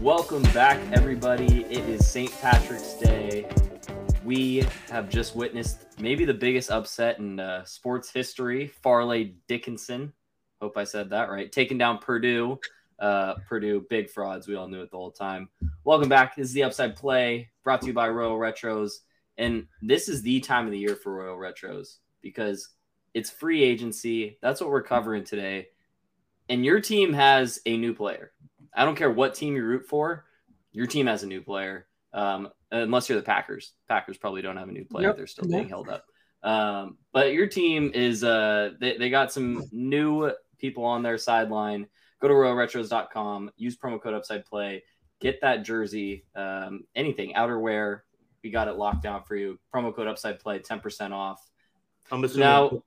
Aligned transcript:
Welcome 0.00 0.44
back, 0.54 0.80
everybody. 0.92 1.64
It 1.64 1.86
is 1.86 2.08
St. 2.08 2.32
Patrick's 2.40 2.94
Day. 2.94 3.46
We 4.24 4.64
have 4.88 5.10
just 5.10 5.36
witnessed 5.36 5.88
maybe 6.00 6.24
the 6.24 6.32
biggest 6.32 6.70
upset 6.70 7.18
in 7.18 7.38
uh, 7.38 7.64
sports 7.64 8.10
history. 8.10 8.66
Fairleigh 8.66 9.34
Dickinson, 9.46 10.10
hope 10.62 10.78
I 10.78 10.84
said 10.84 11.10
that 11.10 11.28
right, 11.28 11.52
taking 11.52 11.76
down 11.76 11.98
Purdue. 11.98 12.58
Uh, 12.98 13.34
Purdue, 13.46 13.84
big 13.90 14.08
frauds. 14.08 14.48
We 14.48 14.54
all 14.54 14.68
knew 14.68 14.80
it 14.80 14.90
the 14.90 14.96
whole 14.96 15.10
time. 15.10 15.50
Welcome 15.84 16.08
back. 16.08 16.34
This 16.34 16.48
is 16.48 16.54
the 16.54 16.62
Upside 16.62 16.96
Play 16.96 17.50
brought 17.62 17.82
to 17.82 17.88
you 17.88 17.92
by 17.92 18.08
Royal 18.08 18.38
Retros. 18.38 19.00
And 19.36 19.66
this 19.82 20.08
is 20.08 20.22
the 20.22 20.40
time 20.40 20.64
of 20.64 20.72
the 20.72 20.78
year 20.78 20.96
for 20.96 21.12
Royal 21.12 21.36
Retros 21.36 21.98
because 22.22 22.70
it's 23.12 23.28
free 23.28 23.62
agency. 23.62 24.38
That's 24.40 24.62
what 24.62 24.70
we're 24.70 24.82
covering 24.82 25.24
today. 25.24 25.68
And 26.48 26.64
your 26.64 26.80
team 26.80 27.12
has 27.12 27.60
a 27.66 27.76
new 27.76 27.92
player. 27.92 28.32
I 28.74 28.84
don't 28.84 28.96
care 28.96 29.10
what 29.10 29.34
team 29.34 29.56
you 29.56 29.64
root 29.64 29.86
for, 29.88 30.24
your 30.72 30.86
team 30.86 31.06
has 31.06 31.22
a 31.22 31.26
new 31.26 31.40
player. 31.40 31.86
Um, 32.12 32.48
unless 32.72 33.08
you're 33.08 33.18
the 33.18 33.24
Packers. 33.24 33.72
Packers 33.88 34.18
probably 34.18 34.42
don't 34.42 34.56
have 34.56 34.68
a 34.68 34.72
new 34.72 34.84
player. 34.84 35.08
Yep. 35.08 35.16
They're 35.16 35.26
still 35.26 35.48
being 35.48 35.68
held 35.68 35.88
up. 35.88 36.04
Um, 36.42 36.96
but 37.12 37.32
your 37.34 37.46
team 37.46 37.92
is 37.94 38.24
uh 38.24 38.70
they, 38.80 38.96
they 38.96 39.10
got 39.10 39.30
some 39.32 39.64
new 39.72 40.32
people 40.58 40.84
on 40.84 41.02
their 41.02 41.18
sideline. 41.18 41.86
Go 42.20 42.28
to 42.28 42.34
royalretros.com, 42.34 43.50
use 43.56 43.76
promo 43.76 44.00
code 44.00 44.14
upside 44.14 44.44
play, 44.44 44.82
get 45.20 45.40
that 45.40 45.64
jersey, 45.64 46.24
um, 46.34 46.84
anything, 46.94 47.34
outerwear. 47.34 48.00
We 48.42 48.50
got 48.50 48.68
it 48.68 48.76
locked 48.76 49.02
down 49.02 49.22
for 49.24 49.36
you. 49.36 49.58
Promo 49.74 49.94
code 49.94 50.06
upside 50.06 50.38
play, 50.38 50.58
10% 50.58 51.12
off. 51.12 51.40
I'm 52.10 52.24
assuming 52.24 52.40
now 52.40 52.82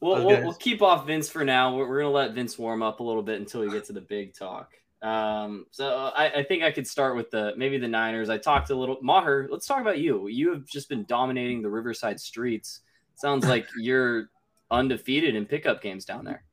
we'll, 0.00 0.24
we'll, 0.24 0.42
we'll, 0.42 0.54
keep 0.54 0.82
off 0.82 1.06
Vince 1.06 1.28
for 1.28 1.44
now. 1.44 1.74
We're, 1.76 1.88
we're 1.88 2.00
gonna 2.02 2.12
let 2.12 2.34
Vince 2.34 2.58
warm 2.58 2.82
up 2.82 3.00
a 3.00 3.02
little 3.02 3.22
bit 3.22 3.40
until 3.40 3.62
we 3.62 3.70
get 3.70 3.84
to 3.86 3.92
the 3.92 4.00
big 4.00 4.34
talk. 4.34 4.72
Um, 5.02 5.66
so 5.72 6.12
I, 6.14 6.30
I, 6.30 6.42
think 6.44 6.62
I 6.62 6.70
could 6.70 6.86
start 6.86 7.16
with 7.16 7.30
the 7.32 7.54
maybe 7.56 7.76
the 7.76 7.88
Niners. 7.88 8.30
I 8.30 8.38
talked 8.38 8.70
a 8.70 8.74
little 8.74 8.98
Maher. 9.02 9.48
Let's 9.50 9.66
talk 9.66 9.80
about 9.80 9.98
you. 9.98 10.28
You 10.28 10.50
have 10.52 10.64
just 10.64 10.88
been 10.88 11.04
dominating 11.06 11.60
the 11.60 11.68
Riverside 11.68 12.20
streets. 12.20 12.80
Sounds 13.16 13.44
like 13.44 13.66
you're 13.76 14.30
undefeated 14.70 15.34
in 15.34 15.44
pickup 15.44 15.82
games 15.82 16.04
down 16.04 16.24
there. 16.24 16.44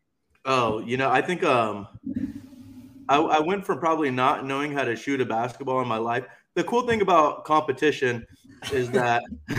Oh, 0.46 0.80
you 0.80 0.98
know, 0.98 1.12
I 1.12 1.22
think 1.22 1.44
um, 1.44 1.88
I, 3.08 3.18
I 3.18 3.40
went 3.40 3.66
from 3.66 3.78
probably 3.78 4.10
not 4.10 4.46
knowing 4.46 4.72
how 4.72 4.84
to 4.84 4.96
shoot 4.96 5.22
a 5.22 5.26
basketball 5.26 5.82
in 5.82 5.88
my 5.88 5.98
life. 5.98 6.26
The 6.56 6.64
cool 6.64 6.88
thing 6.88 7.02
about 7.02 7.46
competition 7.46 8.26
is 8.74 8.90
that 8.92 9.22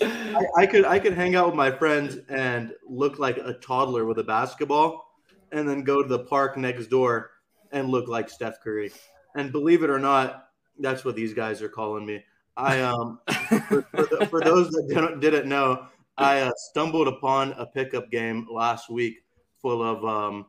I, 0.00 0.44
I 0.56 0.66
could 0.66 0.84
I 0.84 1.00
could 1.00 1.14
hang 1.14 1.34
out 1.34 1.46
with 1.46 1.56
my 1.56 1.70
friends 1.70 2.18
and 2.28 2.72
look 2.88 3.18
like 3.18 3.38
a 3.38 3.54
toddler 3.54 4.04
with 4.04 4.18
a 4.18 4.24
basketball 4.24 5.11
and 5.52 5.68
then 5.68 5.82
go 5.82 6.02
to 6.02 6.08
the 6.08 6.24
park 6.24 6.56
next 6.56 6.86
door 6.86 7.30
and 7.70 7.88
look 7.88 8.08
like 8.08 8.28
Steph 8.28 8.60
Curry. 8.60 8.92
And 9.34 9.52
believe 9.52 9.82
it 9.82 9.90
or 9.90 9.98
not, 9.98 10.48
that's 10.78 11.04
what 11.04 11.14
these 11.14 11.34
guys 11.34 11.62
are 11.62 11.68
calling 11.68 12.04
me. 12.04 12.24
I 12.56 12.80
um 12.80 13.20
for, 13.68 13.82
for, 13.82 14.02
the, 14.02 14.26
for 14.30 14.40
those 14.40 14.70
that 14.70 14.88
didn't, 14.88 15.20
didn't 15.20 15.48
know, 15.48 15.86
I 16.18 16.40
uh, 16.40 16.52
stumbled 16.70 17.08
upon 17.08 17.52
a 17.52 17.66
pickup 17.66 18.10
game 18.10 18.46
last 18.50 18.90
week 18.90 19.24
full 19.60 19.82
of 19.82 20.04
um 20.04 20.46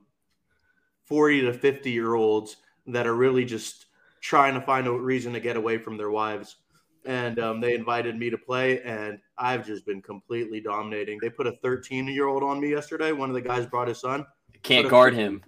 40 1.06 1.42
to 1.42 1.54
50 1.54 1.92
year 1.92 2.16
olds 2.16 2.58
that 2.88 3.08
are 3.08 3.16
really 3.16 3.46
just 3.46 3.88
trying 4.22 4.54
to 4.54 4.62
find 4.62 4.88
a 4.88 4.92
reason 4.92 5.34
to 5.34 5.40
get 5.40 5.58
away 5.58 5.78
from 5.78 5.98
their 5.98 6.12
wives. 6.12 6.58
And 7.06 7.38
um, 7.40 7.60
they 7.60 7.76
invited 7.76 8.18
me 8.18 8.30
to 8.30 8.38
play, 8.38 8.82
and 8.82 9.20
I've 9.38 9.68
just 9.68 9.86
been 9.86 10.02
completely 10.02 10.62
dominating. 10.62 11.20
They 11.22 11.30
put 11.30 11.48
a 11.48 11.52
13 11.52 12.08
year 12.08 12.28
old 12.28 12.44
on 12.44 12.62
me 12.62 12.70
yesterday. 12.72 13.12
One 13.12 13.30
of 13.30 13.36
the 13.36 13.42
guys 13.42 13.66
brought 13.66 13.90
his 13.90 14.00
son. 14.00 14.26
Can't 14.64 14.90
guard 14.90 15.14
him. 15.14 15.44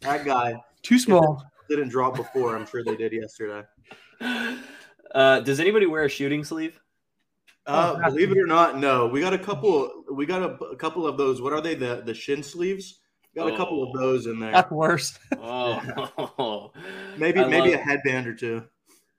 That 0.00 0.24
guy. 0.24 0.54
Too 0.82 0.98
small. 0.98 1.42
Didn't 1.68 1.88
drop 1.88 2.14
before. 2.14 2.54
I'm 2.56 2.66
sure 2.66 2.84
they 2.84 2.96
did 2.96 3.12
yesterday. 3.12 3.66
Uh, 5.14 5.40
does 5.40 5.60
anybody 5.60 5.86
wear 5.86 6.04
a 6.04 6.08
shooting 6.10 6.44
sleeve? 6.44 6.78
Uh, 7.66 7.96
oh, 7.96 8.10
believe 8.10 8.30
it 8.32 8.38
or 8.38 8.46
not, 8.46 8.78
no. 8.78 9.06
We 9.06 9.20
got 9.20 9.32
a 9.32 9.38
couple. 9.38 10.04
We 10.12 10.26
got 10.26 10.42
a, 10.42 10.54
a 10.64 10.76
couple 10.76 11.06
of 11.06 11.16
those. 11.16 11.40
What 11.40 11.54
are 11.54 11.60
they? 11.62 11.74
The 11.74 12.02
the 12.04 12.12
shin 12.12 12.42
sleeves. 12.42 13.00
Got 13.34 13.50
oh. 13.50 13.54
a 13.54 13.56
couple 13.56 13.82
of 13.82 13.90
oh. 13.94 13.98
those 13.98 14.26
in 14.26 14.38
there. 14.38 14.52
That's 14.52 14.70
worse. 14.70 15.18
oh, 15.40 16.70
maybe 17.16 17.40
I 17.40 17.46
maybe 17.46 17.70
love, 17.70 17.80
a 17.80 17.82
headband 17.82 18.26
or 18.26 18.34
two. 18.34 18.64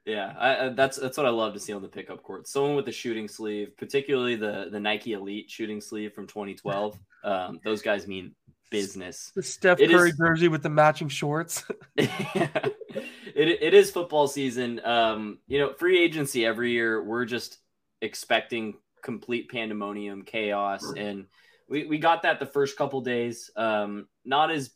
Yeah, 0.06 0.34
I, 0.38 0.70
that's 0.70 0.98
that's 0.98 1.18
what 1.18 1.26
I 1.26 1.30
love 1.30 1.54
to 1.54 1.60
see 1.60 1.74
on 1.74 1.82
the 1.82 1.88
pickup 1.88 2.24
court. 2.24 2.48
Someone 2.48 2.76
with 2.76 2.88
a 2.88 2.92
shooting 2.92 3.28
sleeve, 3.28 3.76
particularly 3.76 4.36
the 4.36 4.70
the 4.72 4.80
Nike 4.80 5.14
Elite 5.14 5.50
shooting 5.50 5.82
sleeve 5.82 6.14
from 6.14 6.28
2012. 6.28 6.98
Um, 7.24 7.60
those 7.66 7.82
guys 7.82 8.08
mean 8.08 8.34
business. 8.70 9.32
The 9.36 9.44
Steph 9.44 9.80
it 9.80 9.90
Curry 9.90 10.10
is, 10.10 10.18
jersey 10.18 10.48
with 10.48 10.64
the 10.64 10.70
matching 10.70 11.10
shorts. 11.10 11.64
yeah, 11.96 12.06
it, 13.36 13.62
it 13.62 13.74
is 13.74 13.92
football 13.92 14.28
season. 14.28 14.82
Um, 14.84 15.40
you 15.48 15.60
know, 15.60 15.74
free 15.74 16.04
agency 16.04 16.46
every 16.46 16.72
year. 16.72 17.04
We're 17.04 17.26
just 17.26 17.58
expecting 18.02 18.76
complete 19.02 19.50
pandemonium, 19.50 20.24
chaos, 20.24 20.92
and 20.96 21.26
we, 21.70 21.86
we 21.86 21.98
got 21.98 22.24
that 22.24 22.40
the 22.40 22.46
first 22.46 22.78
couple 22.78 23.02
days. 23.02 23.52
Um, 23.56 24.08
not 24.26 24.52
as 24.52 24.72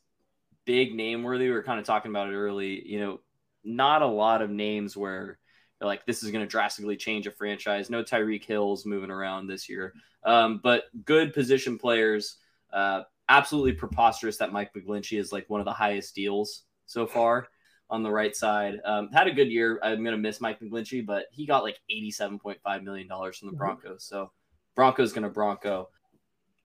big 0.66 0.94
name 0.94 1.23
worthy. 1.23 1.46
We 1.46 1.52
were 1.52 1.63
kind 1.63 1.79
of 1.79 1.85
talking 1.85 2.12
about 2.12 2.29
it 2.29 2.35
early. 2.35 2.88
You 2.88 3.00
know, 3.00 3.19
not 3.63 4.02
a 4.02 4.08
lot 4.08 4.41
of 4.41 4.50
names 4.50 4.96
where 4.96 5.38
like 5.79 6.06
this 6.06 6.23
is 6.23 6.31
going 6.31 6.44
to 6.44 6.50
drastically 6.50 6.96
change 6.96 7.28
a 7.28 7.31
franchise. 7.31 7.90
No 7.90 8.03
Tyreek 8.03 8.46
Hills 8.46 8.85
moving 8.85 9.12
around 9.12 9.47
this 9.47 9.68
year, 9.68 9.94
um, 10.23 10.59
but 10.63 10.84
good 11.06 11.34
position 11.34 11.78
players. 11.78 12.38
Uh, 12.72 13.03
absolutely 13.31 13.72
preposterous 13.72 14.38
that 14.38 14.52
Mike 14.52 14.74
McGlinchey 14.74 15.18
is 15.18 15.31
like 15.31 15.50
one 15.50 15.62
of 15.62 15.66
the 15.66 15.72
highest 15.72 16.14
deals 16.14 16.64
so 16.86 17.08
far 17.08 17.47
on 17.90 18.03
the 18.03 18.12
right 18.12 18.36
side. 18.36 18.80
Um, 18.84 19.09
had 19.14 19.28
a 19.28 19.31
good 19.31 19.50
year. 19.50 19.80
I'm 19.81 20.03
going 20.03 20.16
to 20.16 20.22
miss 20.22 20.42
Mike 20.42 20.59
McGlinchey, 20.59 21.06
but 21.06 21.28
he 21.31 21.46
got 21.46 21.64
like 21.64 21.80
$87.5 21.90 22.84
million 22.84 23.08
from 23.08 23.18
the 23.22 23.30
mm-hmm. 23.31 23.58
Broncos. 23.58 24.03
So 24.03 24.31
Broncos 24.75 25.14
going 25.14 25.24
to 25.24 25.30
Bronco. 25.30 25.90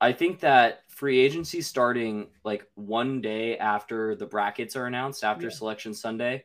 I 0.01 0.11
think 0.11 0.41
that 0.41 0.81
free 0.89 1.19
agency 1.19 1.61
starting 1.61 2.27
like 2.43 2.67
one 2.75 3.21
day 3.21 3.57
after 3.57 4.13
the 4.15 4.25
brackets 4.25 4.75
are 4.75 4.85
announced, 4.85 5.23
after 5.23 5.47
yeah. 5.47 5.53
selection 5.53 5.93
Sunday. 5.93 6.43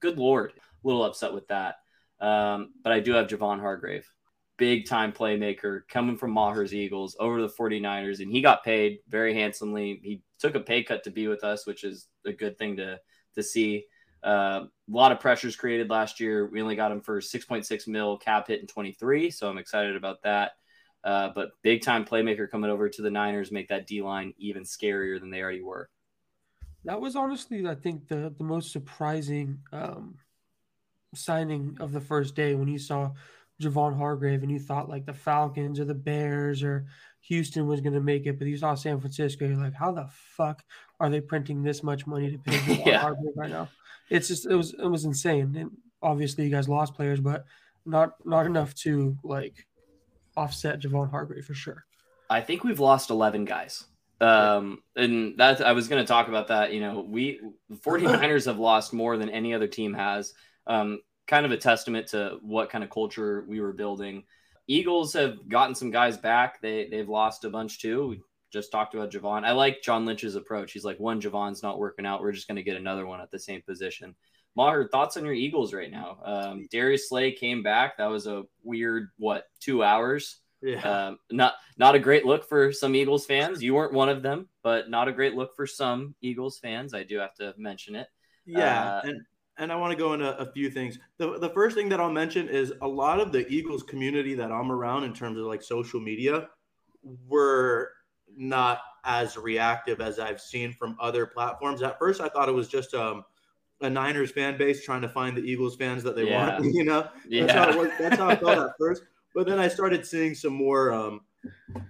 Good 0.00 0.18
Lord. 0.18 0.52
A 0.56 0.86
little 0.86 1.04
upset 1.04 1.32
with 1.32 1.48
that. 1.48 1.76
Um, 2.20 2.74
but 2.84 2.92
I 2.92 3.00
do 3.00 3.12
have 3.12 3.28
Javon 3.28 3.60
Hargrave 3.60 4.08
big 4.58 4.86
time 4.86 5.12
playmaker 5.12 5.82
coming 5.88 6.16
from 6.16 6.32
Maher's 6.32 6.74
Eagles 6.74 7.16
over 7.18 7.40
the 7.40 7.48
49ers, 7.48 8.20
and 8.20 8.30
he 8.30 8.42
got 8.42 8.64
paid 8.64 8.98
very 9.08 9.32
handsomely. 9.32 10.00
He 10.02 10.22
took 10.38 10.54
a 10.54 10.60
pay 10.60 10.82
cut 10.82 11.02
to 11.04 11.10
be 11.10 11.28
with 11.28 11.44
us, 11.44 11.66
which 11.66 11.84
is 11.84 12.08
a 12.26 12.32
good 12.32 12.58
thing 12.58 12.76
to 12.76 13.00
to 13.34 13.42
see. 13.42 13.84
Uh, 14.22 14.64
a 14.66 14.68
lot 14.88 15.12
of 15.12 15.20
pressures 15.20 15.56
created 15.56 15.88
last 15.88 16.18
year. 16.18 16.46
We 16.46 16.60
only 16.60 16.74
got 16.74 16.90
him 16.90 17.00
for 17.00 17.20
6.6 17.20 17.86
mil 17.86 18.18
cap 18.18 18.48
hit 18.48 18.60
in 18.60 18.66
23, 18.66 19.30
so 19.30 19.48
I'm 19.48 19.58
excited 19.58 19.96
about 19.96 20.22
that. 20.24 20.52
Uh, 21.04 21.30
but 21.34 21.50
big 21.62 21.82
time 21.82 22.04
playmaker 22.04 22.50
coming 22.50 22.70
over 22.70 22.88
to 22.88 23.02
the 23.02 23.10
Niners 23.10 23.52
make 23.52 23.68
that 23.68 23.86
D 23.86 24.02
line 24.02 24.34
even 24.36 24.64
scarier 24.64 25.20
than 25.20 25.30
they 25.30 25.40
already 25.40 25.62
were. 25.62 25.88
That 26.84 27.00
was 27.00 27.14
honestly, 27.14 27.66
I 27.66 27.76
think, 27.76 28.08
the 28.08 28.34
the 28.36 28.44
most 28.44 28.72
surprising 28.72 29.60
um, 29.72 30.18
signing 31.14 31.76
of 31.80 31.92
the 31.92 32.00
first 32.00 32.34
day 32.34 32.54
when 32.54 32.68
you 32.68 32.78
saw 32.78 33.12
Javon 33.60 33.96
Hargrave 33.96 34.42
and 34.42 34.50
you 34.50 34.58
thought 34.58 34.88
like 34.88 35.06
the 35.06 35.12
Falcons 35.12 35.80
or 35.80 35.84
the 35.84 35.94
Bears 35.94 36.62
or 36.62 36.86
Houston 37.22 37.66
was 37.66 37.80
going 37.80 37.94
to 37.94 38.00
make 38.00 38.26
it, 38.26 38.38
but 38.38 38.46
you 38.46 38.56
saw 38.56 38.74
San 38.74 39.00
Francisco, 39.00 39.46
you're 39.46 39.56
like, 39.56 39.74
how 39.74 39.92
the 39.92 40.08
fuck 40.36 40.62
are 41.00 41.10
they 41.10 41.20
printing 41.20 41.62
this 41.62 41.82
much 41.82 42.06
money 42.06 42.30
to 42.30 42.38
pay 42.38 42.52
Javon 42.58 42.86
yeah. 42.86 42.98
Hargrave 42.98 43.34
right 43.36 43.50
now? 43.50 43.68
It's 44.10 44.28
just 44.28 44.46
it 44.46 44.54
was 44.54 44.74
it 44.74 44.86
was 44.86 45.04
insane. 45.04 45.54
And 45.56 45.70
obviously, 46.02 46.44
you 46.44 46.50
guys 46.50 46.68
lost 46.68 46.94
players, 46.94 47.20
but 47.20 47.44
not 47.84 48.14
not 48.24 48.46
enough 48.46 48.74
to 48.76 49.16
like 49.22 49.66
offset 50.36 50.80
Javon 50.80 51.10
Hargrave 51.10 51.44
for 51.44 51.54
sure. 51.54 51.84
I 52.30 52.40
think 52.40 52.62
we've 52.62 52.80
lost 52.80 53.10
11 53.10 53.44
guys. 53.44 53.84
Um, 54.20 54.82
and 54.96 55.38
that 55.38 55.60
I 55.60 55.72
was 55.72 55.88
going 55.88 56.02
to 56.02 56.06
talk 56.06 56.28
about 56.28 56.48
that. 56.48 56.72
You 56.72 56.80
know, 56.80 57.00
we 57.00 57.40
49ers 57.72 58.46
have 58.46 58.58
lost 58.58 58.92
more 58.92 59.16
than 59.16 59.30
any 59.30 59.54
other 59.54 59.66
team 59.66 59.94
has. 59.94 60.34
Um, 60.66 61.00
kind 61.28 61.46
of 61.46 61.52
a 61.52 61.56
testament 61.56 62.08
to 62.08 62.38
what 62.42 62.70
kind 62.70 62.82
of 62.82 62.90
culture 62.90 63.44
we 63.46 63.60
were 63.60 63.72
building. 63.72 64.24
Eagles 64.66 65.12
have 65.12 65.48
gotten 65.48 65.74
some 65.74 65.90
guys 65.90 66.16
back. 66.16 66.60
They 66.60 66.88
they've 66.90 67.08
lost 67.08 67.44
a 67.44 67.50
bunch 67.50 67.80
too. 67.80 68.08
We 68.08 68.20
just 68.52 68.72
talked 68.72 68.94
about 68.94 69.12
Javon. 69.12 69.44
I 69.44 69.52
like 69.52 69.82
John 69.82 70.06
Lynch's 70.06 70.34
approach. 70.34 70.72
He's 70.72 70.84
like, 70.84 70.98
one 70.98 71.20
Javon's 71.20 71.62
not 71.62 71.78
working 71.78 72.06
out. 72.06 72.22
We're 72.22 72.32
just 72.32 72.48
going 72.48 72.56
to 72.56 72.62
get 72.62 72.76
another 72.76 73.06
one 73.06 73.20
at 73.20 73.30
the 73.30 73.38
same 73.38 73.62
position. 73.62 74.14
Maher, 74.56 74.88
thoughts 74.88 75.16
on 75.16 75.24
your 75.24 75.34
Eagles 75.34 75.72
right 75.72 75.90
now? 75.90 76.18
Um, 76.24 76.66
Darius 76.70 77.08
Slay 77.08 77.32
came 77.32 77.62
back. 77.62 77.98
That 77.98 78.06
was 78.06 78.26
a 78.26 78.44
weird 78.64 79.10
what 79.18 79.44
two 79.60 79.84
hours. 79.84 80.40
Yeah. 80.62 80.80
Um, 80.80 81.18
not 81.30 81.54
not 81.76 81.94
a 81.94 82.00
great 82.00 82.24
look 82.24 82.48
for 82.48 82.72
some 82.72 82.94
Eagles 82.96 83.26
fans. 83.26 83.62
You 83.62 83.74
weren't 83.74 83.92
one 83.92 84.08
of 84.08 84.22
them, 84.22 84.48
but 84.62 84.90
not 84.90 85.08
a 85.08 85.12
great 85.12 85.34
look 85.34 85.54
for 85.54 85.66
some 85.66 86.14
Eagles 86.20 86.58
fans. 86.58 86.94
I 86.94 87.04
do 87.04 87.18
have 87.18 87.34
to 87.34 87.54
mention 87.56 87.94
it. 87.94 88.08
Yeah, 88.44 88.96
uh, 88.96 89.00
and 89.04 89.20
and 89.58 89.72
I 89.72 89.76
want 89.76 89.92
to 89.92 89.98
go 89.98 90.12
into 90.12 90.36
a 90.38 90.50
few 90.52 90.70
things. 90.70 90.98
The, 91.18 91.38
the 91.38 91.50
first 91.50 91.76
thing 91.76 91.88
that 91.90 92.00
I'll 92.00 92.12
mention 92.12 92.48
is 92.48 92.72
a 92.80 92.88
lot 92.88 93.20
of 93.20 93.32
the 93.32 93.46
Eagles 93.48 93.82
community 93.82 94.34
that 94.34 94.50
I'm 94.52 94.70
around 94.72 95.04
in 95.04 95.12
terms 95.12 95.38
of 95.38 95.44
like 95.44 95.62
social 95.62 96.00
media 96.00 96.48
were 97.26 97.90
not 98.36 98.80
as 99.04 99.36
reactive 99.36 100.00
as 100.00 100.18
I've 100.18 100.40
seen 100.40 100.72
from 100.72 100.96
other 101.00 101.26
platforms. 101.26 101.82
At 101.82 101.98
first, 101.98 102.20
I 102.20 102.28
thought 102.28 102.48
it 102.48 102.54
was 102.54 102.68
just 102.68 102.94
um, 102.94 103.24
a 103.80 103.90
Niners 103.90 104.30
fan 104.30 104.56
base 104.58 104.84
trying 104.84 105.02
to 105.02 105.08
find 105.08 105.36
the 105.36 105.42
Eagles 105.42 105.76
fans 105.76 106.02
that 106.04 106.14
they 106.14 106.24
Yeah. 106.24 106.58
want. 106.58 106.64
You 106.74 106.84
know, 106.84 107.08
Yeah. 107.28 107.46
that's 107.46 107.52
how 107.54 107.80
it 107.82 107.92
that's 107.98 108.18
how 108.18 108.28
I 108.28 108.36
felt 108.36 108.58
at 108.58 108.70
first. 108.78 109.02
But 109.34 109.46
then 109.46 109.58
I 109.58 109.68
started 109.68 110.06
seeing 110.06 110.34
some 110.34 110.52
more, 110.52 110.92
um, 110.92 111.20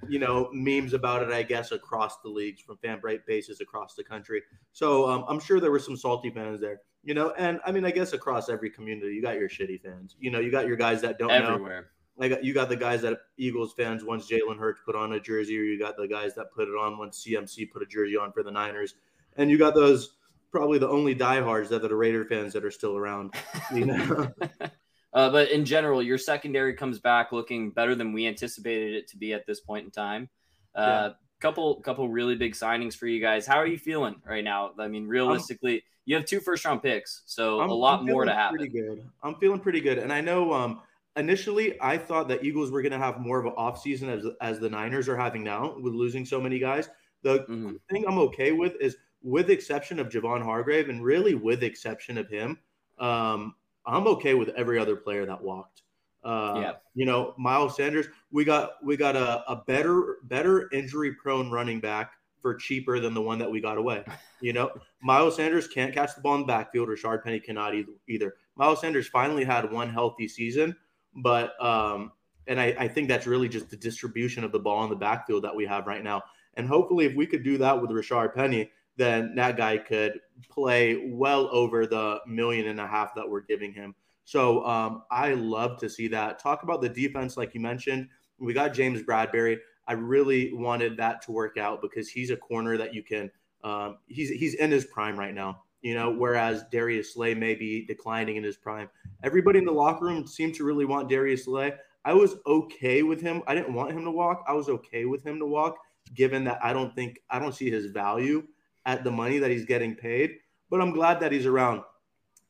you 0.09 0.19
know, 0.19 0.49
memes 0.53 0.93
about 0.93 1.23
it. 1.23 1.31
I 1.31 1.43
guess 1.43 1.73
across 1.73 2.21
the 2.21 2.29
leagues 2.29 2.61
from 2.61 2.77
fan 2.79 3.01
bases 3.27 3.61
across 3.61 3.95
the 3.95 4.05
country. 4.05 4.43
So 4.73 5.09
um, 5.09 5.25
I'm 5.29 5.41
sure 5.41 5.61
there 5.61 5.71
were 5.71 5.79
some 5.79 5.97
salty 5.97 6.31
fans 6.31 6.61
there. 6.61 6.81
You 7.05 7.15
know, 7.15 7.33
and 7.39 7.61
I 7.65 7.73
mean, 7.73 7.85
I 7.85 7.91
guess 7.91 8.13
across 8.13 8.49
every 8.49 8.71
community, 8.71 9.15
you 9.15 9.23
got 9.23 9.37
your 9.37 9.49
shitty 9.49 9.81
fans. 9.81 10.17
You 10.19 10.31
know, 10.31 10.41
you 10.41 10.51
got 10.51 10.67
your 10.67 10.77
guys 10.77 11.01
that 11.03 11.19
don't 11.19 11.29
know. 11.29 11.55
Everywhere. 11.55 11.91
I 12.21 12.29
got 12.29 12.45
you 12.45 12.53
got 12.53 12.69
the 12.69 12.77
guys 12.77 13.03
that 13.03 13.19
Eagles 13.37 13.73
fans 13.75 14.05
once 14.05 14.29
Jalen 14.29 14.59
Hurts 14.59 14.81
put 14.85 14.97
on 14.97 15.13
a 15.13 15.21
jersey, 15.21 15.59
or 15.59 15.63
you 15.63 15.79
got 15.79 15.97
the 15.97 16.09
guys 16.09 16.35
that 16.35 16.53
put 16.53 16.69
it 16.69 16.73
on 16.73 16.99
once 16.99 17.25
CMC 17.25 17.71
put 17.71 17.83
a 17.83 17.87
jersey 17.87 18.17
on 18.17 18.33
for 18.33 18.43
the 18.43 18.51
Niners, 18.51 18.95
and 19.37 19.51
you 19.51 19.59
got 19.59 19.75
those 19.75 20.17
probably 20.51 20.79
the 20.79 20.89
only 20.89 21.15
diehards 21.15 21.69
that 21.71 21.85
are 21.85 21.89
the 21.89 21.95
Raider 21.95 22.25
fans 22.25 22.53
that 22.55 22.65
are 22.65 22.71
still 22.71 22.97
around. 22.97 23.35
You 23.73 23.87
know, 23.87 24.33
Uh, 25.13 25.31
but 25.31 25.51
in 25.51 25.65
general, 25.65 26.03
your 26.03 26.19
secondary 26.19 26.75
comes 26.75 26.99
back 26.99 27.33
looking 27.33 27.71
better 27.71 27.95
than 27.95 28.13
we 28.13 28.27
anticipated 28.27 28.95
it 28.95 29.09
to 29.09 29.17
be 29.17 29.33
at 29.33 29.47
this 29.47 29.61
point 29.61 29.85
in 29.85 29.91
time. 29.91 30.29
Uh, 30.75 31.11
Couple, 31.41 31.77
couple 31.83 32.09
really 32.09 32.35
big 32.35 32.53
signings 32.53 32.97
for 32.97 33.07
you 33.07 33.21
guys. 33.21 33.47
How 33.47 33.59
are 33.59 33.67
you 33.69 33.79
feeling 33.79 34.17
right 34.27 34.43
now? 34.43 34.73
I 34.77 34.89
mean, 34.89 35.07
realistically, 35.07 35.85
you 36.05 36.17
have 36.17 36.25
two 36.25 36.41
first 36.41 36.65
round 36.65 36.83
picks, 36.83 37.23
so 37.27 37.61
I'm- 37.61 37.71
a 37.71 37.73
lot 37.75 38.01
I'm 38.01 38.07
more 38.07 38.25
to 38.25 38.35
happen. 38.35 38.59
Pretty 38.59 38.73
good. 38.73 39.09
I'm 39.23 39.37
feeling 39.37 39.61
pretty 39.61 39.81
good, 39.81 39.99
and 39.99 40.13
I 40.13 40.21
know 40.21 40.53
um, 40.53 40.83
initially 41.15 41.81
I 41.81 41.97
thought 41.97 42.27
that 42.27 42.43
Eagles 42.43 42.73
were 42.73 42.83
going 42.83 42.91
to 42.91 42.99
have 42.99 43.21
more 43.21 43.39
of 43.39 43.47
an 43.47 43.53
offseason 43.53 44.09
as 44.09 44.27
as 44.41 44.59
the 44.59 44.69
Niners 44.69 45.09
are 45.09 45.17
having 45.17 45.45
now 45.45 45.77
with 45.79 45.95
losing 45.95 46.25
so 46.25 46.41
many 46.41 46.59
guys. 46.59 46.91
The 47.23 47.45
Mhm. 47.45 47.79
thing 47.89 48.05
I'm 48.09 48.19
okay 48.19 48.51
with 48.51 48.75
is, 48.81 48.97
with 49.23 49.49
exception 49.49 50.01
of 50.01 50.09
Javon 50.09 50.43
Hargrave, 50.43 50.89
and 50.89 51.05
really 51.05 51.35
with 51.37 51.63
exception 51.63 52.19
of 52.19 52.29
him, 52.29 52.59
um, 52.99 53.55
I'm 53.89 54.07
okay 54.09 54.35
with 54.35 54.51
every 54.51 54.79
other 54.79 54.97
player 54.97 55.27
that 55.27 55.43
walked. 55.43 55.83
Uh, 56.25 56.55
Yeah. 56.61 56.73
you 56.95 57.07
know, 57.07 57.35
Miles 57.39 57.77
Sanders, 57.77 58.07
we 58.31 58.45
got 58.45 58.73
we 58.85 58.97
got 58.97 59.17
a, 59.17 59.43
a 59.51 59.63
better 59.67 60.17
better 60.25 60.69
injury 60.73 61.13
prone 61.15 61.51
running 61.51 61.81
back 61.81 62.13
for 62.43 62.55
cheaper 62.55 63.01
than 63.01 63.15
the 63.15 63.21
one 63.23 63.39
that 63.39 63.51
we 63.51 63.61
got 63.61 63.79
away. 63.79 64.05
You 64.41 64.53
know, 64.53 64.71
Miles 65.03 65.35
Sanders 65.35 65.67
can't 65.67 65.93
catch 65.93 66.15
the 66.15 66.21
ball 66.21 66.37
in 66.37 66.43
the 66.43 66.47
backfield, 66.47 66.89
Rashard 66.89 67.25
Penny 67.25 67.41
cannot 67.41 67.75
either. 67.75 67.91
either. 68.09 68.35
Miles 68.55 68.81
Sanders 68.81 69.09
finally 69.09 69.43
had 69.43 69.73
one 69.73 69.91
healthy 69.91 70.29
season, 70.29 70.77
but 71.17 71.61
um, 71.61 72.13
and 72.47 72.61
I, 72.61 72.67
I 72.79 72.87
think 72.87 73.09
that's 73.09 73.27
really 73.27 73.49
just 73.49 73.69
the 73.69 73.77
distribution 73.77 74.45
of 74.45 74.53
the 74.53 74.61
ball 74.61 74.85
in 74.85 74.91
the 74.91 74.97
backfield 74.97 75.43
that 75.43 75.57
we 75.57 75.67
have 75.67 75.89
right 75.89 76.05
now. 76.05 76.23
And 76.55 76.69
hopefully, 76.69 77.05
if 77.05 77.17
we 77.17 77.27
could 77.27 77.43
do 77.43 77.59
that 77.59 77.81
with 77.83 77.91
Rashard 77.91 78.33
Penny, 78.33 78.71
then 78.99 79.35
that 79.37 79.57
guy 79.57 79.79
could 79.79 80.21
play 80.51 81.09
well 81.09 81.49
over 81.53 81.87
the 81.87 82.21
million 82.27 82.67
and 82.67 82.81
a 82.81 82.87
half 82.87 83.15
that 83.15 83.29
we're 83.29 83.41
giving 83.41 83.73
him. 83.73 83.95
So 84.25 84.67
um, 84.67 85.05
I 85.11 85.33
love 85.33 85.79
to 85.79 85.89
see 85.89 86.09
that. 86.09 86.39
Talk 86.39 86.65
about 86.65 86.83
the 86.83 86.89
defense, 86.89 87.37
like 87.37 87.55
you 87.55 87.61
mentioned. 87.61 88.09
We 88.39 88.53
got 88.53 88.75
James 88.75 89.01
Bradberry. 89.03 89.59
I 89.87 89.95
really 89.95 90.53
wanted 90.53 90.97
that 90.99 91.23
to 91.23 91.33
work 91.33 91.57
out 91.57 91.81
because 91.81 92.09
he's 92.09 92.31
a 92.31 92.37
corner 92.37 92.77
that 92.77 92.93
you 92.93 93.03
can. 93.03 93.31
Um, 93.65 93.99
he's 94.07 94.29
he's 94.29 94.55
in 94.55 94.71
his 94.71 94.85
prime 94.85 95.19
right 95.19 95.35
now, 95.35 95.63
you 95.81 95.95
know. 95.95 96.11
Whereas 96.11 96.65
Darius 96.71 97.15
Slay 97.15 97.35
may 97.35 97.55
be 97.55 97.87
declining 97.87 98.37
in 98.37 98.45
his 98.45 98.57
prime. 98.57 98.91
Everybody 99.23 99.61
in 99.61 99.65
the 99.65 99.73
locker 99.73 100.05
room 100.05 100.27
seemed 100.27 100.55
to 100.57 100.65
really 100.65 100.85
want 100.85 101.09
Darius 101.09 101.45
Slay. 101.45 101.73
I 102.05 102.13
was 102.13 102.37
okay 102.47 103.03
with 103.03 103.21
him. 103.21 103.43
I 103.47 103.55
didn't 103.55 103.75
want 103.75 103.93
him 103.93 104.05
to 104.05 104.11
walk. 104.11 104.45
I 104.47 104.53
was 104.53 104.69
okay 104.69 105.07
with 105.07 105.25
him 105.25 105.39
to 105.39 105.47
walk, 105.47 105.77
given 106.15 106.45
that 106.45 106.59
I 106.63 106.73
don't 106.73 106.95
think 106.95 107.21
I 107.31 107.39
don't 107.39 107.55
see 107.55 107.71
his 107.71 107.87
value 107.87 108.47
at 108.89 109.05
the 109.05 109.11
money 109.11 109.39
that 109.39 109.51
he's 109.51 109.67
getting 109.67 109.95
paid. 109.95 110.39
But 110.71 110.81
I'm 110.81 110.93
glad 110.93 111.21
that 111.21 111.31
he's 111.31 111.47
around. 111.47 111.83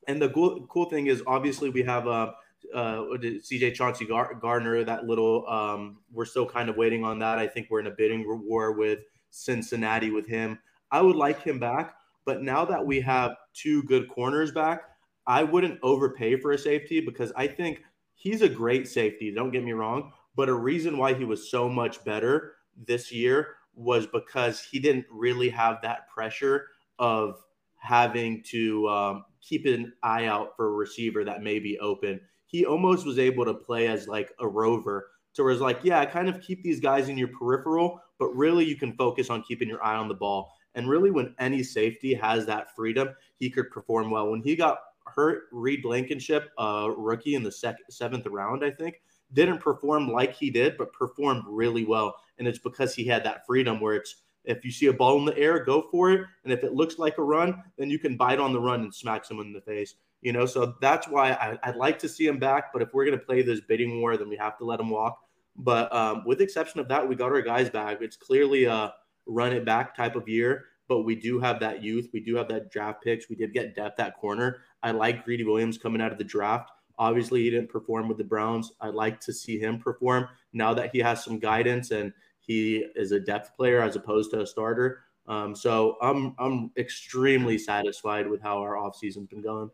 And 0.07 0.23
the 0.23 0.31
cool, 0.31 0.67
cool 0.71 0.89
thing 0.89 1.09
is, 1.09 1.23
obviously, 1.27 1.69
we 1.69 1.83
have 1.83 2.07
uh, 2.07 2.33
uh, 2.73 3.03
CJ 3.19 3.75
Chauncey 3.75 4.07
Gar- 4.07 4.35
Gardner. 4.41 4.85
That 4.85 5.05
little, 5.05 5.47
um, 5.49 5.99
we're 6.13 6.25
still 6.25 6.47
kind 6.47 6.71
of 6.71 6.77
waiting 6.77 7.05
on 7.05 7.19
that. 7.19 7.39
I 7.39 7.47
think 7.47 7.67
we're 7.69 7.81
in 7.81 7.89
a 7.89 7.91
bidding 7.91 8.25
war 8.47 8.73
with 8.73 9.01
Cincinnati 9.31 10.11
with 10.11 10.27
him. 10.27 10.59
I 10.91 11.03
would 11.03 11.17
like 11.17 11.43
him 11.43 11.59
back, 11.59 11.97
but 12.25 12.43
now 12.43 12.65
that 12.65 12.87
we 12.87 13.01
have 13.01 13.37
two 13.53 13.83
good 13.83 14.09
corners 14.09 14.53
back, 14.53 14.83
I 15.27 15.43
wouldn't 15.43 15.81
overpay 15.83 16.37
for 16.37 16.53
a 16.53 16.59
safety 16.59 17.01
because 17.01 17.33
I 17.37 17.49
think 17.49 17.83
he's 18.15 18.41
a 18.41 18.49
great 18.49 18.89
safety. 18.89 19.35
Don't 19.35 19.51
get 19.51 19.65
me 19.65 19.73
wrong, 19.73 20.13
but 20.35 20.49
a 20.49 20.55
reason 20.55 20.97
why 20.97 21.13
he 21.13 21.25
was 21.25 21.51
so 21.51 21.69
much 21.69 22.03
better 22.05 22.55
this 22.87 23.13
year 23.13 23.58
was 23.79 24.07
because 24.07 24.61
he 24.61 24.79
didn't 24.79 25.07
really 25.11 25.49
have 25.49 25.79
that 25.83 26.09
pressure 26.09 26.67
of 26.99 27.43
having 27.77 28.43
to 28.43 28.89
um, 28.89 29.25
keep 29.41 29.67
an 29.67 29.93
eye 30.03 30.27
out 30.27 30.57
for 30.57 30.67
a 30.67 30.73
receiver 30.73 31.25
that 31.25 31.43
may 31.43 31.59
be 31.59 31.79
open. 31.79 32.21
He 32.47 32.67
almost 32.67 33.07
was 33.07 33.19
able 33.19 33.45
to 33.45 33.55
play 33.55 33.87
as 33.87 34.09
like 34.09 34.33
a 34.41 34.49
rover. 34.49 35.11
So 35.33 35.45
it 35.45 35.53
was 35.53 35.61
like, 35.61 35.81
yeah, 35.85 36.05
kind 36.05 36.29
of 36.29 36.41
keep 36.41 36.63
these 36.63 36.81
guys 36.81 37.09
in 37.09 37.17
your 37.17 37.29
peripheral, 37.29 38.01
but 38.19 38.29
really 38.29 38.65
you 38.65 38.77
can 38.77 38.95
focus 38.95 39.31
on 39.31 39.43
keeping 39.43 39.69
your 39.69 39.85
eye 39.85 39.97
on 39.97 40.09
the 40.09 40.15
ball. 40.15 40.53
And 40.75 40.89
really, 40.89 41.11
when 41.11 41.35
any 41.39 41.63
safety 41.63 42.15
has 42.15 42.47
that 42.47 42.75
freedom, 42.75 43.11
he 43.37 43.51
could 43.51 43.71
perform 43.71 44.11
well. 44.11 44.31
When 44.31 44.43
he 44.43 44.57
got 44.57 44.79
hurt, 45.07 45.45
Reed 45.53 45.83
Blankenship, 45.83 46.51
uh, 46.59 46.91
rookie 46.97 47.35
in 47.35 47.43
the 47.43 47.53
second, 47.53 47.85
seventh 47.91 48.27
round, 48.27 48.65
I 48.65 48.71
think, 48.71 49.01
didn't 49.33 49.59
perform 49.59 50.11
like 50.11 50.35
he 50.35 50.51
did, 50.51 50.77
but 50.77 50.93
performed 50.93 51.45
really 51.47 51.85
well. 51.85 52.17
And 52.39 52.47
it's 52.47 52.59
because 52.59 52.95
he 52.95 53.05
had 53.05 53.25
that 53.25 53.47
freedom 53.47 53.81
where 53.81 53.95
it's 53.95 54.17
if 54.45 54.65
you 54.65 54.71
see 54.71 54.87
a 54.87 54.93
ball 54.93 55.19
in 55.19 55.27
the 55.27 55.37
air, 55.37 55.63
go 55.63 55.83
for 55.91 56.11
it. 56.11 56.23
And 56.45 56.53
if 56.53 56.65
it 56.65 56.73
looks 56.73 56.99
like 56.99 57.19
a 57.19 57.23
run, 57.23 57.63
then 57.77 57.91
you 57.91 57.99
can 57.99 58.17
bite 58.17 58.39
on 58.39 58.53
the 58.53 58.61
run 58.61 58.81
and 58.81 58.95
smack 58.95 59.25
someone 59.25 59.47
in 59.47 59.53
the 59.53 59.61
face. 59.61 59.95
You 60.23 60.33
know, 60.33 60.47
so 60.47 60.75
that's 60.81 61.07
why 61.07 61.33
I, 61.33 61.71
would 61.71 61.77
like 61.77 61.99
to 62.01 62.09
see 62.09 62.27
him 62.27 62.39
back. 62.39 62.73
But 62.73 62.83
if 62.83 62.89
we're 62.93 63.05
going 63.05 63.19
to 63.19 63.25
play 63.25 63.43
this 63.43 63.61
bidding 63.61 64.01
war, 64.01 64.17
then 64.17 64.29
we 64.29 64.37
have 64.37 64.57
to 64.59 64.65
let 64.65 64.81
him 64.81 64.91
walk. 64.91 65.21
But 65.57 65.93
um, 65.95 66.23
with 66.25 66.39
the 66.39 66.45
exception 66.45 66.81
of 66.81 66.89
that, 66.89 67.07
we 67.07 67.15
got 67.15 67.31
our 67.31 67.43
guys 67.43 67.69
back. 67.69 67.99
It's 68.01 68.17
clearly 68.17 68.65
a 68.65 68.95
run 69.27 69.53
it 69.53 69.65
back 69.65 69.95
type 69.95 70.17
of 70.17 70.29
year, 70.29 70.65
but 70.89 71.03
we 71.03 71.15
do 71.15 71.39
have 71.41 71.61
that 71.61 71.83
youth. 71.83 72.09
We 72.13 72.21
do 72.21 72.37
have 72.37 72.49
that 72.49 72.71
draft 72.71 73.05
picks. 73.05 73.29
We 73.29 73.37
did 73.37 73.53
get 73.53 73.75
depth 73.75 74.01
at 74.01 74.17
corner. 74.17 74.59
I 74.83 74.93
like 74.93 75.25
Greedy 75.25 75.45
Williams 75.45 75.77
coming 75.77 76.01
out 76.01 76.13
of 76.13 76.19
the 76.19 76.25
draft. 76.25 76.71
Obviously, 76.99 77.43
he 77.43 77.51
didn't 77.51 77.71
perform 77.71 78.09
with 78.09 78.19
the 78.19 78.25
Browns. 78.25 78.73
I'd 78.81 78.95
like 78.95 79.21
to 79.21 79.33
see 79.33 79.59
him 79.59 79.79
perform 79.79 80.29
now 80.53 80.75
that 80.75 80.91
he 80.93 80.99
has 80.99 81.23
some 81.25 81.39
guidance 81.39 81.91
and 81.91 82.13
he 82.41 82.87
is 82.97 83.13
a 83.13 83.21
depth 83.21 83.55
player 83.57 83.83
as 83.83 83.97
opposed 83.97 84.31
to 84.31 84.41
a 84.41 84.47
starter. 84.47 85.05
Um, 85.27 85.55
so 85.55 85.97
I'm 86.01 86.35
I'm 86.39 86.71
extremely 86.77 87.59
satisfied 87.59 88.29
with 88.29 88.41
how 88.41 88.59
our 88.59 88.77
offseason's 88.77 89.29
been 89.29 89.43
going. 89.43 89.71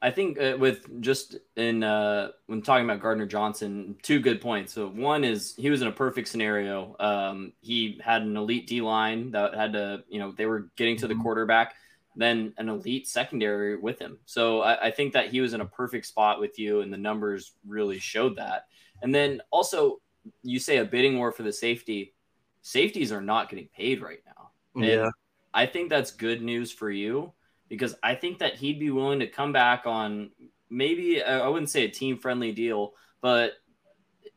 I 0.00 0.10
think 0.10 0.40
uh, 0.40 0.56
with 0.58 1.00
just 1.00 1.36
in 1.56 1.82
uh, 1.82 2.30
when 2.46 2.62
talking 2.62 2.84
about 2.84 3.00
Gardner 3.00 3.26
Johnson, 3.26 3.96
two 4.02 4.20
good 4.20 4.40
points. 4.40 4.72
So 4.72 4.88
one 4.88 5.24
is 5.24 5.54
he 5.56 5.70
was 5.70 5.82
in 5.82 5.88
a 5.88 5.92
perfect 5.92 6.28
scenario. 6.28 6.94
Um, 7.00 7.52
he 7.60 8.00
had 8.04 8.22
an 8.22 8.36
elite 8.36 8.68
D 8.68 8.80
line 8.80 9.32
that 9.32 9.54
had 9.54 9.72
to, 9.72 10.04
you 10.08 10.20
know, 10.20 10.32
they 10.32 10.46
were 10.46 10.70
getting 10.76 10.96
to 10.98 11.08
the 11.08 11.16
quarterback, 11.16 11.74
then 12.14 12.54
an 12.58 12.68
elite 12.68 13.08
secondary 13.08 13.76
with 13.76 13.98
him. 13.98 14.18
So 14.24 14.62
I, 14.62 14.86
I 14.86 14.90
think 14.92 15.14
that 15.14 15.30
he 15.30 15.40
was 15.40 15.52
in 15.52 15.60
a 15.60 15.66
perfect 15.66 16.06
spot 16.06 16.38
with 16.38 16.58
you, 16.60 16.80
and 16.80 16.92
the 16.92 16.98
numbers 16.98 17.54
really 17.66 17.98
showed 17.98 18.36
that. 18.36 18.66
And 19.02 19.12
then 19.12 19.40
also, 19.50 20.00
you 20.42 20.58
say 20.58 20.78
a 20.78 20.84
bidding 20.84 21.18
war 21.18 21.32
for 21.32 21.42
the 21.42 21.52
safety. 21.52 22.14
Safeties 22.62 23.12
are 23.12 23.20
not 23.20 23.48
getting 23.48 23.68
paid 23.68 24.02
right 24.02 24.20
now. 24.26 24.50
And 24.74 24.84
Yeah. 24.84 25.10
I 25.54 25.66
think 25.66 25.88
that's 25.88 26.10
good 26.10 26.42
news 26.42 26.70
for 26.70 26.90
you 26.90 27.32
because 27.68 27.94
I 28.02 28.14
think 28.14 28.38
that 28.38 28.56
he'd 28.56 28.78
be 28.78 28.90
willing 28.90 29.20
to 29.20 29.26
come 29.26 29.52
back 29.52 29.86
on 29.86 30.30
maybe 30.70 31.22
uh, 31.22 31.40
I 31.40 31.48
wouldn't 31.48 31.70
say 31.70 31.84
a 31.84 31.88
team 31.88 32.18
friendly 32.18 32.52
deal, 32.52 32.92
but 33.20 33.54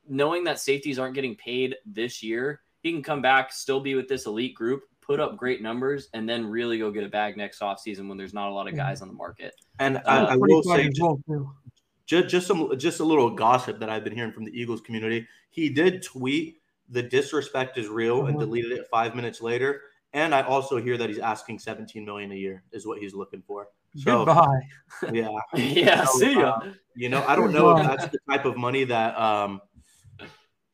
knowing 0.08 0.46
that 0.46 0.60
safeties 0.60 1.00
aren't 1.00 1.16
getting 1.16 1.36
paid 1.36 1.76
this 1.86 2.24
year, 2.24 2.62
he 2.82 2.92
can 2.92 3.04
come 3.04 3.22
back, 3.22 3.52
still 3.52 3.80
be 3.80 3.96
with 3.96 4.08
this 4.08 4.26
elite 4.26 4.56
group, 4.56 4.84
put 5.02 5.20
up 5.20 5.38
great 5.38 5.62
numbers, 5.62 6.08
and 6.14 6.28
then 6.28 6.46
really 6.46 6.80
go 6.80 6.92
get 6.92 7.04
a 7.04 7.10
bag 7.10 7.38
next 7.38 7.60
offseason 7.60 8.08
when 8.08 8.18
there's 8.18 8.34
not 8.34 8.50
a 8.50 8.54
lot 8.54 8.68
of 8.68 8.76
guys 8.76 9.02
on 9.02 9.08
the 9.08 9.14
market. 9.14 9.54
And 9.80 9.98
Uh, 9.98 10.02
I, 10.06 10.34
I 10.34 10.36
will 10.36 10.64
25 10.64 10.78
say 10.78 10.88
as 10.88 10.94
too. 11.28 11.52
Just, 12.12 12.28
just 12.28 12.46
some 12.48 12.78
just 12.78 13.00
a 13.00 13.06
little 13.06 13.30
gossip 13.30 13.80
that 13.80 13.90
I've 13.90 14.04
been 14.04 14.14
hearing 14.14 14.34
from 14.34 14.44
the 14.44 14.52
Eagles 14.52 14.82
community. 14.82 15.26
He 15.50 15.70
did 15.70 16.04
tweet 16.04 16.58
the 16.90 17.02
disrespect 17.02 17.78
is 17.78 17.88
real 17.88 18.26
and 18.26 18.36
Mhm. 18.36 18.40
deleted 18.42 18.74
it 18.74 18.88
five 18.92 19.16
minutes 19.16 19.40
later. 19.42 19.82
And 20.12 20.36
I 20.36 20.42
also 20.42 20.76
hear 20.76 20.98
that 20.98 21.08
he's 21.08 21.20
asking 21.20 21.60
17 21.60 22.04
million 22.04 22.34
a 22.34 22.36
year 22.36 22.64
is 22.74 22.86
what 22.86 23.00
he's 23.00 23.14
looking 23.14 23.42
for. 23.48 23.70
So 23.96 24.26
Goodbye. 24.26 24.60
yeah, 25.14 25.30
yeah, 25.56 26.04
So, 26.04 26.20
see 26.20 26.34
ya. 26.34 26.50
uh, 26.50 26.74
you 26.96 27.08
know, 27.08 27.24
I 27.26 27.34
don't 27.38 27.54
know 27.54 27.78
if 27.78 27.88
that's 27.88 28.08
the 28.10 28.20
type 28.30 28.44
of 28.44 28.58
money 28.58 28.84
that 28.84 29.18
um, 29.18 29.62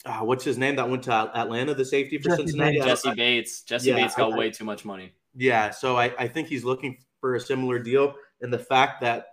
uh, 0.08 0.22
what's 0.22 0.44
his 0.44 0.58
name 0.58 0.75
that 0.77 0.89
went 0.89 1.03
to 1.03 1.12
Atlanta, 1.13 1.75
the 1.75 1.86
safety 1.86 2.17
for 2.17 2.29
Jessie 2.29 2.44
Cincinnati. 2.48 2.79
Bates. 2.79 2.86
Jessie 2.88 3.15
Bates. 3.15 3.62
Jessie 3.62 3.89
Yeah, 3.89 3.96
Bates 3.98 4.15
got 4.15 4.34
I- 4.34 4.38
way 4.38 4.50
too 4.50 4.65
much 4.65 4.86
money. 4.86 5.13
Yeah, 5.36 5.70
so 5.70 5.98
I, 5.98 6.06
I 6.17 6.27
think 6.27 6.48
he's 6.48 6.63
looking 6.63 6.98
for 7.22 7.36
a 7.36 7.39
similar 7.39 7.77
deal. 7.77 8.15
And 8.41 8.51
the 8.51 8.58
fact 8.58 9.01
that 9.01 9.27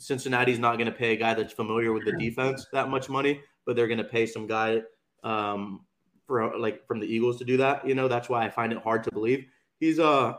Cincinnati's 0.00 0.58
not 0.58 0.76
going 0.76 0.86
to 0.86 0.96
pay 0.96 1.12
a 1.12 1.16
guy 1.16 1.34
that's 1.34 1.52
familiar 1.52 1.92
with 1.92 2.04
the 2.04 2.12
defense 2.12 2.66
that 2.72 2.88
much 2.88 3.08
money, 3.08 3.40
but 3.66 3.76
they're 3.76 3.88
going 3.88 3.98
to 3.98 4.04
pay 4.04 4.26
some 4.26 4.46
guy 4.46 4.82
um, 5.22 5.84
for 6.26 6.58
like 6.58 6.86
from 6.86 7.00
the 7.00 7.06
Eagles 7.06 7.38
to 7.38 7.44
do 7.44 7.56
that. 7.58 7.86
You 7.86 7.94
know, 7.94 8.08
that's 8.08 8.28
why 8.28 8.44
I 8.44 8.50
find 8.50 8.72
it 8.72 8.78
hard 8.78 9.04
to 9.04 9.12
believe. 9.12 9.46
He's 9.78 9.98
uh 9.98 10.34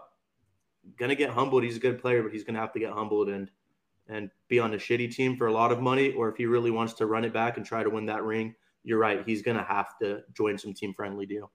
gonna 0.97 1.15
get 1.15 1.29
humbled. 1.29 1.63
He's 1.63 1.77
a 1.77 1.79
good 1.79 1.99
player, 1.99 2.23
but 2.23 2.31
he's 2.31 2.43
gonna 2.43 2.59
have 2.59 2.73
to 2.73 2.79
get 2.79 2.91
humbled. 2.91 3.29
And 3.29 3.49
and 4.07 4.29
be 4.47 4.59
on 4.59 4.73
a 4.73 4.77
shitty 4.77 5.13
team 5.13 5.37
for 5.37 5.47
a 5.47 5.53
lot 5.53 5.71
of 5.71 5.79
money, 5.79 6.11
or 6.13 6.29
if 6.29 6.35
he 6.35 6.45
really 6.45 6.71
wants 6.71 6.93
to 6.93 7.05
run 7.05 7.23
it 7.23 7.33
back 7.33 7.57
and 7.57 7.65
try 7.65 7.83
to 7.83 7.89
win 7.89 8.05
that 8.07 8.23
ring, 8.23 8.55
you're 8.83 8.99
right. 8.99 9.23
He's 9.25 9.41
going 9.41 9.57
to 9.57 9.63
have 9.63 9.97
to 10.01 10.21
join 10.33 10.57
some 10.57 10.73
team 10.73 10.93
friendly 10.93 11.25
deal. 11.25 11.51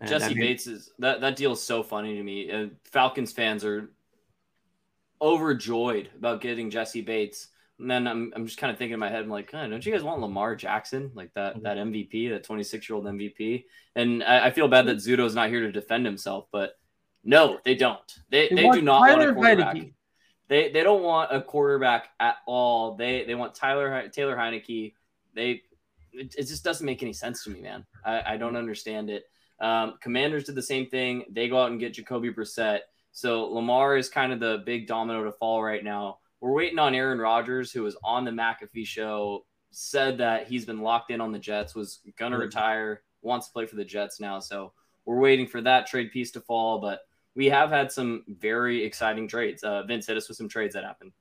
And 0.00 0.10
Jessie 0.10 0.24
I 0.24 0.28
mean, 0.28 0.38
Bates 0.38 0.66
is 0.66 0.90
that 0.98 1.20
that 1.22 1.36
deal 1.36 1.52
is 1.52 1.62
so 1.62 1.82
funny 1.82 2.16
to 2.16 2.22
me. 2.22 2.50
And 2.50 2.76
Falcons 2.84 3.32
fans 3.32 3.64
are 3.64 3.90
overjoyed 5.20 6.10
about 6.16 6.40
getting 6.40 6.70
Jessie 6.70 7.02
Bates. 7.02 7.48
And 7.78 7.90
then 7.90 8.06
I'm, 8.06 8.32
I'm 8.34 8.46
just 8.46 8.58
kind 8.58 8.70
of 8.70 8.78
thinking 8.78 8.94
in 8.94 9.00
my 9.00 9.10
head, 9.10 9.22
I'm 9.22 9.28
like, 9.28 9.50
oh, 9.52 9.68
don't 9.68 9.84
you 9.84 9.92
guys 9.92 10.02
want 10.02 10.20
Lamar 10.20 10.56
Jackson, 10.56 11.10
like 11.14 11.32
that 11.34 11.54
mm-hmm. 11.54 11.62
that 11.64 11.76
MVP, 11.76 12.30
that 12.30 12.44
26 12.44 12.88
year 12.88 12.96
old 12.96 13.04
MVP? 13.04 13.64
And 13.94 14.24
I, 14.24 14.46
I, 14.46 14.50
feel 14.50 14.68
bad 14.68 14.86
that 14.86 14.96
Zudo's 14.96 15.34
not 15.34 15.50
here 15.50 15.60
to 15.60 15.72
defend 15.72 16.06
himself, 16.06 16.46
but 16.50 16.72
no, 17.22 17.58
they 17.64 17.74
don't. 17.74 18.00
They, 18.30 18.48
they, 18.48 18.54
they 18.54 18.70
do 18.70 18.82
not 18.82 19.00
Tyler 19.00 19.18
want 19.18 19.30
a 19.30 19.34
quarterback. 19.34 19.76
Heinicke. 19.76 19.92
They 20.48 20.70
they 20.70 20.84
don't 20.84 21.02
want 21.02 21.34
a 21.34 21.42
quarterback 21.42 22.08
at 22.20 22.36
all. 22.46 22.94
They 22.94 23.24
they 23.24 23.34
want 23.34 23.54
Tyler 23.54 24.08
Taylor 24.08 24.36
Heinicke. 24.36 24.94
They 25.34 25.62
it, 26.12 26.34
it 26.38 26.44
just 26.44 26.64
doesn't 26.64 26.86
make 26.86 27.02
any 27.02 27.12
sense 27.12 27.42
to 27.44 27.50
me, 27.50 27.60
man. 27.60 27.84
I, 28.04 28.34
I 28.34 28.36
don't 28.36 28.56
understand 28.56 29.10
it. 29.10 29.24
Um, 29.60 29.94
Commanders 30.00 30.44
did 30.44 30.54
the 30.54 30.62
same 30.62 30.86
thing. 30.86 31.24
They 31.30 31.48
go 31.48 31.60
out 31.60 31.70
and 31.70 31.80
get 31.80 31.94
Jacoby 31.94 32.32
Brissett. 32.32 32.80
So 33.16 33.46
Lamar 33.46 33.96
is 33.96 34.10
kind 34.10 34.30
of 34.30 34.40
the 34.40 34.62
big 34.66 34.86
domino 34.86 35.24
to 35.24 35.32
fall 35.32 35.64
right 35.64 35.82
now. 35.82 36.18
We're 36.42 36.52
waiting 36.52 36.78
on 36.78 36.94
Aaron 36.94 37.18
Rodgers, 37.18 37.72
who 37.72 37.82
was 37.82 37.96
on 38.04 38.26
the 38.26 38.30
McAfee 38.30 38.86
show, 38.86 39.46
said 39.70 40.18
that 40.18 40.48
he's 40.48 40.66
been 40.66 40.82
locked 40.82 41.10
in 41.10 41.22
on 41.22 41.32
the 41.32 41.38
Jets, 41.38 41.74
was 41.74 42.02
gonna 42.18 42.36
retire, 42.36 43.04
wants 43.22 43.46
to 43.46 43.54
play 43.54 43.64
for 43.64 43.76
the 43.76 43.86
Jets 43.86 44.20
now. 44.20 44.38
So 44.38 44.74
we're 45.06 45.18
waiting 45.18 45.46
for 45.46 45.62
that 45.62 45.86
trade 45.86 46.12
piece 46.12 46.30
to 46.32 46.42
fall. 46.42 46.78
But 46.78 47.00
we 47.34 47.46
have 47.46 47.70
had 47.70 47.90
some 47.90 48.22
very 48.28 48.84
exciting 48.84 49.28
trades. 49.28 49.64
Uh, 49.64 49.82
Vince 49.84 50.06
hit 50.06 50.18
us 50.18 50.28
with 50.28 50.36
some 50.36 50.50
trades 50.50 50.74
that 50.74 50.84
happened. 50.84 51.12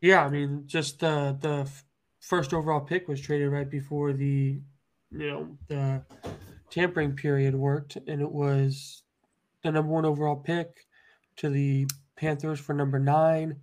Yeah, 0.00 0.24
I 0.24 0.30
mean, 0.30 0.64
just 0.66 1.04
uh, 1.04 1.34
the 1.38 1.70
first 2.18 2.52
overall 2.52 2.80
pick 2.80 3.06
was 3.06 3.20
traded 3.20 3.52
right 3.52 3.70
before 3.70 4.12
the, 4.12 4.60
you 5.12 5.30
know, 5.30 5.56
the 5.68 6.02
tampering 6.70 7.14
period 7.14 7.54
worked, 7.54 7.98
and 8.08 8.20
it 8.20 8.32
was 8.32 9.04
the 9.62 9.72
number 9.72 9.92
one 9.92 10.04
overall 10.04 10.36
pick 10.36 10.86
to 11.36 11.50
the 11.50 11.86
Panthers 12.16 12.60
for 12.60 12.74
number 12.74 12.98
nine. 12.98 13.56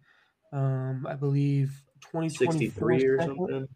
Um, 0.51 1.05
I 1.07 1.15
believe 1.15 1.83
2024 2.11 2.91
or 2.91 3.21
something. 3.21 3.67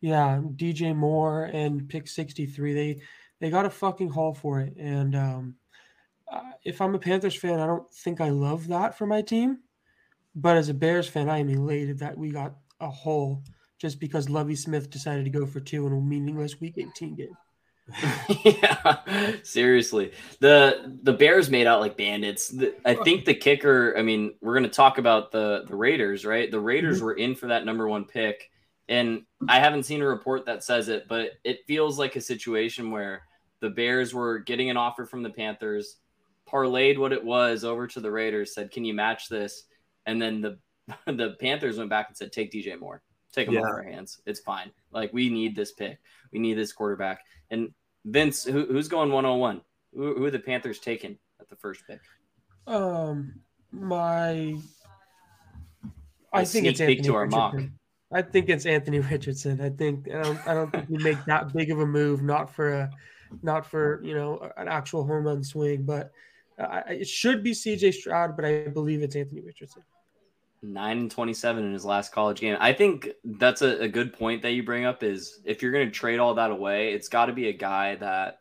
Yeah, 0.00 0.40
DJ 0.56 0.94
Moore 0.94 1.44
and 1.44 1.88
pick 1.88 2.08
63. 2.08 2.74
They 2.74 3.00
they 3.40 3.50
got 3.50 3.66
a 3.66 3.70
fucking 3.70 4.10
haul 4.10 4.34
for 4.34 4.60
it, 4.60 4.76
and 4.76 5.14
um, 5.14 5.54
uh, 6.30 6.42
if 6.64 6.80
I'm 6.80 6.94
a 6.94 6.98
Panthers 6.98 7.36
fan, 7.36 7.60
I 7.60 7.66
don't 7.66 7.88
think 7.90 8.20
I 8.20 8.30
love 8.30 8.68
that 8.68 8.96
for 8.96 9.06
my 9.06 9.22
team. 9.22 9.58
But 10.34 10.56
as 10.56 10.68
a 10.68 10.74
Bears 10.74 11.08
fan, 11.08 11.28
I 11.28 11.38
am 11.38 11.48
elated 11.48 11.98
that 11.98 12.16
we 12.16 12.30
got 12.30 12.54
a 12.80 12.90
haul 12.90 13.42
just 13.78 13.98
because 13.98 14.28
Lovie 14.28 14.56
Smith 14.56 14.90
decided 14.90 15.24
to 15.24 15.30
go 15.30 15.46
for 15.46 15.60
two 15.60 15.86
in 15.86 15.92
a 15.92 16.00
meaningless 16.00 16.60
Week 16.60 16.74
18 16.76 17.14
game. 17.14 17.36
yeah, 18.44 18.98
seriously. 19.42 20.12
The 20.40 20.98
the 21.02 21.12
Bears 21.12 21.48
made 21.48 21.66
out 21.66 21.80
like 21.80 21.96
bandits. 21.96 22.48
The, 22.48 22.74
I 22.84 22.94
think 22.94 23.24
the 23.24 23.34
kicker. 23.34 23.94
I 23.96 24.02
mean, 24.02 24.34
we're 24.40 24.52
going 24.52 24.64
to 24.64 24.70
talk 24.70 24.98
about 24.98 25.32
the 25.32 25.64
the 25.66 25.74
Raiders, 25.74 26.24
right? 26.24 26.50
The 26.50 26.60
Raiders 26.60 26.98
mm-hmm. 26.98 27.06
were 27.06 27.14
in 27.14 27.34
for 27.34 27.46
that 27.46 27.64
number 27.64 27.88
one 27.88 28.04
pick, 28.04 28.50
and 28.88 29.22
I 29.48 29.58
haven't 29.58 29.84
seen 29.84 30.02
a 30.02 30.06
report 30.06 30.44
that 30.46 30.64
says 30.64 30.88
it, 30.88 31.06
but 31.08 31.32
it 31.44 31.66
feels 31.66 31.98
like 31.98 32.16
a 32.16 32.20
situation 32.20 32.90
where 32.90 33.22
the 33.60 33.70
Bears 33.70 34.12
were 34.12 34.38
getting 34.38 34.70
an 34.70 34.76
offer 34.76 35.06
from 35.06 35.22
the 35.22 35.30
Panthers, 35.30 35.96
parlayed 36.50 36.98
what 36.98 37.12
it 37.12 37.24
was 37.24 37.64
over 37.64 37.86
to 37.86 38.00
the 38.00 38.10
Raiders, 38.10 38.54
said, 38.54 38.70
"Can 38.70 38.84
you 38.84 38.94
match 38.94 39.28
this?" 39.28 39.64
And 40.04 40.20
then 40.20 40.42
the 40.42 40.58
the 41.06 41.36
Panthers 41.40 41.78
went 41.78 41.90
back 41.90 42.08
and 42.08 42.16
said, 42.16 42.32
"Take 42.32 42.52
DJ 42.52 42.78
Moore." 42.78 43.02
Take 43.38 43.46
them 43.46 43.54
yeah. 43.54 43.60
off 43.60 43.66
our 43.66 43.82
hands. 43.84 44.20
It's 44.26 44.40
fine. 44.40 44.72
Like 44.90 45.12
we 45.12 45.30
need 45.30 45.54
this 45.54 45.70
pick. 45.70 46.00
We 46.32 46.40
need 46.40 46.54
this 46.54 46.72
quarterback. 46.72 47.20
And 47.52 47.72
Vince, 48.04 48.42
who, 48.42 48.66
who's 48.66 48.88
going 48.88 49.12
101? 49.12 49.60
Who, 49.94 50.16
who 50.16 50.24
are 50.24 50.30
the 50.32 50.40
Panthers 50.40 50.80
taking 50.80 51.16
at 51.40 51.48
the 51.48 51.54
first 51.54 51.86
pick? 51.86 52.00
Um, 52.66 53.38
my, 53.70 54.56
I 56.32 56.44
think 56.44 56.66
it's 56.66 56.80
Anthony 56.80 57.00
to 57.02 57.14
our 57.14 57.26
Richardson. 57.26 57.60
mock. 58.10 58.18
I 58.18 58.22
think 58.22 58.48
it's 58.48 58.66
Anthony 58.66 58.98
Richardson. 58.98 59.60
I 59.60 59.70
think 59.70 60.08
I 60.12 60.20
don't, 60.20 60.48
I 60.48 60.54
don't 60.54 60.72
think 60.72 60.86
you 60.90 60.98
make 60.98 61.24
that 61.26 61.52
big 61.52 61.70
of 61.70 61.78
a 61.78 61.86
move, 61.86 62.22
not 62.22 62.52
for 62.52 62.72
a, 62.72 62.90
not 63.42 63.64
for 63.64 64.02
you 64.02 64.14
know 64.14 64.50
an 64.56 64.66
actual 64.66 65.06
home 65.06 65.24
run 65.24 65.44
swing, 65.44 65.84
but 65.84 66.10
uh, 66.58 66.80
it 66.88 67.06
should 67.06 67.44
be 67.44 67.54
C.J. 67.54 67.92
Stroud, 67.92 68.34
but 68.34 68.44
I 68.44 68.66
believe 68.66 69.02
it's 69.02 69.14
Anthony 69.14 69.42
Richardson 69.42 69.84
nine 70.62 70.98
and 70.98 71.10
27 71.10 71.64
in 71.64 71.72
his 71.72 71.84
last 71.84 72.12
college 72.12 72.40
game. 72.40 72.56
I 72.60 72.72
think 72.72 73.08
that's 73.24 73.62
a, 73.62 73.82
a 73.82 73.88
good 73.88 74.12
point 74.12 74.42
that 74.42 74.52
you 74.52 74.62
bring 74.62 74.84
up 74.84 75.02
is 75.02 75.40
if 75.44 75.62
you're 75.62 75.72
going 75.72 75.86
to 75.86 75.92
trade 75.92 76.18
all 76.18 76.34
that 76.34 76.50
away, 76.50 76.92
it's 76.92 77.08
got 77.08 77.26
to 77.26 77.32
be 77.32 77.48
a 77.48 77.52
guy 77.52 77.96
that 77.96 78.40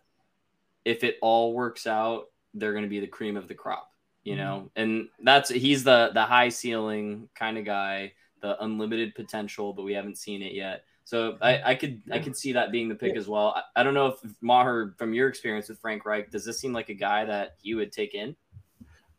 if 0.85 1.03
it 1.03 1.17
all 1.21 1.53
works 1.53 1.85
out, 1.85 2.25
they're 2.53 2.71
going 2.71 2.83
to 2.83 2.89
be 2.89 2.99
the 2.99 3.07
cream 3.07 3.37
of 3.37 3.47
the 3.47 3.53
crop, 3.53 3.91
you 4.23 4.33
mm-hmm. 4.33 4.41
know? 4.41 4.71
And 4.75 5.09
that's, 5.21 5.49
he's 5.49 5.83
the, 5.83 6.11
the 6.13 6.23
high 6.23 6.49
ceiling 6.49 7.29
kind 7.35 7.57
of 7.57 7.65
guy, 7.65 8.13
the 8.41 8.61
unlimited 8.63 9.15
potential, 9.15 9.73
but 9.73 9.83
we 9.83 9.93
haven't 9.93 10.17
seen 10.17 10.41
it 10.41 10.53
yet. 10.53 10.83
So 11.03 11.37
I, 11.41 11.71
I 11.71 11.75
could, 11.75 12.01
I 12.11 12.19
could 12.19 12.35
see 12.35 12.53
that 12.53 12.71
being 12.71 12.89
the 12.89 12.95
pick 12.95 13.13
yeah. 13.13 13.19
as 13.19 13.27
well. 13.27 13.53
I, 13.55 13.79
I 13.79 13.83
don't 13.83 13.93
know 13.93 14.07
if 14.07 14.15
Maher, 14.41 14.93
from 14.97 15.13
your 15.13 15.29
experience 15.29 15.69
with 15.69 15.79
Frank 15.79 16.05
Reich, 16.05 16.31
does 16.31 16.43
this 16.43 16.59
seem 16.59 16.73
like 16.73 16.89
a 16.89 16.93
guy 16.93 17.23
that 17.25 17.55
you 17.61 17.77
would 17.77 17.91
take 17.91 18.13
in? 18.13 18.35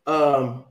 Um, 0.06 0.64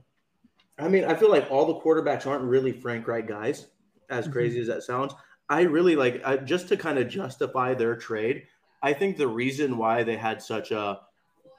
I 0.78 0.88
mean, 0.88 1.04
I 1.04 1.14
feel 1.14 1.30
like 1.30 1.50
all 1.50 1.66
the 1.66 1.80
quarterbacks 1.80 2.26
aren't 2.26 2.44
really 2.44 2.72
Frank 2.72 3.06
Reich 3.08 3.26
guys, 3.26 3.66
as 4.10 4.24
mm-hmm. 4.24 4.32
crazy 4.32 4.60
as 4.60 4.66
that 4.68 4.82
sounds. 4.82 5.14
I 5.48 5.62
really 5.62 5.96
like 5.96 6.22
I, 6.24 6.36
just 6.36 6.68
to 6.68 6.76
kind 6.76 6.98
of 6.98 7.08
justify 7.08 7.74
their 7.74 7.96
trade. 7.96 8.44
I 8.82 8.92
think 8.92 9.16
the 9.16 9.28
reason 9.28 9.76
why 9.76 10.02
they 10.02 10.16
had 10.16 10.42
such 10.42 10.70
a 10.70 11.00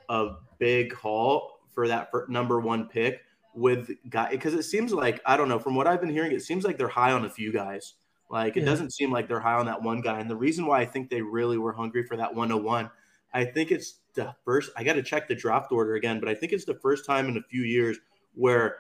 a 0.10 0.36
big 0.58 0.94
haul 0.94 1.60
for 1.74 1.88
that 1.88 2.10
for 2.12 2.26
number 2.30 2.60
one 2.60 2.88
pick 2.88 3.22
with 3.54 3.92
guy 4.10 4.30
because 4.32 4.54
it 4.54 4.64
seems 4.64 4.94
like 4.94 5.22
I 5.26 5.38
don't 5.38 5.50
know 5.50 5.60
from 5.60 5.76
what 5.76 5.88
I've 5.88 6.02
been 6.02 6.10
hearing, 6.10 6.32
it 6.32 6.44
seems 6.44 6.64
like 6.64 6.78
they're 6.78 6.88
high 6.88 7.12
on 7.12 7.26
a 7.26 7.30
few 7.30 7.52
guys. 7.52 7.96
Like 8.30 8.58
it 8.58 8.62
yeah. 8.62 8.68
doesn't 8.68 8.94
seem 8.94 9.12
like 9.12 9.28
they're 9.28 9.40
high 9.40 9.56
on 9.56 9.66
that 9.66 9.82
one 9.82 10.02
guy. 10.02 10.20
And 10.20 10.30
the 10.30 10.36
reason 10.36 10.66
why 10.66 10.82
I 10.82 10.86
think 10.86 11.10
they 11.10 11.22
really 11.22 11.58
were 11.58 11.74
hungry 11.74 12.04
for 12.04 12.16
that 12.16 12.34
101, 12.34 12.90
I 13.34 13.46
think 13.46 13.72
it's 13.72 13.96
the 14.14 14.36
first. 14.46 14.72
I 14.78 14.84
got 14.84 14.94
to 14.94 15.04
check 15.04 15.28
the 15.28 15.36
draft 15.36 15.72
order 15.72 15.96
again, 15.96 16.20
but 16.20 16.30
I 16.30 16.36
think 16.36 16.54
it's 16.54 16.66
the 16.66 16.76
first 16.76 17.06
time 17.06 17.28
in 17.28 17.38
a 17.38 17.42
few 17.42 17.64
years 17.64 17.98
where 18.36 18.78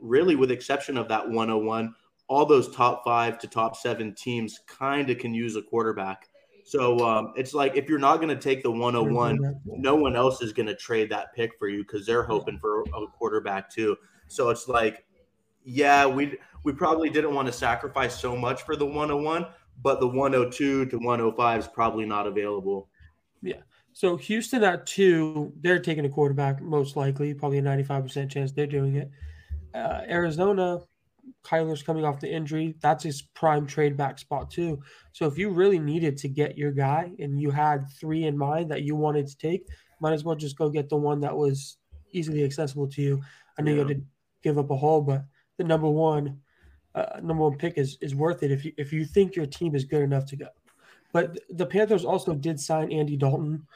really, 0.00 0.36
with 0.36 0.50
exception 0.50 0.96
of 0.96 1.08
that 1.08 1.28
101, 1.28 1.94
all 2.28 2.44
those 2.44 2.74
top 2.74 3.04
five 3.04 3.38
to 3.38 3.46
top 3.46 3.76
seven 3.76 4.14
teams 4.14 4.60
kind 4.66 5.10
of 5.10 5.18
can 5.18 5.32
use 5.32 5.56
a 5.56 5.62
quarterback. 5.62 6.28
So 6.64 6.98
um, 6.98 7.32
it's 7.36 7.54
like 7.54 7.76
if 7.76 7.88
you're 7.88 7.98
not 8.00 8.16
going 8.16 8.28
to 8.28 8.36
take 8.36 8.62
the 8.62 8.70
101, 8.70 9.38
no 9.64 9.94
one 9.94 10.16
else 10.16 10.42
is 10.42 10.52
going 10.52 10.66
to 10.66 10.74
trade 10.74 11.10
that 11.10 11.32
pick 11.32 11.52
for 11.58 11.68
you 11.68 11.84
because 11.84 12.04
they're 12.04 12.24
hoping 12.24 12.58
for 12.58 12.82
a 12.82 13.06
quarterback 13.16 13.70
too. 13.70 13.96
So 14.26 14.50
it's 14.50 14.66
like, 14.66 15.04
yeah, 15.62 16.06
we 16.06 16.36
we 16.64 16.72
probably 16.72 17.08
didn't 17.08 17.34
want 17.34 17.46
to 17.46 17.52
sacrifice 17.52 18.18
so 18.18 18.34
much 18.34 18.62
for 18.62 18.74
the 18.74 18.84
101, 18.84 19.46
but 19.80 20.00
the 20.00 20.08
102 20.08 20.86
to 20.86 20.96
105 20.96 21.60
is 21.60 21.68
probably 21.68 22.04
not 22.04 22.26
available. 22.26 22.88
Yeah. 23.42 23.60
So 23.92 24.16
Houston 24.16 24.64
at 24.64 24.86
two, 24.86 25.52
they're 25.60 25.78
taking 25.78 26.04
a 26.04 26.08
quarterback 26.08 26.60
most 26.60 26.96
likely, 26.96 27.32
probably 27.32 27.58
a 27.58 27.62
95% 27.62 28.28
chance 28.28 28.50
they're 28.50 28.66
doing 28.66 28.96
it 28.96 29.10
uh, 29.76 30.00
Arizona, 30.08 30.80
Kyler's 31.44 31.82
coming 31.82 32.04
off 32.04 32.20
the 32.20 32.32
injury. 32.32 32.76
That's 32.80 33.04
his 33.04 33.22
prime 33.22 33.66
trade 33.66 33.96
back 33.96 34.18
spot 34.18 34.50
too. 34.50 34.80
So 35.12 35.26
if 35.26 35.38
you 35.38 35.50
really 35.50 35.78
needed 35.78 36.16
to 36.18 36.28
get 36.28 36.56
your 36.56 36.72
guy 36.72 37.12
and 37.18 37.40
you 37.40 37.50
had 37.50 37.86
three 38.00 38.24
in 38.24 38.38
mind 38.38 38.70
that 38.70 38.82
you 38.82 38.96
wanted 38.96 39.26
to 39.26 39.36
take, 39.36 39.66
might 40.00 40.12
as 40.12 40.24
well 40.24 40.36
just 40.36 40.58
go 40.58 40.68
get 40.68 40.88
the 40.88 40.96
one 40.96 41.20
that 41.20 41.36
was 41.36 41.78
easily 42.12 42.44
accessible 42.44 42.88
to 42.88 43.02
you. 43.02 43.22
I 43.58 43.62
know 43.62 43.70
yeah. 43.70 43.82
you 43.82 43.88
had 43.88 43.96
to 43.96 44.04
give 44.42 44.58
up 44.58 44.70
a 44.70 44.76
haul, 44.76 45.02
but 45.02 45.24
the 45.58 45.64
number 45.64 45.88
one, 45.88 46.40
uh, 46.94 47.20
number 47.22 47.42
one 47.42 47.58
pick 47.58 47.76
is 47.76 47.98
is 48.00 48.14
worth 48.14 48.42
it 48.42 48.50
if 48.50 48.64
you 48.64 48.72
if 48.76 48.92
you 48.92 49.04
think 49.04 49.36
your 49.36 49.46
team 49.46 49.74
is 49.74 49.84
good 49.84 50.02
enough 50.02 50.26
to 50.26 50.36
go. 50.36 50.48
But 51.12 51.38
the 51.50 51.66
Panthers 51.66 52.04
also 52.04 52.34
did 52.34 52.60
sign 52.60 52.92
Andy 52.92 53.16
Dalton, 53.16 53.66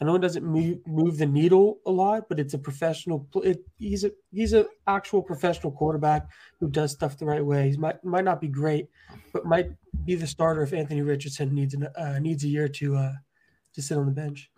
I 0.00 0.06
know 0.06 0.14
it 0.14 0.22
doesn't 0.22 0.44
move, 0.44 0.78
move 0.86 1.18
the 1.18 1.26
needle 1.26 1.80
a 1.84 1.90
lot, 1.90 2.28
but 2.28 2.40
it's 2.40 2.54
a 2.54 2.58
professional. 2.58 3.28
It, 3.44 3.62
he's 3.76 4.04
a 4.04 4.10
he's 4.32 4.54
an 4.54 4.64
actual 4.86 5.22
professional 5.22 5.72
quarterback 5.72 6.26
who 6.58 6.70
does 6.70 6.92
stuff 6.92 7.18
the 7.18 7.26
right 7.26 7.44
way. 7.44 7.70
He 7.70 7.76
might 7.76 8.02
might 8.02 8.24
not 8.24 8.40
be 8.40 8.48
great, 8.48 8.88
but 9.32 9.44
might 9.44 9.70
be 10.06 10.14
the 10.14 10.26
starter 10.26 10.62
if 10.62 10.72
Anthony 10.72 11.02
Richardson 11.02 11.54
needs 11.54 11.74
an, 11.74 11.86
uh, 11.96 12.18
needs 12.18 12.44
a 12.44 12.48
year 12.48 12.66
to 12.66 12.96
uh, 12.96 13.12
to 13.74 13.82
sit 13.82 13.98
on 13.98 14.06
the 14.06 14.12
bench. 14.12 14.50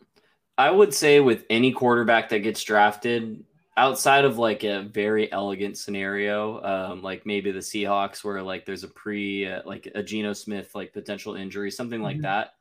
I 0.59 0.71
would 0.71 0.95
say 0.95 1.19
with 1.19 1.45
any 1.51 1.73
quarterback 1.73 2.29
that 2.29 2.41
gets 2.41 2.63
drafted, 2.63 3.43
outside 3.77 4.25
of 4.25 4.39
like 4.39 4.63
a 4.63 4.83
very 4.83 5.33
elegant 5.33 5.77
scenario, 5.77 6.63
um, 6.63 7.03
like 7.03 7.27
maybe 7.27 7.51
the 7.51 7.59
Seahawks, 7.59 8.23
where 8.23 8.41
like 8.43 8.65
there's 8.65 8.85
a 8.85 8.89
pre 8.89 9.49
uh, 9.49 9.63
like 9.65 9.89
a 9.97 10.05
Geno 10.05 10.35
Smith 10.35 10.73
like 10.77 10.93
potential 10.93 11.35
injury, 11.35 11.73
something 11.73 12.01
like 12.01 12.17
mm-hmm. 12.19 12.23
that 12.23 12.55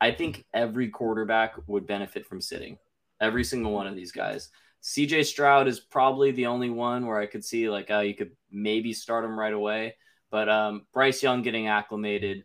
I 0.00 0.10
think 0.10 0.44
every 0.52 0.88
quarterback 0.88 1.54
would 1.66 1.86
benefit 1.86 2.26
from 2.26 2.40
sitting. 2.40 2.78
Every 3.20 3.44
single 3.44 3.72
one 3.72 3.86
of 3.86 3.96
these 3.96 4.12
guys. 4.12 4.50
CJ 4.82 5.24
Stroud 5.24 5.68
is 5.68 5.80
probably 5.80 6.30
the 6.32 6.46
only 6.46 6.70
one 6.70 7.06
where 7.06 7.18
I 7.18 7.26
could 7.26 7.44
see 7.44 7.68
like 7.68 7.90
oh, 7.90 8.00
you 8.00 8.14
could 8.14 8.32
maybe 8.50 8.92
start 8.92 9.24
him 9.24 9.38
right 9.38 9.52
away. 9.52 9.96
But 10.30 10.48
um, 10.48 10.86
Bryce 10.92 11.22
Young 11.22 11.42
getting 11.42 11.68
acclimated. 11.68 12.44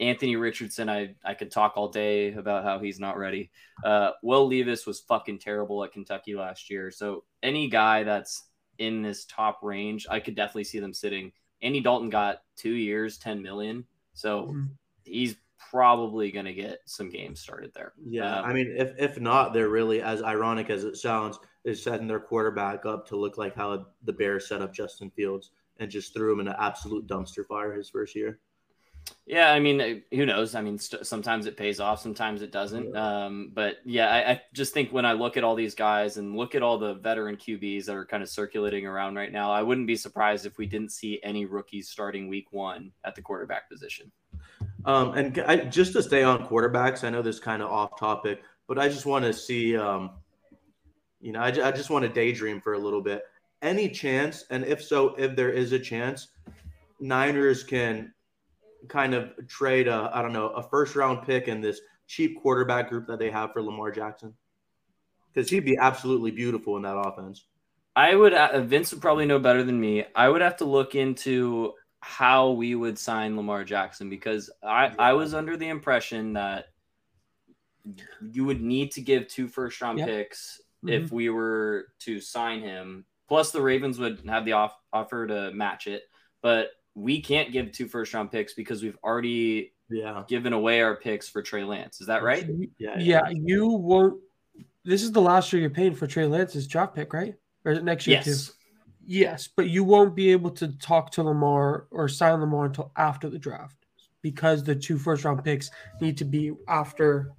Anthony 0.00 0.36
Richardson, 0.36 0.88
I, 0.88 1.14
I 1.22 1.34
could 1.34 1.50
talk 1.50 1.74
all 1.76 1.88
day 1.88 2.32
about 2.32 2.64
how 2.64 2.78
he's 2.78 2.98
not 2.98 3.18
ready. 3.18 3.50
Uh, 3.84 4.12
Will 4.22 4.48
Levis 4.48 4.86
was 4.86 5.00
fucking 5.00 5.40
terrible 5.40 5.84
at 5.84 5.92
Kentucky 5.92 6.34
last 6.34 6.70
year. 6.70 6.90
So 6.90 7.24
any 7.42 7.68
guy 7.68 8.02
that's 8.02 8.48
in 8.78 9.02
this 9.02 9.26
top 9.26 9.58
range, 9.62 10.06
I 10.10 10.18
could 10.20 10.34
definitely 10.34 10.64
see 10.64 10.80
them 10.80 10.94
sitting. 10.94 11.32
Andy 11.60 11.80
Dalton 11.80 12.08
got 12.08 12.38
two 12.56 12.72
years, 12.72 13.18
10 13.18 13.42
million. 13.42 13.84
So 14.14 14.44
mm-hmm. 14.44 14.64
he's 15.04 15.36
probably 15.70 16.30
going 16.30 16.46
to 16.46 16.52
get 16.52 16.80
some 16.86 17.10
games 17.10 17.40
started 17.40 17.72
there. 17.74 17.92
Yeah. 18.04 18.38
Um, 18.38 18.44
I 18.44 18.52
mean, 18.52 18.74
if, 18.76 18.92
if 18.98 19.20
not, 19.20 19.52
they're 19.52 19.68
really, 19.68 20.02
as 20.02 20.22
ironic 20.22 20.70
as 20.70 20.84
it 20.84 20.96
sounds, 20.96 21.38
is 21.64 21.82
setting 21.82 22.06
their 22.06 22.20
quarterback 22.20 22.86
up 22.86 23.06
to 23.08 23.16
look 23.16 23.38
like 23.38 23.54
how 23.54 23.86
the 24.04 24.12
Bears 24.12 24.48
set 24.48 24.62
up 24.62 24.72
Justin 24.72 25.10
Fields 25.10 25.50
and 25.78 25.90
just 25.90 26.14
threw 26.14 26.32
him 26.32 26.40
in 26.40 26.48
an 26.48 26.56
absolute 26.58 27.06
dumpster 27.06 27.46
fire 27.46 27.72
his 27.72 27.90
first 27.90 28.14
year. 28.14 28.38
Yeah, 29.26 29.52
I 29.52 29.60
mean, 29.60 30.02
who 30.12 30.26
knows? 30.26 30.54
I 30.54 30.60
mean, 30.60 30.78
st- 30.78 31.06
sometimes 31.06 31.46
it 31.46 31.56
pays 31.56 31.80
off, 31.80 32.00
sometimes 32.00 32.42
it 32.42 32.50
doesn't. 32.50 32.96
Um, 32.96 33.52
but 33.54 33.76
yeah, 33.84 34.08
I, 34.08 34.30
I, 34.32 34.42
just 34.52 34.74
think 34.74 34.90
when 34.92 35.06
I 35.06 35.12
look 35.12 35.36
at 35.36 35.44
all 35.44 35.54
these 35.54 35.74
guys 35.74 36.16
and 36.16 36.36
look 36.36 36.54
at 36.54 36.62
all 36.62 36.78
the 36.78 36.94
veteran 36.94 37.36
QBs 37.36 37.86
that 37.86 37.96
are 37.96 38.04
kind 38.04 38.22
of 38.22 38.28
circulating 38.28 38.86
around 38.86 39.14
right 39.14 39.32
now, 39.32 39.52
I 39.52 39.62
wouldn't 39.62 39.86
be 39.86 39.96
surprised 39.96 40.46
if 40.46 40.58
we 40.58 40.66
didn't 40.66 40.92
see 40.92 41.20
any 41.22 41.46
rookies 41.46 41.88
starting 41.88 42.28
week 42.28 42.52
one 42.52 42.92
at 43.04 43.14
the 43.14 43.22
quarterback 43.22 43.70
position. 43.70 44.10
Um, 44.84 45.14
and 45.14 45.38
I, 45.40 45.56
just 45.56 45.92
to 45.94 46.02
stay 46.02 46.22
on 46.22 46.46
quarterbacks, 46.46 47.04
I 47.04 47.10
know 47.10 47.22
this 47.22 47.38
kind 47.38 47.62
of 47.62 47.70
off 47.70 47.98
topic, 47.98 48.42
but 48.66 48.78
I 48.78 48.88
just 48.88 49.06
want 49.06 49.24
to 49.24 49.32
see, 49.32 49.76
um, 49.76 50.10
you 51.20 51.32
know, 51.32 51.40
I, 51.40 51.48
I 51.48 51.72
just 51.72 51.90
want 51.90 52.04
to 52.04 52.08
daydream 52.08 52.60
for 52.60 52.74
a 52.74 52.78
little 52.78 53.02
bit. 53.02 53.22
Any 53.62 53.90
chance, 53.90 54.44
and 54.50 54.64
if 54.64 54.82
so, 54.82 55.14
if 55.16 55.36
there 55.36 55.50
is 55.50 55.72
a 55.72 55.78
chance, 55.78 56.28
Niners 56.98 57.62
can 57.62 58.14
kind 58.88 59.14
of 59.14 59.32
trade 59.46 59.88
a 59.88 60.10
I 60.14 60.22
don't 60.22 60.32
know 60.32 60.48
a 60.48 60.62
first 60.62 60.96
round 60.96 61.26
pick 61.26 61.48
in 61.48 61.60
this 61.60 61.80
cheap 62.06 62.40
quarterback 62.40 62.88
group 62.88 63.06
that 63.06 63.18
they 63.18 63.30
have 63.30 63.52
for 63.52 63.62
Lamar 63.62 63.90
Jackson? 63.90 64.34
Because 65.32 65.50
he'd 65.50 65.64
be 65.64 65.76
absolutely 65.76 66.30
beautiful 66.30 66.76
in 66.76 66.82
that 66.82 66.96
offense. 66.96 67.44
I 67.94 68.14
would. 68.14 68.32
Uh, 68.32 68.62
Vince 68.62 68.92
would 68.92 69.02
probably 69.02 69.26
know 69.26 69.38
better 69.38 69.62
than 69.62 69.78
me. 69.78 70.04
I 70.14 70.28
would 70.28 70.40
have 70.40 70.56
to 70.58 70.64
look 70.64 70.94
into 70.94 71.74
how 72.00 72.50
we 72.50 72.74
would 72.74 72.98
sign 72.98 73.36
Lamar 73.36 73.64
Jackson 73.64 74.08
because 74.08 74.50
I 74.62 74.86
yeah. 74.86 74.94
I 74.98 75.12
was 75.12 75.34
under 75.34 75.56
the 75.56 75.68
impression 75.68 76.32
that 76.34 76.66
you 78.32 78.44
would 78.44 78.60
need 78.60 78.92
to 78.92 79.00
give 79.00 79.28
two 79.28 79.48
first 79.48 79.80
round 79.80 79.98
picks 79.98 80.60
mm-hmm. 80.84 81.04
if 81.04 81.12
we 81.12 81.30
were 81.30 81.88
to 82.00 82.20
sign 82.20 82.60
him. 82.60 83.04
Plus, 83.28 83.52
the 83.52 83.62
Ravens 83.62 83.98
would 83.98 84.22
have 84.26 84.44
the 84.44 84.52
off- 84.52 84.78
offer 84.92 85.26
to 85.26 85.52
match 85.52 85.86
it. 85.86 86.02
But 86.42 86.70
we 86.94 87.20
can't 87.20 87.52
give 87.52 87.72
two 87.72 87.86
first 87.86 88.12
round 88.14 88.32
picks 88.32 88.54
because 88.54 88.82
we've 88.82 88.98
already 89.04 89.72
yeah 89.88 90.22
given 90.28 90.52
away 90.52 90.80
our 90.80 90.96
picks 90.96 91.28
for 91.28 91.42
Trey 91.42 91.64
Lance. 91.64 92.00
Is 92.00 92.06
that 92.06 92.22
right? 92.22 92.48
Yeah, 92.78 92.98
yeah. 92.98 93.28
You 93.30 93.68
won't. 93.68 94.20
This 94.84 95.02
is 95.02 95.12
the 95.12 95.20
last 95.20 95.52
year 95.52 95.60
you're 95.60 95.70
paying 95.70 95.94
for 95.94 96.06
Trey 96.06 96.26
Lance's 96.26 96.66
draft 96.66 96.94
pick, 96.94 97.12
right? 97.12 97.34
Or 97.64 97.72
is 97.72 97.78
it 97.78 97.84
next 97.84 98.06
year 98.06 98.22
yes. 98.24 98.46
too? 98.46 98.52
Yes, 99.12 99.48
but 99.48 99.68
you 99.68 99.82
won't 99.82 100.14
be 100.14 100.30
able 100.30 100.52
to 100.52 100.68
talk 100.78 101.10
to 101.12 101.24
Lamar 101.24 101.88
or 101.90 102.08
sign 102.08 102.38
Lamar 102.38 102.66
until 102.66 102.92
after 102.96 103.28
the 103.28 103.40
draft 103.40 103.74
because 104.22 104.62
the 104.62 104.76
two 104.76 104.98
first 104.98 105.24
round 105.24 105.42
picks 105.42 105.68
need 106.00 106.16
to 106.18 106.24
be 106.24 106.52
after. 106.68 107.32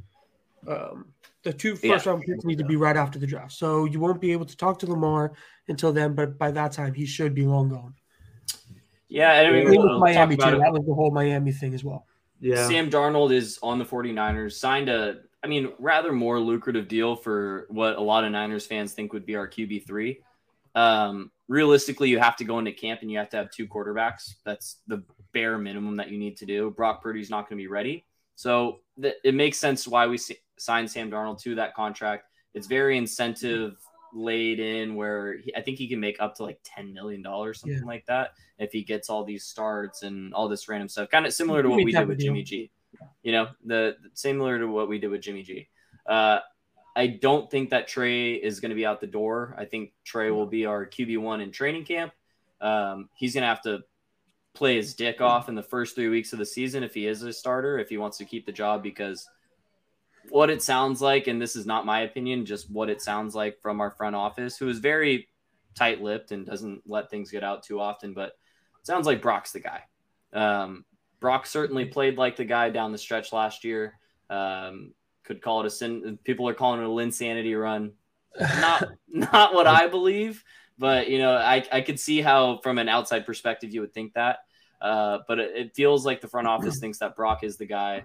Um, 0.68 1.06
the 1.44 1.54
two 1.54 1.78
first 1.78 2.06
yeah. 2.06 2.12
round 2.12 2.24
picks 2.28 2.44
need 2.44 2.58
to 2.58 2.66
be 2.66 2.76
right 2.76 2.98
after 2.98 3.20
the 3.20 3.26
draft, 3.26 3.54
so 3.54 3.86
you 3.86 4.02
won't 4.02 4.20
be 4.20 4.34
able 4.34 4.46
to 4.48 4.58
talk 4.58 4.80
to 4.80 4.86
Lamar 4.86 5.32
until 5.70 5.94
then. 5.94 6.14
But 6.14 6.38
by 6.38 6.52
that 6.52 6.74
time, 6.74 6.94
he 6.94 7.06
should 7.06 7.34
be 7.34 7.44
long 7.44 7.70
gone. 7.70 7.96
Yeah, 9.08 9.40
and 9.40 9.48
I 9.48 9.52
mean, 9.52 9.70
we'll 9.70 9.98
Miami 9.98 10.36
too. 10.36 10.50
It. 10.50 10.60
That 10.60 10.74
was 10.74 10.86
the 10.86 10.94
whole 10.94 11.12
Miami 11.12 11.54
thing 11.54 11.74
as 11.74 11.86
well. 11.86 12.06
Yeah. 12.42 12.68
Sam 12.68 12.90
Darnold 12.90 13.32
is 13.32 13.60
on 13.64 13.80
the 13.80 13.86
49ers, 13.86 14.54
signed 14.54 14.90
a, 14.90 15.22
I 15.42 15.48
mean, 15.48 15.72
rather 15.80 16.12
more 16.12 16.38
lucrative 16.38 16.90
deal 16.90 17.16
for 17.16 17.68
what 17.70 17.96
a 17.96 18.02
lot 18.02 18.26
of 18.26 18.32
Niners 18.34 18.66
fans 18.66 18.92
think 18.92 19.14
would 19.14 19.26
be 19.26 19.38
our 19.38 19.48
QB3. 19.48 20.18
Um, 20.76 21.32
realistically, 21.48 22.10
you 22.10 22.20
have 22.20 22.38
to 22.38 22.44
go 22.44 22.60
into 22.60 22.72
camp 22.72 23.02
and 23.02 23.12
you 23.12 23.18
have 23.18 23.30
to 23.30 23.38
have 23.38 23.52
two 23.52 23.68
quarterbacks. 23.68 24.36
That's 24.46 24.78
the 24.88 25.04
bare 25.34 25.58
minimum 25.58 25.98
that 25.98 26.10
you 26.10 26.18
need 26.18 26.38
to 26.38 26.46
do. 26.46 26.72
Brock 26.72 27.02
Purdy's 27.02 27.30
not 27.30 27.50
going 27.50 27.58
to 27.58 27.64
be 27.64 27.68
ready. 27.68 28.06
So 28.36 28.80
th- 29.02 29.16
it 29.24 29.36
makes 29.36 29.58
sense 29.58 29.88
why 29.88 30.08
we 30.08 30.16
s- 30.16 30.32
signed 30.58 30.90
Sam 30.90 31.12
Darnold 31.12 31.42
to 31.42 31.56
that 31.56 31.76
contract. 31.76 32.26
It's 32.54 32.68
very 32.68 32.98
incentive 32.98 33.78
laid 34.14 34.60
in 34.60 34.96
where 34.96 35.38
he, 35.38 35.56
I 35.56 35.62
think 35.62 35.78
he 35.78 35.88
can 35.88 36.00
make 36.00 36.20
up 36.20 36.36
to 36.36 36.44
like 36.44 36.60
$10 36.78 36.94
million, 36.94 37.24
something 37.24 37.80
yeah. 37.80 37.86
like 37.86 38.06
that, 38.08 38.32
if 38.58 38.72
he 38.72 38.84
gets 38.84 39.10
all 39.10 39.24
these 39.24 39.46
starts 39.46 40.04
and 40.04 40.34
all 40.34 40.50
this 40.50 40.68
random 40.68 40.90
stuff. 40.90 41.10
Kind 41.10 41.26
of 41.26 41.34
similar 41.34 41.64
to 41.64 41.70
what 41.70 41.84
we 41.84 41.92
did 41.92 42.08
with 42.08 42.20
Jimmy 42.20 42.44
G. 42.44 42.72
You 43.24 43.32
know, 43.32 43.48
the 43.66 43.96
similar 44.14 44.60
to 44.60 44.68
what 44.68 44.90
we 44.90 45.00
did 45.00 45.10
with 45.10 45.22
Jimmy 45.22 45.44
G. 45.44 45.70
Uh, 46.06 46.40
I 46.96 47.08
don't 47.08 47.50
think 47.50 47.70
that 47.70 47.88
Trey 47.88 48.34
is 48.34 48.60
going 48.60 48.70
to 48.70 48.76
be 48.76 48.86
out 48.86 49.00
the 49.00 49.08
door. 49.08 49.56
I 49.58 49.66
think 49.66 49.94
Trey 50.04 50.32
will 50.32 50.46
be 50.46 50.66
our 50.66 50.86
QB1 50.86 51.42
in 51.42 51.52
training 51.52 51.86
camp. 51.86 52.14
Um, 52.60 53.10
he's 53.16 53.34
going 53.34 53.44
to 53.44 53.48
have 53.48 53.62
to 53.64 53.84
play 54.54 54.76
his 54.76 54.94
dick 54.94 55.22
off 55.22 55.48
in 55.48 55.56
the 55.56 55.64
first 55.64 55.96
three 55.96 56.10
weeks 56.10 56.34
of 56.34 56.40
the 56.40 56.46
season 56.46 56.84
if 56.84 56.94
he 56.94 57.08
is 57.08 57.24
a 57.24 57.32
starter, 57.32 57.80
if 57.80 57.90
he 57.90 57.98
wants 57.98 58.18
to 58.18 58.26
keep 58.26 58.46
the 58.46 58.52
job, 58.52 58.84
because– 58.84 59.28
what 60.30 60.50
it 60.50 60.62
sounds 60.62 61.02
like, 61.02 61.28
and 61.28 61.42
this 61.42 61.56
is 61.56 61.66
not 61.66 61.86
my 61.86 62.02
opinion, 62.02 62.46
just 62.46 62.70
what 62.70 62.90
it 62.90 63.02
sounds 63.02 63.36
like 63.36 63.60
from 63.62 63.82
our 63.82 63.92
front 63.92 64.16
office, 64.16 64.58
who 64.58 64.70
is 64.70 64.80
very 64.80 65.28
tight 65.76 66.02
lipped 66.02 66.32
and 66.32 66.46
doesn't 66.46 66.82
let 66.86 67.10
things 67.10 67.32
get 67.32 67.44
out 67.44 67.64
too 67.64 67.80
often, 67.80 68.14
but 68.14 68.34
sounds 68.84 69.08
like 69.08 69.22
Brock's 69.22 69.52
the 69.52 69.60
guy. 69.60 69.84
Um, 70.34 70.86
Brock 71.20 71.46
certainly 71.46 71.86
played 71.86 72.18
like 72.18 72.36
the 72.36 72.46
guy 72.46 72.70
down 72.70 72.92
the 72.92 72.98
stretch 72.98 73.34
last 73.34 73.64
year. 73.64 73.98
Um, 74.30 74.94
could 75.24 75.42
call 75.42 75.62
it 75.62 75.68
a 75.68 75.70
sin. 75.70 76.20
People 76.24 76.48
are 76.48 76.54
calling 76.54 76.82
it 76.82 76.86
a 76.86 76.90
Linsanity 76.90 77.60
run. 77.60 77.94
Not 78.40 78.88
not 79.10 79.54
what 79.54 79.68
I 79.68 79.88
believe, 79.88 80.42
but 80.78 81.10
you 81.10 81.20
know, 81.20 81.36
I, 81.36 81.66
I 81.70 81.82
could 81.82 82.00
see 82.00 82.22
how 82.22 82.60
from 82.64 82.78
an 82.78 82.88
outside 82.88 83.26
perspective 83.26 83.74
you 83.74 83.82
would 83.82 83.94
think 83.94 84.14
that. 84.14 84.40
Uh, 84.80 85.20
but 85.28 85.38
it, 85.38 85.52
it 85.54 85.76
feels 85.76 86.06
like 86.06 86.22
the 86.22 86.30
front 86.30 86.48
office 86.48 86.80
thinks 86.80 87.00
that 87.00 87.18
Brock 87.18 87.44
is 87.44 87.58
the 87.58 87.66
guy 87.66 88.04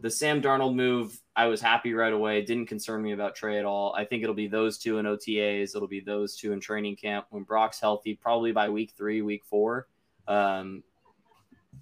the 0.00 0.10
Sam 0.10 0.40
Darnold 0.40 0.74
move, 0.74 1.20
I 1.36 1.46
was 1.46 1.60
happy 1.60 1.92
right 1.92 2.12
away. 2.12 2.38
It 2.38 2.46
didn't 2.46 2.66
concern 2.66 3.02
me 3.02 3.12
about 3.12 3.34
Trey 3.34 3.58
at 3.58 3.64
all. 3.64 3.94
I 3.96 4.04
think 4.04 4.22
it'll 4.22 4.34
be 4.34 4.48
those 4.48 4.78
two 4.78 4.98
in 4.98 5.06
OTAs. 5.06 5.74
It'll 5.74 5.88
be 5.88 6.00
those 6.00 6.36
two 6.36 6.52
in 6.52 6.60
training 6.60 6.96
camp. 6.96 7.26
When 7.30 7.42
Brock's 7.42 7.80
healthy, 7.80 8.14
probably 8.14 8.52
by 8.52 8.68
week 8.68 8.92
three, 8.96 9.22
week 9.22 9.44
four, 9.44 9.88
um, 10.28 10.82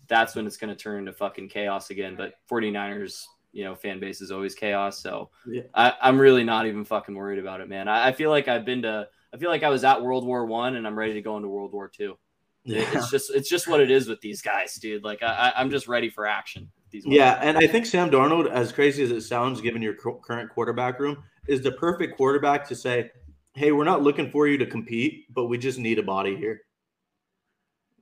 that's 0.08 0.34
when 0.34 0.46
it's 0.46 0.56
going 0.56 0.74
to 0.74 0.80
turn 0.80 1.00
into 1.00 1.12
fucking 1.12 1.48
chaos 1.48 1.90
again. 1.90 2.16
But 2.16 2.34
49ers, 2.50 3.24
you 3.52 3.64
know, 3.64 3.74
fan 3.74 4.00
base 4.00 4.20
is 4.20 4.30
always 4.30 4.54
chaos. 4.54 5.00
So 5.00 5.30
yeah. 5.46 5.62
I, 5.74 5.94
am 6.02 6.20
really 6.20 6.44
not 6.44 6.66
even 6.66 6.84
fucking 6.84 7.14
worried 7.14 7.38
about 7.38 7.60
it, 7.60 7.68
man. 7.68 7.88
I, 7.88 8.08
I, 8.08 8.12
feel 8.12 8.30
like 8.30 8.48
I've 8.48 8.64
been 8.64 8.82
to, 8.82 9.08
I 9.34 9.36
feel 9.36 9.50
like 9.50 9.62
I 9.62 9.68
was 9.68 9.84
at 9.84 10.02
World 10.02 10.24
War 10.24 10.46
One 10.46 10.76
and 10.76 10.86
I'm 10.86 10.98
ready 10.98 11.14
to 11.14 11.22
go 11.22 11.36
into 11.36 11.48
World 11.48 11.72
War 11.72 11.88
Two. 11.88 12.18
Yeah. 12.64 12.84
It's 12.92 13.10
just, 13.10 13.30
it's 13.34 13.48
just 13.48 13.68
what 13.68 13.80
it 13.80 13.90
is 13.90 14.08
with 14.08 14.20
these 14.20 14.42
guys, 14.42 14.74
dude. 14.74 15.02
Like 15.02 15.22
I, 15.22 15.52
I'm 15.56 15.70
just 15.70 15.88
ready 15.88 16.10
for 16.10 16.26
action 16.26 16.70
these. 16.90 17.06
Yeah, 17.06 17.38
and 17.42 17.56
I 17.56 17.66
think 17.66 17.86
Sam 17.86 18.10
Darnold, 18.10 18.50
as 18.50 18.72
crazy 18.72 19.02
as 19.02 19.10
it 19.10 19.22
sounds, 19.22 19.60
given 19.60 19.82
your 19.82 19.94
current 19.94 20.50
quarterback 20.50 20.98
room, 20.98 21.22
is 21.48 21.62
the 21.62 21.72
perfect 21.72 22.16
quarterback 22.16 22.66
to 22.68 22.74
say, 22.74 23.10
"Hey, 23.54 23.72
we're 23.72 23.84
not 23.84 24.02
looking 24.02 24.30
for 24.30 24.46
you 24.46 24.58
to 24.58 24.66
compete, 24.66 25.32
but 25.32 25.46
we 25.46 25.58
just 25.58 25.78
need 25.78 25.98
a 25.98 26.02
body 26.02 26.36
here." 26.36 26.62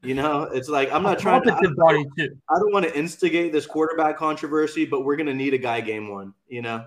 You 0.03 0.15
know, 0.15 0.43
it's 0.43 0.69
like 0.69 0.93
I'm 0.93 1.03
not 1.03 1.19
a 1.19 1.21
trying 1.21 1.43
to. 1.43 1.53
I 1.53 1.61
body 1.77 2.05
too. 2.17 2.37
I 2.49 2.59
don't 2.59 2.73
want 2.73 2.87
to 2.87 2.97
instigate 2.97 3.53
this 3.53 3.67
quarterback 3.67 4.17
controversy, 4.17 4.85
but 4.85 5.05
we're 5.05 5.17
going 5.17 5.27
to 5.27 5.35
need 5.35 5.55
a 5.55 5.59
guy 5.59 5.81
game 5.81 6.09
one. 6.09 6.35
You 6.49 6.63
know. 6.63 6.85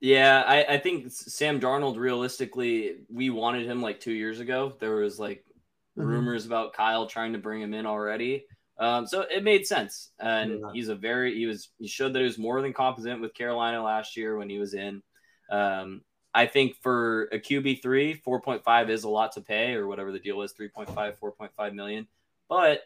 Yeah, 0.00 0.42
I, 0.46 0.74
I 0.74 0.78
think 0.78 1.10
Sam 1.10 1.60
Darnold. 1.60 1.98
Realistically, 1.98 2.96
we 3.12 3.30
wanted 3.30 3.66
him 3.66 3.82
like 3.82 4.00
two 4.00 4.12
years 4.12 4.40
ago. 4.40 4.74
There 4.80 4.96
was 4.96 5.18
like 5.18 5.44
mm-hmm. 5.98 6.08
rumors 6.08 6.46
about 6.46 6.72
Kyle 6.72 7.06
trying 7.06 7.34
to 7.34 7.38
bring 7.38 7.60
him 7.60 7.74
in 7.74 7.84
already. 7.84 8.46
Um, 8.78 9.06
so 9.06 9.22
it 9.22 9.42
made 9.42 9.66
sense, 9.66 10.10
and 10.18 10.60
yeah. 10.60 10.70
he's 10.72 10.88
a 10.88 10.94
very 10.94 11.34
he 11.34 11.46
was 11.46 11.70
he 11.78 11.88
showed 11.88 12.12
that 12.12 12.18
he 12.18 12.24
was 12.24 12.38
more 12.38 12.60
than 12.60 12.72
competent 12.72 13.20
with 13.20 13.34
Carolina 13.34 13.82
last 13.82 14.16
year 14.16 14.36
when 14.36 14.50
he 14.50 14.58
was 14.58 14.74
in. 14.74 15.02
Um, 15.50 16.02
I 16.34 16.46
think 16.46 16.76
for 16.82 17.24
a 17.32 17.38
QB 17.38 17.80
three, 17.82 18.14
four 18.14 18.42
point 18.42 18.64
five 18.64 18.90
is 18.90 19.04
a 19.04 19.08
lot 19.08 19.32
to 19.32 19.40
pay, 19.40 19.74
or 19.74 19.86
whatever 19.86 20.12
the 20.12 20.18
deal 20.18 20.42
is, 20.42 20.52
3.5, 20.52 21.14
4.5 21.18 21.74
million. 21.74 22.06
But 22.48 22.80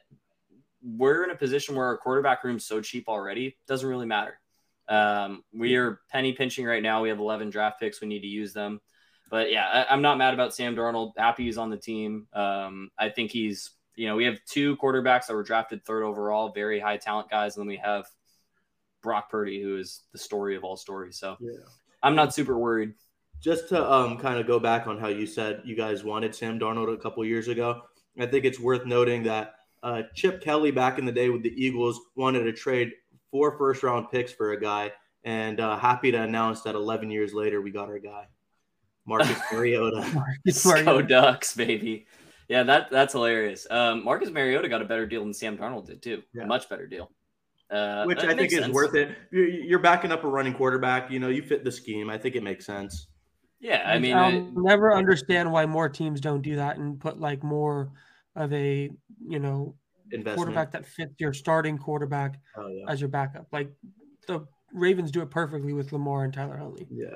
we're 0.83 1.25
in 1.25 1.31
a 1.31 1.37
position 1.37 1.75
where 1.75 1.87
our 1.87 1.97
quarterback 1.97 2.43
room 2.45 2.57
is 2.57 2.65
so 2.65 2.81
cheap 2.81 3.09
already, 3.09 3.57
doesn't 3.67 3.89
really 3.89 4.07
matter. 4.07 4.39
Um, 4.89 5.45
we 5.53 5.77
are 5.77 6.01
penny 6.11 6.33
pinching 6.33 6.65
right 6.65 6.83
now. 6.83 7.03
We 7.03 7.11
have 7.11 7.19
11 7.19 7.51
draft 7.51 7.79
picks. 7.79 8.01
We 8.01 8.09
need 8.09 8.21
to 8.21 8.27
use 8.27 8.53
them. 8.53 8.81
But 9.31 9.53
yeah, 9.53 9.87
I, 9.89 9.95
am 9.95 10.03
not 10.03 10.19
mad 10.19 10.35
about 10.35 10.55
Sam 10.55 10.75
Darnold. 10.75 11.13
Happy 11.17 11.45
he's 11.45 11.59
on 11.59 11.71
the 11.71 11.77
team. 11.77 12.27
Um, 12.33 12.91
I 12.99 13.11
think 13.11 13.31
he's 13.31 13.71
you 14.01 14.07
know, 14.07 14.17
we 14.17 14.25
have 14.25 14.39
two 14.47 14.79
quarterbacks 14.79 15.27
that 15.27 15.35
were 15.35 15.43
drafted 15.43 15.85
third 15.85 16.05
overall, 16.05 16.53
very 16.53 16.81
high 16.81 16.97
talent 16.97 17.29
guys, 17.29 17.57
and 17.57 17.63
then 17.63 17.69
we 17.69 17.77
have 17.77 18.07
Brock 19.03 19.31
Purdy, 19.31 19.63
who 19.63 19.77
is 19.77 20.01
the 20.13 20.19
story 20.19 20.57
of 20.57 20.65
all 20.65 20.77
stories. 20.77 21.19
So 21.19 21.37
yeah. 21.39 21.53
I'm 22.03 22.15
not 22.15 22.33
super 22.33 22.57
worried. 22.57 22.95
just 23.43 23.69
to 23.71 23.93
um, 23.93 24.17
kind 24.17 24.41
of 24.41 24.47
go 24.47 24.59
back 24.59 24.87
on 24.87 24.99
how 24.99 25.09
you 25.09 25.27
said 25.27 25.61
you 25.67 25.77
guys 25.77 26.03
wanted 26.03 26.35
Sam 26.35 26.59
Darnold 26.59 26.93
a 26.95 26.97
couple 26.97 27.23
years 27.27 27.49
ago, 27.49 27.83
I 28.23 28.27
think 28.27 28.45
it's 28.45 28.61
worth 28.61 28.87
noting 28.87 29.25
that 29.25 29.55
uh, 29.83 30.03
Chip 30.15 30.43
Kelly 30.43 30.71
back 30.71 30.99
in 30.99 31.05
the 31.05 31.13
day 31.13 31.31
with 31.31 31.43
the 31.43 31.53
Eagles 31.55 32.01
wanted 32.17 32.45
to 32.45 32.53
trade 32.53 32.93
four 33.31 33.57
first 33.57 33.83
round 33.83 34.11
picks 34.11 34.33
for 34.33 34.53
a 34.53 34.61
guy, 34.61 34.93
and 35.25 35.61
uh, 35.61 35.77
happy 35.77 36.11
to 36.13 36.23
announce 36.23 36.63
that 36.63 36.75
11 36.75 37.11
years 37.11 37.33
later 37.33 37.61
we 37.61 37.71
got 37.71 37.89
our 37.89 37.99
guy, 37.99 38.27
Marcus 39.07 39.39
Mariota. 39.53 40.07
Marcus 40.15 40.65
Go 40.65 40.71
Mariota. 40.71 41.09
Ducks, 41.09 41.55
baby. 41.55 42.07
Yeah, 42.49 42.65
that 42.65 42.91
that's 42.91 43.13
hilarious. 43.13 43.67
Um, 43.71 44.05
Marcus 44.05 44.31
Mariota 44.31 44.69
got 44.69 44.83
a 44.83 44.85
better 44.85 45.07
deal 45.07 45.23
than 45.23 45.33
Sam 45.33 45.57
Darnold 45.57 45.87
did 45.87 46.03
too. 46.03 46.23
Yeah. 46.35 46.47
Much 46.47 46.69
better 46.69 46.87
deal. 46.87 47.11
Uh, 47.71 48.05
Which 48.05 48.19
I 48.19 48.35
think 48.35 48.53
makes 48.53 48.55
is 48.55 48.69
worth 48.69 48.97
it. 48.97 49.17
You're, 49.31 49.49
you're 49.49 49.79
backing 49.79 50.11
up 50.11 50.25
a 50.25 50.27
running 50.27 50.55
quarterback. 50.55 51.11
You 51.11 51.21
know, 51.21 51.29
you 51.29 51.43
fit 51.43 51.63
the 51.63 51.71
scheme. 51.71 52.11
I 52.11 52.19
think 52.19 52.35
it 52.35 52.43
makes 52.43 52.67
sense. 52.67 53.07
Yeah, 53.61 53.83
I 53.87 53.99
mean, 53.99 54.17
I'll 54.17 54.51
never 54.55 54.93
understand 54.95 55.53
why 55.53 55.67
more 55.67 55.89
teams 55.89 56.21
don't 56.21 56.41
do 56.41 56.57
that 56.57 56.79
and 56.79 56.99
put 56.99 57.21
like 57.21 57.45
more 57.45 57.93
of 58.37 58.53
a 58.53 58.91
you 59.27 59.39
know 59.39 59.75
Investment. 60.13 60.37
quarterback 60.37 60.71
that 60.73 60.87
fits 60.87 61.15
your 61.19 61.33
starting 61.33 61.79
quarterback 61.79 62.41
Oh, 62.57 62.69
yeah. 62.69 62.85
as 62.89 63.01
your 63.01 63.09
backup. 63.09 63.47
Like 63.53 63.71
the 64.27 64.47
Ravens 64.73 65.11
do 65.11 65.21
it 65.23 65.31
perfectly 65.31 65.73
with 65.73 65.93
Lamar 65.93 66.25
and 66.25 66.33
Tyler 66.33 66.57
Huntley. 66.57 66.87
yeah. 66.91 67.07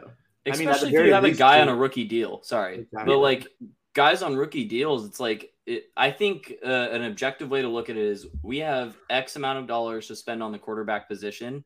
I 0.46 0.57
mean, 0.59 0.68
at 0.68 0.74
especially 0.77 0.90
the 0.92 1.00
if 1.00 1.07
you 1.07 1.14
have 1.14 1.24
a 1.24 1.31
guy 1.31 1.57
too- 1.57 1.62
on 1.62 1.68
a 1.68 1.74
rookie 1.77 2.05
deal. 2.05 2.42
Sorry, 2.42 2.81
Exactly. 2.81 3.12
but 3.14 3.18
like 3.20 3.46
guys 3.94 4.22
on 4.22 4.37
rookie 4.37 4.64
deals, 4.66 5.07
it's 5.07 5.18
like 5.20 5.50
it, 5.66 5.85
I 5.96 6.11
think 6.11 6.53
uh, 6.64 6.68
an 6.68 7.05
objective 7.05 7.50
way 7.50 7.62
to 7.62 7.68
look 7.68 7.88
at 7.88 7.96
it 7.96 8.03
is 8.05 8.27
we 8.42 8.59
have 8.59 8.96
X 9.09 9.37
amount 9.37 9.61
of 9.61 9.66
dollars 9.66 10.09
to 10.09 10.16
spend 10.16 10.42
on 10.42 10.53
the 10.53 10.59
quarterback 10.59 11.09
position. 11.09 11.64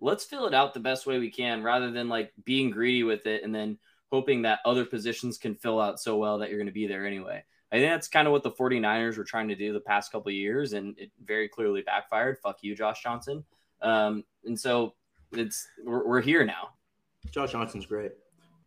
Let's 0.00 0.24
fill 0.24 0.46
it 0.46 0.54
out 0.54 0.74
the 0.74 0.80
best 0.80 1.06
way 1.06 1.18
we 1.18 1.30
can, 1.30 1.62
rather 1.62 1.90
than 1.92 2.08
like 2.08 2.32
being 2.44 2.70
greedy 2.70 3.04
with 3.04 3.26
it 3.26 3.44
and 3.44 3.54
then 3.54 3.78
hoping 4.10 4.42
that 4.42 4.58
other 4.64 4.84
positions 4.84 5.38
can 5.38 5.54
fill 5.54 5.80
out 5.80 6.00
so 6.00 6.16
well 6.16 6.38
that 6.38 6.48
you're 6.50 6.58
going 6.58 6.66
to 6.66 6.72
be 6.72 6.86
there 6.86 7.06
anyway. 7.06 7.44
I 7.72 7.76
think 7.78 7.90
that's 7.90 8.08
kind 8.08 8.28
of 8.28 8.32
what 8.32 8.42
the 8.44 8.52
49ers 8.52 9.16
were 9.18 9.24
trying 9.24 9.48
to 9.48 9.56
do 9.56 9.72
the 9.72 9.80
past 9.80 10.12
couple 10.12 10.28
of 10.28 10.34
years, 10.34 10.72
and 10.72 10.96
it 10.98 11.10
very 11.24 11.48
clearly 11.48 11.82
backfired. 11.82 12.38
Fuck 12.38 12.58
you, 12.62 12.76
Josh 12.76 13.02
Johnson. 13.02 13.44
Um, 13.82 14.24
and 14.44 14.58
so 14.58 14.94
it's 15.32 15.66
we're, 15.84 16.06
we're 16.06 16.20
here 16.20 16.44
now. 16.44 16.70
Josh 17.30 17.52
Johnson's 17.52 17.86
great. 17.86 18.12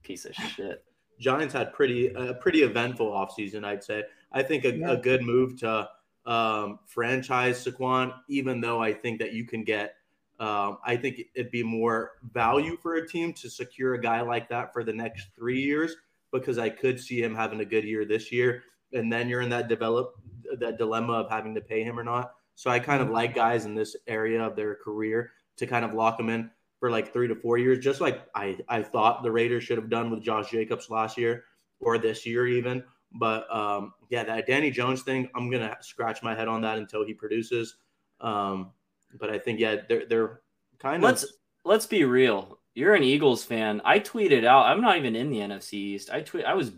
Piece 0.03 0.25
of 0.25 0.35
shit. 0.35 0.83
Giants 1.19 1.53
had 1.53 1.73
pretty 1.73 2.07
a 2.13 2.33
pretty 2.35 2.63
eventful 2.63 3.07
offseason, 3.11 3.63
I'd 3.65 3.83
say. 3.83 4.03
I 4.31 4.43
think 4.43 4.63
a, 4.65 4.75
Yeah. 4.75 4.91
a 4.91 4.97
good 4.97 5.21
move 5.21 5.57
to 5.59 5.89
um, 6.25 6.79
franchise 6.85 7.65
Saquon, 7.65 8.13
even 8.27 8.61
though 8.61 8.81
I 8.81 8.93
think 8.93 9.19
that 9.19 9.33
you 9.33 9.45
can 9.45 9.63
get, 9.63 9.95
um, 10.39 10.77
I 10.85 10.95
think 10.95 11.21
it'd 11.35 11.51
be 11.51 11.63
more 11.63 12.11
value 12.33 12.77
for 12.77 12.95
a 12.95 13.07
team 13.07 13.33
to 13.33 13.49
secure 13.49 13.95
a 13.95 14.01
guy 14.01 14.21
like 14.21 14.47
that 14.49 14.71
for 14.71 14.83
the 14.83 14.93
next 14.93 15.29
three 15.35 15.59
years 15.61 15.95
because 16.31 16.57
I 16.57 16.69
could 16.69 16.99
see 16.99 17.21
him 17.21 17.33
having 17.35 17.59
a 17.61 17.65
good 17.65 17.83
year 17.83 18.05
this 18.05 18.31
year, 18.31 18.63
and 18.93 19.11
then 19.11 19.29
you're 19.29 19.41
in 19.41 19.49
that 19.49 19.67
develop 19.67 20.15
that 20.57 20.77
dilemma 20.77 21.13
of 21.13 21.29
having 21.29 21.53
to 21.55 21.61
pay 21.61 21.83
him 21.83 21.99
or 21.99 22.03
not. 22.03 22.33
So 22.55 22.69
I 22.69 22.79
kind 22.79 23.01
of 23.01 23.09
like 23.09 23.35
guys 23.35 23.65
in 23.65 23.75
this 23.75 23.95
area 24.07 24.41
of 24.41 24.55
their 24.55 24.75
career 24.75 25.31
to 25.57 25.67
kind 25.67 25.85
of 25.85 25.93
lock 25.93 26.17
them 26.17 26.29
in 26.29 26.49
for 26.79 26.89
like 26.89 27.13
three 27.13 27.27
to 27.27 27.35
four 27.35 27.57
years, 27.57 27.79
just 27.79 28.01
like 28.01 28.25
I, 28.35 28.57
I 28.67 28.81
thought 28.81 29.23
the 29.23 29.31
Raiders 29.31 29.63
should 29.63 29.77
have 29.77 29.89
done 29.89 30.09
with 30.09 30.23
Josh 30.23 30.49
Jacobs 30.49 30.89
last 30.89 31.17
year 31.17 31.43
or 31.79 31.97
this 31.97 32.25
year 32.25 32.47
even. 32.47 32.83
But 33.13 33.53
um, 33.53 33.93
yeah, 34.09 34.23
that 34.23 34.47
Danny 34.47 34.71
Jones 34.71 35.01
thing, 35.01 35.29
I'm 35.35 35.49
gonna 35.49 35.77
scratch 35.81 36.21
my 36.21 36.35
head 36.35 36.47
on 36.47 36.61
that 36.61 36.77
until 36.77 37.05
he 37.05 37.13
produces. 37.13 37.75
Um, 38.21 38.71
but 39.19 39.29
I 39.29 39.39
think 39.39 39.59
yeah, 39.59 39.77
they're 39.87 40.05
they're 40.05 40.41
kind 40.79 40.97
of 40.97 41.03
let's 41.03 41.25
let's 41.65 41.85
be 41.85 42.03
real. 42.03 42.59
You're 42.75 42.95
an 42.95 43.03
Eagles 43.03 43.43
fan. 43.43 43.81
I 43.83 43.99
tweeted 43.99 44.45
out. 44.45 44.67
I'm 44.67 44.81
not 44.81 44.97
even 44.97 45.15
in 45.15 45.29
the 45.29 45.39
NFC 45.39 45.73
East. 45.73 46.09
I 46.11 46.21
tweet. 46.21 46.45
I 46.45 46.53
was 46.53 46.71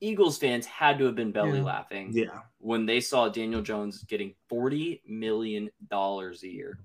Eagles 0.00 0.38
fans 0.38 0.66
had 0.66 0.98
to 0.98 1.04
have 1.04 1.14
been 1.14 1.32
belly 1.32 1.58
Yeah. 1.58 1.64
laughing 1.64 2.10
yeah. 2.12 2.40
when 2.58 2.86
they 2.86 3.00
saw 3.00 3.28
Daniel 3.28 3.62
Jones 3.62 4.02
getting 4.04 4.34
forty 4.48 5.02
million 5.06 5.70
dollars 5.88 6.42
a 6.42 6.48
year. 6.48 6.78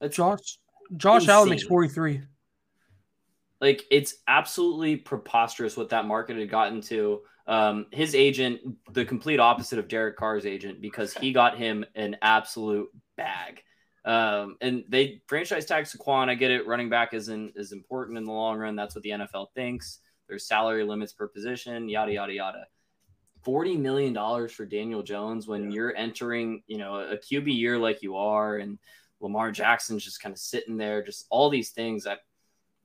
That's 0.00 0.16
Josh 0.16 0.58
Josh 0.96 1.28
Allen 1.28 1.48
makes 1.48 1.62
Insane. 1.62 1.68
43. 1.68 2.20
like 3.60 3.84
it's 3.90 4.16
absolutely 4.28 4.96
preposterous 4.96 5.76
what 5.76 5.88
that 5.90 6.06
market 6.06 6.36
had 6.36 6.50
gotten 6.50 6.80
to. 6.82 7.22
Um, 7.46 7.86
his 7.90 8.14
agent, 8.14 8.60
the 8.92 9.04
complete 9.04 9.40
opposite 9.40 9.78
of 9.78 9.88
Derek 9.88 10.16
Carr's 10.16 10.46
agent, 10.46 10.80
because 10.80 11.12
he 11.14 11.32
got 11.32 11.56
him 11.58 11.84
an 11.94 12.16
absolute 12.22 12.88
bag. 13.16 13.62
Um, 14.04 14.56
and 14.60 14.84
they 14.88 15.22
franchise 15.26 15.64
tag 15.64 15.84
Saquon. 15.84 16.28
I 16.28 16.34
get 16.34 16.50
it. 16.50 16.66
Running 16.66 16.88
back 16.90 17.14
isn't 17.14 17.52
is 17.56 17.72
important 17.72 18.18
in 18.18 18.24
the 18.24 18.32
long 18.32 18.58
run. 18.58 18.76
That's 18.76 18.94
what 18.94 19.02
the 19.02 19.10
NFL 19.10 19.46
thinks. 19.54 20.00
There's 20.28 20.46
salary 20.46 20.84
limits 20.84 21.12
per 21.12 21.28
position. 21.28 21.88
Yada 21.88 22.12
yada 22.12 22.32
yada. 22.32 22.66
Forty 23.42 23.76
million 23.76 24.12
dollars 24.12 24.52
for 24.52 24.64
Daniel 24.64 25.02
Jones 25.02 25.48
when 25.48 25.64
Yeah. 25.70 25.74
you're 25.74 25.96
entering, 25.96 26.62
you 26.66 26.78
know, 26.78 26.96
a 27.00 27.16
QB 27.16 27.52
year 27.56 27.78
like 27.78 28.02
you 28.02 28.16
are, 28.16 28.56
and 28.58 28.78
Lamar 29.20 29.50
Jackson's 29.50 30.04
just 30.04 30.20
kind 30.22 30.32
of 30.32 30.38
sitting 30.38 30.76
there. 30.76 31.02
Just 31.02 31.26
all 31.30 31.50
these 31.50 31.70
things 31.70 32.04
that 32.04 32.20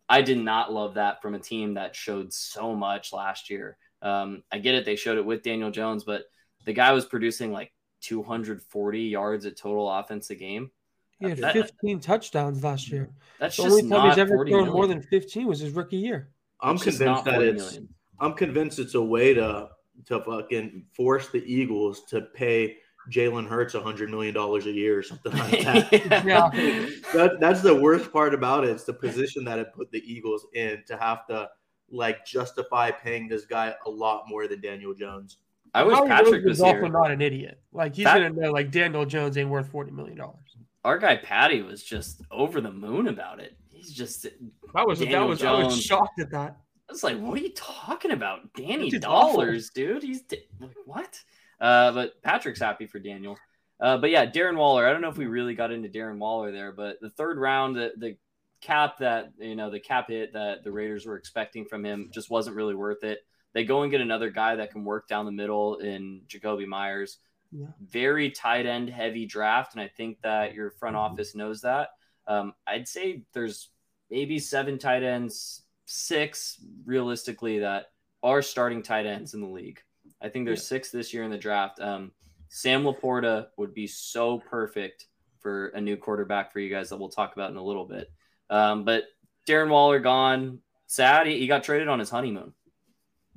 I 0.10 0.22
did 0.22 0.38
not 0.40 0.74
love 0.74 0.96
that 0.96 1.22
from 1.22 1.36
a 1.36 1.40
team 1.40 1.76
that 1.76 1.96
showed 1.96 2.34
so 2.34 2.76
much 2.76 3.14
last 3.14 3.50
year. 3.50 3.78
Um, 4.02 4.44
I 4.52 4.58
get 4.60 4.74
it; 4.76 4.84
they 4.86 4.96
showed 4.96 5.18
it 5.18 5.26
with 5.26 5.44
Daniel 5.44 5.70
Jones, 5.72 6.04
but 6.04 6.26
the 6.66 6.74
guy 6.74 6.92
was 6.92 7.06
producing 7.06 7.52
like 7.52 7.72
240 8.02 9.02
yards 9.02 9.46
a 9.46 9.52
total 9.52 9.90
offense 9.92 10.30
a 10.32 10.36
game. 10.36 10.72
He 11.20 11.30
had 11.30 11.38
That- 11.40 11.54
15 11.54 12.00
touchdowns 12.00 12.64
last 12.64 12.90
year. 12.92 13.10
That's 13.40 13.58
The 13.58 13.64
just 13.64 13.76
only 13.84 13.90
time 13.90 14.10
he's 14.10 14.18
ever 14.20 14.38
thrown 14.38 14.50
million. 14.50 14.74
more 14.74 14.86
than 14.88 15.02
15 15.02 15.48
was 15.48 15.60
his 15.60 15.72
rookie 15.74 15.98
year. 15.98 16.30
I'm 16.62 16.76
It's 16.76 16.84
convinced 16.84 17.26
that 17.26 17.42
it's 17.42 17.64
million. 17.64 17.90
I'm 18.20 18.34
convinced 18.34 18.80
it's 18.80 18.96
a 18.96 19.02
way 19.02 19.34
to 19.34 19.70
to 20.06 20.22
fucking 20.22 20.86
force 20.94 21.30
the 21.30 21.44
Eagles 21.52 22.04
to 22.06 22.22
pay 22.34 22.78
Jalen 23.12 23.48
Hurts 23.48 23.74
a 23.74 23.82
hundred 23.82 24.10
million 24.10 24.34
dollars 24.34 24.66
a 24.66 24.72
year 24.72 24.98
or 24.98 25.04
something 25.04 25.32
like 25.34 25.64
that. 25.64 25.92
Yeah. 26.26 26.50
that, 27.14 27.38
that's 27.40 27.62
the 27.62 27.74
worst 27.74 28.12
part 28.12 28.34
about 28.34 28.64
it. 28.64 28.72
It's 28.72 28.84
the 28.84 28.94
position 28.94 29.44
that 29.46 29.60
it 29.60 29.74
put 29.74 29.92
the 29.92 30.00
Eagles 30.00 30.46
in 30.54 30.84
to 30.88 30.98
have 30.98 31.26
to 31.28 31.50
like 31.90 32.26
justify 32.26 32.92
paying 32.92 33.28
this 33.28 33.46
guy 33.46 33.74
a 33.86 33.90
lot 33.90 34.24
more 34.28 34.48
than 34.48 34.62
Daniel 34.62 34.94
Jones. 34.94 35.38
I 35.74 35.84
wish 35.84 35.96
Howie 35.96 36.08
Patrick 36.08 36.44
Roseman's 36.44 36.46
was 36.46 36.62
also 36.62 36.74
here. 36.76 36.90
not 36.90 37.12
an 37.12 37.22
idiot. 37.22 37.60
Like 37.72 37.96
he's 37.96 38.06
Pat- 38.06 38.22
gonna 38.22 38.42
know 38.42 38.52
like 38.52 38.72
Daniel 38.72 39.06
Jones 39.06 39.38
ain't 39.38 39.50
worth 39.50 39.70
40 39.70 39.92
million 39.92 40.18
dollars. 40.18 40.56
Our 40.84 40.98
guy 40.98 41.18
Patty 41.18 41.62
was 41.62 41.84
just 41.84 42.22
over 42.32 42.62
the 42.62 42.72
moon 42.72 43.08
about 43.08 43.40
it. 43.40 43.58
Just 43.92 44.28
That 44.74 44.88
was 44.88 45.00
Daniel 45.00 45.22
that 45.22 45.28
was 45.28 45.44
I 45.44 45.52
was 45.54 45.74
Jones. 45.74 45.84
shocked 45.84 46.20
at 46.20 46.32
that. 46.32 46.58
I 46.90 46.94
was 46.94 47.04
like, 47.04 47.20
what 47.20 47.38
are 47.38 47.42
you 47.42 47.54
talking 47.54 48.12
about? 48.12 48.54
Danny 48.56 48.88
is 48.88 49.04
awful. 49.06 49.42
Dollars, 49.42 49.72
dude. 49.72 50.04
He's 50.04 50.24
like, 50.60 50.72
what? 50.86 51.20
Uh, 51.60 51.92
but 51.92 52.22
Patrick's 52.22 52.62
happy 52.62 52.88
for 52.88 53.00
Daniel. 53.00 53.38
Uh, 53.80 53.98
but 53.98 54.10
yeah, 54.10 54.26
Darren 54.26 54.56
Waller. 54.58 54.88
I 54.88 54.92
don't 54.92 55.02
know 55.02 55.10
if 55.10 55.18
we 55.18 55.26
really 55.26 55.54
got 55.54 55.72
into 55.72 55.90
Darren 55.90 56.18
Waller 56.18 56.52
there, 56.52 56.72
but 56.72 56.98
the 57.02 57.10
third 57.10 57.38
round, 57.38 57.76
the, 57.76 57.92
the 57.98 58.18
cap 58.62 59.00
that 59.00 59.34
you 59.38 59.56
know, 59.56 59.70
the 59.70 59.80
cap 59.80 60.10
hit 60.10 60.34
that 60.34 60.64
the 60.64 60.72
Raiders 60.72 61.06
were 61.06 61.18
expecting 61.18 61.66
from 61.66 61.86
him 61.86 62.10
just 62.14 62.30
wasn't 62.30 62.56
really 62.56 62.76
worth 62.76 63.04
it. 63.04 63.20
They 63.54 63.66
go 63.66 63.82
and 63.84 63.92
get 63.92 64.02
another 64.02 64.30
guy 64.30 64.56
that 64.56 64.72
can 64.72 64.84
work 64.84 65.08
down 65.08 65.26
the 65.26 65.32
middle 65.32 65.78
in 65.78 66.22
Jakobi 66.28 66.68
Meyers. 66.68 67.18
Yeah. 67.52 67.68
Very 67.82 68.32
tight 68.32 68.66
end 68.66 68.90
heavy 68.90 69.26
draft, 69.26 69.74
and 69.74 69.82
I 69.82 69.88
think 69.90 70.22
that 70.22 70.54
your 70.54 70.72
front 70.72 70.96
office 70.96 71.36
knows 71.36 71.62
that. 71.62 71.90
Um, 72.28 72.54
I'd 72.66 72.88
say 72.88 73.24
there's 73.34 73.70
maybe 74.10 74.40
seven 74.40 74.78
tight 74.78 75.04
ends, 75.04 75.64
six 75.86 76.58
realistically 76.86 77.60
that 77.60 77.88
are 78.24 78.42
starting 78.42 78.82
tight 78.82 79.06
ends 79.06 79.34
in 79.34 79.42
the 79.42 79.48
league. 79.48 79.80
I 80.22 80.30
think 80.30 80.46
there's 80.46 80.66
six 80.66 80.90
this 80.90 81.14
year 81.14 81.24
in 81.24 81.32
the 81.32 81.38
draft. 81.38 81.80
Um, 81.80 82.12
Sam 82.50 82.84
Laporta 82.84 83.48
would 83.58 83.74
be 83.74 83.88
so 83.88 84.40
perfect 84.40 85.08
for 85.40 85.68
a 85.70 85.82
new 85.82 85.98
quarterback 85.98 86.52
for 86.52 86.60
you 86.60 86.70
guys 86.70 86.90
that 86.90 86.98
we'll 86.98 87.10
talk 87.10 87.34
about 87.34 87.52
in 87.52 87.58
a 87.58 87.64
little 87.64 87.86
bit. 87.86 88.12
Um, 88.50 88.84
but 88.84 89.04
Darren 89.48 89.70
Waller 89.70 90.00
gone. 90.00 90.60
Sad. 90.88 91.28
He, 91.28 91.40
he 91.40 91.48
got 91.48 91.64
traded 91.64 91.88
on 91.88 92.00
his 92.00 92.10
honeymoon. 92.10 92.54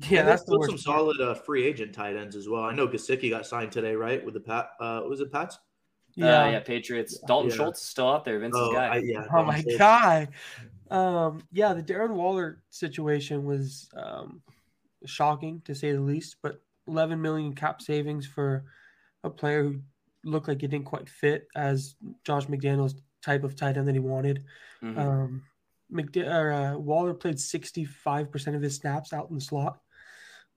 Yeah, 0.08 0.22
that's 0.22 0.44
the 0.44 0.58
worst. 0.58 0.70
some 0.70 0.78
solid 0.78 1.20
uh, 1.20 1.34
free 1.34 1.66
agent 1.66 1.92
tight 1.92 2.16
ends 2.16 2.34
as 2.34 2.48
well. 2.48 2.62
I 2.62 2.72
know 2.72 2.88
Gesicki 2.88 3.28
got 3.28 3.46
signed 3.46 3.72
today, 3.72 3.94
right? 3.94 4.24
With 4.24 4.34
the 4.34 4.40
Pat, 4.40 4.70
uh, 4.80 5.02
was 5.06 5.20
it 5.20 5.30
Pats? 5.30 5.58
Yeah, 6.14 6.42
uh, 6.44 6.50
yeah. 6.50 6.60
Patriots. 6.60 7.18
Dalton 7.26 7.50
Yeah. 7.50 7.56
Schultz 7.56 7.80
is 7.82 7.86
still 7.88 8.08
out 8.08 8.24
there. 8.24 8.38
Vince's 8.38 8.60
Oh, 8.62 8.72
guy. 8.72 8.86
I, 8.86 8.96
yeah. 8.98 9.24
Oh 9.32 9.44
my 9.44 9.60
Schultz. 9.60 9.78
god. 9.78 10.28
Um, 10.90 11.42
yeah, 11.52 11.72
the 11.72 11.82
Darren 11.82 12.10
Waller 12.14 12.62
situation 12.70 13.44
was 13.44 13.88
um, 13.96 14.42
shocking 15.06 15.62
to 15.66 15.74
say 15.74 15.92
the 15.92 16.00
least. 16.00 16.36
But 16.42 16.60
11 16.88 17.20
million 17.20 17.54
cap 17.54 17.80
savings 17.80 18.26
for 18.26 18.64
a 19.22 19.30
player 19.30 19.62
who 19.64 19.80
looked 20.24 20.48
like 20.48 20.60
he 20.60 20.66
didn't 20.66 20.86
quite 20.86 21.08
fit 21.08 21.46
as 21.54 21.94
Josh 22.24 22.46
McDaniels' 22.46 22.94
type 23.24 23.44
of 23.44 23.54
tight 23.54 23.76
end 23.76 23.86
that 23.86 23.94
he 23.94 24.00
wanted. 24.00 24.44
Mhm. 24.82 24.98
Um, 24.98 25.42
McD- 25.92 26.26
or, 26.28 26.52
uh, 26.52 26.76
Waller 26.76 27.14
played 27.14 27.38
65% 27.38 28.54
of 28.56 28.62
his 28.62 28.76
snaps 28.76 29.12
out 29.12 29.28
in 29.28 29.34
the 29.36 29.40
slot 29.40 29.80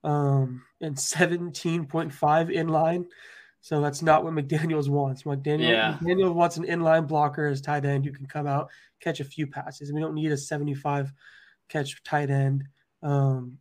um, 0.04 0.62
and 0.80 0.96
17.5 0.96 2.50
in 2.50 2.68
line. 2.68 3.06
So 3.64 3.80
that's 3.80 4.02
not 4.02 4.22
what 4.24 4.34
McDaniels 4.34 4.90
wants. 4.90 5.22
McDaniel, 5.22 5.70
Yeah. 5.70 5.96
McDaniel 5.98 6.34
wants 6.34 6.58
an 6.58 6.64
inline 6.66 7.08
blocker 7.08 7.46
as 7.46 7.62
tight 7.62 7.86
end 7.86 8.04
who 8.04 8.12
can 8.12 8.26
come 8.26 8.46
out, 8.46 8.68
catch 9.00 9.20
a 9.20 9.24
few 9.24 9.46
passes. 9.46 9.90
We 9.90 10.02
don't 10.02 10.12
need 10.12 10.30
a 10.32 10.36
75 10.36 11.14
catch 11.70 12.02
tight 12.02 12.28
end. 12.28 12.64
Um, 13.02 13.56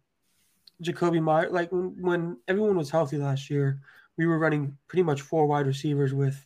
Jakobi 0.84 1.24
Meyer, 1.24 1.50
like 1.50 1.72
when, 1.72 1.96
when 2.02 2.38
everyone 2.50 2.76
was 2.76 2.89
healthy 2.89 3.16
last 3.16 3.50
year, 3.50 3.80
we 4.18 4.26
were 4.26 4.38
running 4.39 4.78
pretty 4.89 5.04
much 5.04 5.22
four 5.22 5.46
wide 5.48 5.68
receivers 5.68 6.13
with 6.13 6.46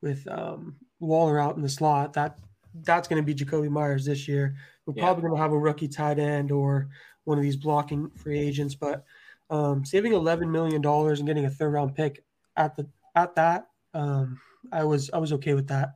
with 0.00 0.28
um, 0.28 0.76
Waller 1.00 1.40
out 1.40 1.56
in 1.56 1.62
the 1.62 1.68
slot. 1.68 2.12
That 2.12 2.38
that's 2.84 3.08
going 3.08 3.20
to 3.20 3.26
be 3.26 3.34
Jakobi 3.34 3.68
Meyers 3.68 4.04
this 4.04 4.28
year. 4.28 4.54
We're 4.86 4.94
Yeah. 4.96 5.02
probably 5.02 5.22
going 5.22 5.34
to 5.34 5.42
have 5.42 5.50
a 5.50 5.58
rookie 5.58 5.88
tight 5.88 6.20
end 6.20 6.52
or 6.52 6.90
one 7.24 7.38
of 7.38 7.42
these 7.42 7.56
blocking 7.56 8.08
free 8.10 8.38
agents, 8.38 8.76
but 8.76 9.04
um, 9.50 9.84
saving 9.84 10.12
eleven 10.12 10.52
million 10.52 10.80
dollars 10.80 11.18
and 11.18 11.26
getting 11.26 11.44
a 11.46 11.50
third 11.50 11.72
round 11.72 11.96
pick 11.96 12.22
at 12.58 12.76
the 12.76 12.86
at 13.14 13.34
that, 13.36 13.68
um, 13.94 14.38
I 14.70 14.84
was 14.84 15.10
I 15.14 15.18
was 15.18 15.32
okay 15.32 15.54
with 15.54 15.68
that. 15.68 15.94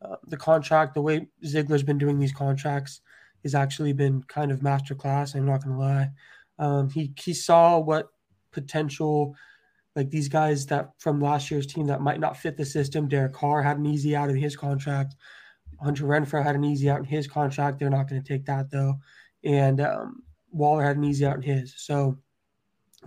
Uh, 0.00 0.16
the 0.26 0.36
contract, 0.36 0.94
the 0.94 1.02
way 1.02 1.26
Ziegler's 1.44 1.82
been 1.82 1.98
doing 1.98 2.18
these 2.18 2.32
contracts, 2.32 3.00
has 3.42 3.54
actually 3.54 3.92
been 3.92 4.22
kind 4.22 4.50
of 4.50 4.60
masterclass. 4.60 5.34
I'm 5.34 5.44
not 5.44 5.64
going 5.64 5.76
to 5.76 5.82
lie. 5.82 6.10
Um, 6.58 6.88
he 6.88 7.12
he 7.18 7.34
saw 7.34 7.78
what 7.78 8.10
potential 8.52 9.34
like 9.94 10.10
these 10.10 10.28
guys 10.28 10.66
that 10.66 10.92
from 10.98 11.20
last 11.20 11.50
year's 11.50 11.66
team 11.66 11.86
that 11.86 12.00
might 12.00 12.20
not 12.20 12.36
fit 12.36 12.56
the 12.56 12.64
system. 12.64 13.08
Derek 13.08 13.32
Carr 13.32 13.62
had 13.62 13.78
an 13.78 13.86
easy 13.86 14.14
out 14.14 14.30
in 14.30 14.36
his 14.36 14.56
contract. 14.56 15.16
Hunter 15.82 16.04
Renfrow 16.04 16.42
had 16.42 16.54
an 16.54 16.64
easy 16.64 16.88
out 16.88 16.98
in 16.98 17.04
his 17.04 17.26
contract. 17.26 17.78
They're 17.78 17.90
not 17.90 18.08
going 18.08 18.22
to 18.22 18.28
take 18.28 18.46
that 18.46 18.70
though, 18.70 18.94
and 19.44 19.80
um, 19.80 20.22
Waller 20.50 20.82
had 20.82 20.96
an 20.96 21.04
easy 21.04 21.26
out 21.26 21.36
in 21.36 21.42
his. 21.42 21.74
So 21.76 22.18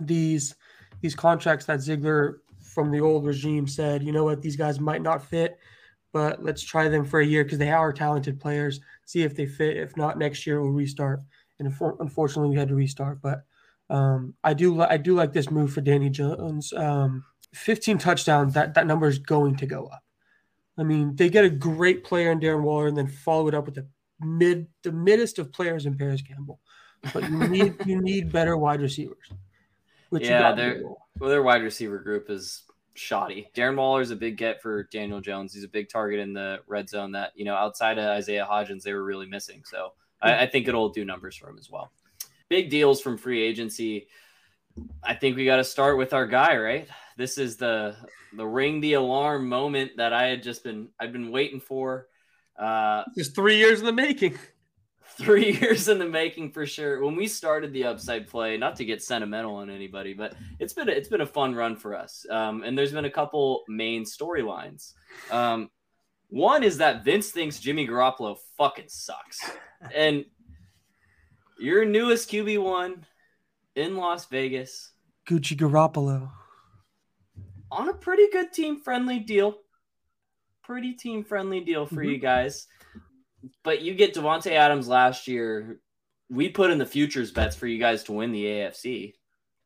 these 0.00 0.54
these 1.00 1.14
contracts 1.14 1.66
that 1.66 1.80
Ziegler 1.80 2.42
from 2.70 2.90
the 2.90 3.00
old 3.00 3.26
regime 3.26 3.66
said, 3.66 4.02
you 4.02 4.12
know 4.12 4.24
what, 4.24 4.42
these 4.42 4.56
guys 4.56 4.78
might 4.78 5.02
not 5.02 5.24
fit, 5.24 5.58
but 6.12 6.42
let's 6.42 6.62
try 6.62 6.88
them 6.88 7.04
for 7.04 7.20
a 7.20 7.26
year 7.26 7.44
because 7.44 7.58
they 7.58 7.70
are 7.70 7.92
talented 7.92 8.40
players. 8.40 8.80
See 9.06 9.22
if 9.22 9.34
they 9.34 9.46
fit. 9.46 9.76
If 9.76 9.96
not, 9.96 10.18
next 10.18 10.46
year 10.46 10.60
we'll 10.60 10.70
restart. 10.70 11.20
And 11.58 11.72
unfortunately, 12.00 12.50
we 12.50 12.56
had 12.56 12.68
to 12.68 12.74
restart. 12.74 13.20
But 13.20 13.44
um, 13.90 14.34
I 14.42 14.54
do 14.54 14.74
li- 14.74 14.86
I 14.88 14.96
do 14.96 15.14
like 15.14 15.32
this 15.32 15.50
move 15.50 15.72
for 15.72 15.80
Danny 15.80 16.08
Jones. 16.10 16.72
Um, 16.72 17.24
15 17.54 17.98
touchdowns. 17.98 18.54
That 18.54 18.74
that 18.74 18.86
number 18.86 19.08
is 19.08 19.18
going 19.18 19.56
to 19.56 19.66
go 19.66 19.86
up. 19.86 20.02
I 20.78 20.84
mean, 20.84 21.14
they 21.16 21.28
get 21.28 21.44
a 21.44 21.50
great 21.50 22.04
player 22.04 22.30
in 22.30 22.40
Darren 22.40 22.62
Waller 22.62 22.86
and 22.86 22.96
then 22.96 23.08
follow 23.08 23.48
it 23.48 23.54
up 23.54 23.66
with 23.66 23.74
the 23.74 23.86
mid 24.20 24.68
the 24.82 24.92
middest 24.92 25.38
of 25.38 25.52
players 25.52 25.86
in 25.86 25.96
Parris 25.96 26.22
Campbell. 26.22 26.60
But 27.12 27.28
you 27.28 27.48
need 27.48 27.74
you 27.84 28.00
need 28.00 28.32
better 28.32 28.56
wide 28.56 28.80
receivers. 28.80 29.30
Yeah, 30.12 30.40
got 30.40 30.56
they're- 30.56 30.72
in 30.72 30.78
the 30.78 30.84
role. 30.84 31.06
Well, 31.18 31.30
their 31.30 31.42
wide 31.42 31.62
receiver 31.62 31.98
group 31.98 32.30
is 32.30 32.62
shoddy. 32.94 33.48
Darren 33.54 33.76
Waller 33.76 34.00
is 34.00 34.10
a 34.10 34.16
big 34.16 34.36
get 34.36 34.62
for 34.62 34.84
Daniel 34.84 35.20
Jones. 35.20 35.52
He's 35.52 35.64
a 35.64 35.68
big 35.68 35.88
target 35.88 36.18
in 36.18 36.32
the 36.32 36.60
red 36.66 36.88
zone 36.88 37.12
that, 37.12 37.32
you 37.34 37.44
know, 37.44 37.54
outside 37.54 37.98
of 37.98 38.04
Isaiah 38.04 38.46
Hodgins, 38.50 38.82
they 38.82 38.92
were 38.94 39.04
really 39.04 39.26
missing. 39.26 39.62
So 39.64 39.92
I, 40.22 40.42
I 40.42 40.46
think 40.46 40.66
it'll 40.66 40.88
do 40.88 41.04
numbers 41.04 41.36
for 41.36 41.50
him 41.50 41.58
as 41.58 41.70
well. 41.70 41.92
Big 42.48 42.70
deals 42.70 43.00
from 43.00 43.16
free 43.18 43.42
agency. 43.42 44.08
I 45.02 45.14
think 45.14 45.36
we 45.36 45.44
got 45.44 45.56
to 45.56 45.64
start 45.64 45.98
with 45.98 46.12
our 46.12 46.26
guy, 46.26 46.56
right? 46.56 46.88
This 47.16 47.38
is 47.38 47.56
the 47.56 47.96
the 48.36 48.46
ring 48.46 48.80
the 48.80 48.94
alarm 48.94 49.48
moment 49.48 49.92
that 49.98 50.12
I 50.12 50.26
had 50.26 50.42
just 50.42 50.64
been 50.64 50.88
I've 50.98 51.12
been 51.12 51.30
waiting 51.30 51.60
for. 51.60 52.06
Uh, 52.58 53.04
Just 53.16 53.34
three 53.34 53.56
years 53.56 53.80
in 53.80 53.86
the 53.86 53.92
making. 53.92 54.38
Three 55.20 55.52
years 55.60 55.88
in 55.88 55.98
the 55.98 56.06
making 56.06 56.52
for 56.52 56.66
sure. 56.66 57.04
When 57.04 57.16
we 57.16 57.26
started 57.28 57.72
the 57.72 57.84
upside 57.84 58.28
play, 58.28 58.56
not 58.56 58.76
to 58.76 58.84
get 58.84 59.02
sentimental 59.02 59.56
on 59.56 59.70
anybody, 59.70 60.14
but 60.14 60.34
it's 60.58 60.72
been 60.72 60.88
a, 60.88 60.92
it's 60.92 61.08
been 61.08 61.20
a 61.20 61.26
fun 61.26 61.54
run 61.54 61.76
for 61.76 61.94
us. 61.94 62.26
Um, 62.30 62.62
and 62.62 62.76
there's 62.76 62.92
been 62.92 63.04
a 63.04 63.10
couple 63.10 63.64
main 63.68 64.04
storylines. 64.04 64.94
Um, 65.30 65.70
one 66.28 66.62
is 66.62 66.78
that 66.78 67.04
Vince 67.04 67.30
thinks 67.30 67.58
Jimmy 67.58 67.86
Garoppolo 67.86 68.36
fucking 68.56 68.88
sucks, 68.88 69.38
and 69.94 70.24
your 71.58 71.84
newest 71.84 72.30
QB 72.30 72.62
one 72.62 73.04
in 73.74 73.96
Las 73.96 74.26
Vegas 74.26 74.92
Gucci 75.28 75.56
Garoppolo. 75.56 76.30
on 77.70 77.88
a 77.88 77.94
pretty 77.94 78.28
good 78.32 78.52
team 78.52 78.80
friendly 78.80 79.18
deal. 79.18 79.56
Pretty 80.62 80.92
team 80.92 81.24
friendly 81.24 81.60
deal 81.60 81.84
for 81.84 82.02
you 82.02 82.18
guys. 82.18 82.68
But 83.62 83.82
you 83.82 83.94
get 83.94 84.14
Davante 84.14 84.50
Adams 84.52 84.88
last 84.88 85.28
year. 85.28 85.80
We 86.28 86.48
put 86.48 86.70
in 86.70 86.78
the 86.78 86.86
futures 86.86 87.32
bets 87.32 87.56
for 87.56 87.66
you 87.66 87.78
guys 87.78 88.04
to 88.04 88.12
win 88.12 88.32
the 88.32 88.44
AFC. 88.44 89.14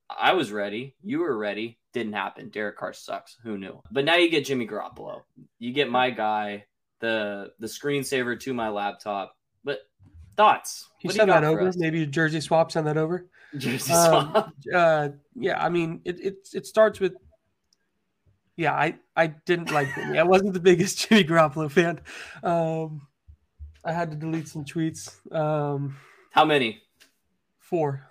I 0.09 0.33
was 0.35 0.53
ready. 0.53 0.95
You 1.03 1.21
were 1.21 1.37
ready. 1.37 1.79
Didn't 1.93 2.13
happen. 2.15 2.49
Derek 2.51 2.77
Carr 2.79 2.93
sucks. 2.93 3.37
Who 3.43 3.59
knew? 3.59 3.81
But 3.91 4.05
now 4.05 4.17
you 4.17 4.31
get 4.31 4.45
Jimmy 4.45 4.67
Garoppolo. 4.67 5.23
You 5.59 5.73
get 5.73 5.91
my 5.91 6.11
guy, 6.11 6.67
the 7.01 7.53
the 7.59 7.67
screensaver 7.67 8.39
to 8.41 8.55
my 8.55 8.69
laptop. 8.69 9.37
But 9.63 9.81
thoughts? 10.37 10.89
You 11.03 11.11
send 11.11 11.29
got 11.29 11.43
that 11.43 11.47
over. 11.47 11.69
us? 11.69 11.77
Maybe 11.77 12.05
Jersey 12.07 12.41
swap. 12.41 12.73
Send 12.73 12.87
that 12.87 12.97
over. 12.97 13.27
Jersey 13.57 13.93
Um, 13.93 14.31
swap. 14.33 14.53
uh, 14.75 15.09
yeah, 15.35 15.63
I 15.63 15.69
mean, 15.69 16.01
it, 16.05 16.21
it 16.21 16.49
it 16.55 16.67
starts 16.67 16.99
with. 17.01 17.15
Yeah, 18.57 18.73
I 18.73 18.97
I 19.17 19.29
didn't 19.29 19.71
like 19.73 19.89
him. 19.89 20.17
I 20.17 20.23
wasn't 20.23 20.55
the 20.55 20.61
biggest 20.61 20.99
Jimmy 21.09 21.25
Garoppolo 21.25 21.71
fan. 21.71 22.01
Um, 22.43 23.07
I 23.85 23.93
had 23.93 24.11
to 24.11 24.17
delete 24.17 24.49
some 24.49 24.65
tweets. 24.65 25.11
Um, 25.35 25.97
How 26.31 26.45
many? 26.45 26.83
four, 27.59 28.07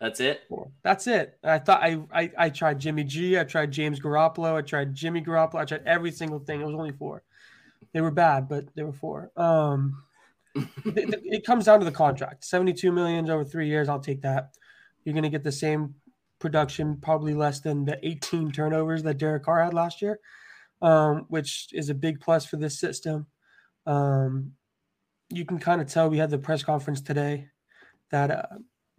That's 0.00 0.20
it. 0.20 0.42
four. 0.48 0.70
That's 0.82 1.06
it. 1.06 1.38
I 1.44 1.58
thought 1.58 1.82
I, 1.82 1.98
I 2.12 2.30
I 2.36 2.50
tried 2.50 2.78
Jimmy 2.80 3.04
G. 3.04 3.38
I 3.38 3.44
tried 3.44 3.70
James 3.72 4.00
Garoppolo. 4.00 4.54
I 4.56 4.62
tried 4.62 4.94
Jimmy 4.94 5.22
Garoppolo. 5.22 5.60
I 5.60 5.64
tried 5.64 5.82
every 5.86 6.10
single 6.10 6.38
thing. 6.40 6.60
It 6.60 6.66
was 6.66 6.74
only 6.74 6.92
four. 6.92 7.22
They 7.92 8.00
were 8.00 8.10
bad, 8.10 8.48
but 8.48 8.64
they 8.74 8.82
were 8.82 8.92
four. 8.92 9.30
Um, 9.36 10.02
it, 10.54 11.14
it- 11.24 11.46
comes 11.46 11.66
down 11.66 11.78
to 11.80 11.84
the 11.84 11.92
contract. 11.92 12.44
Seventy-two 12.44 12.90
millions 12.92 13.28
over 13.30 13.44
three 13.44 13.68
years. 13.68 13.88
I'll 13.88 14.00
take 14.00 14.22
that. 14.22 14.54
You're 15.04 15.12
going 15.14 15.22
to 15.24 15.28
get 15.30 15.44
the 15.44 15.52
same 15.52 15.94
production, 16.38 16.96
probably 17.00 17.34
less 17.34 17.60
than 17.60 17.84
the 17.84 17.98
18 18.06 18.50
turnovers 18.52 19.02
that 19.02 19.18
Derek 19.18 19.44
Carr 19.44 19.62
had 19.64 19.74
last 19.74 20.00
year, 20.02 20.18
um, 20.82 21.26
which 21.28 21.68
is 21.72 21.88
a 21.90 21.94
big 21.94 22.20
plus 22.20 22.44
for 22.46 22.56
this 22.56 22.78
system. 22.78 23.26
Um, 23.86 24.52
you 25.30 25.44
can 25.44 25.58
kind 25.58 25.80
of 25.80 25.88
tell 25.88 26.08
we 26.08 26.18
had 26.18 26.30
the 26.30 26.38
press 26.38 26.62
conference 26.62 27.00
today 27.00 27.48
that 28.10 28.30
uh, 28.30 28.42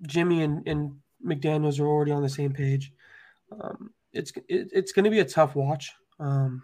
Jimmy 0.08 0.44
and, 0.44 0.68
and 0.68 0.98
McDaniels 1.26 1.80
are 1.80 1.88
already 1.88 2.12
on 2.12 2.22
the 2.24 2.30
same 2.30 2.52
page. 2.54 2.92
Um, 3.52 3.92
it's 4.14 4.32
it, 4.48 4.70
it's 4.74 4.92
going 4.92 5.06
to 5.06 5.10
be 5.12 5.20
a 5.20 5.26
tough 5.26 5.56
watch, 5.56 5.92
um, 6.20 6.64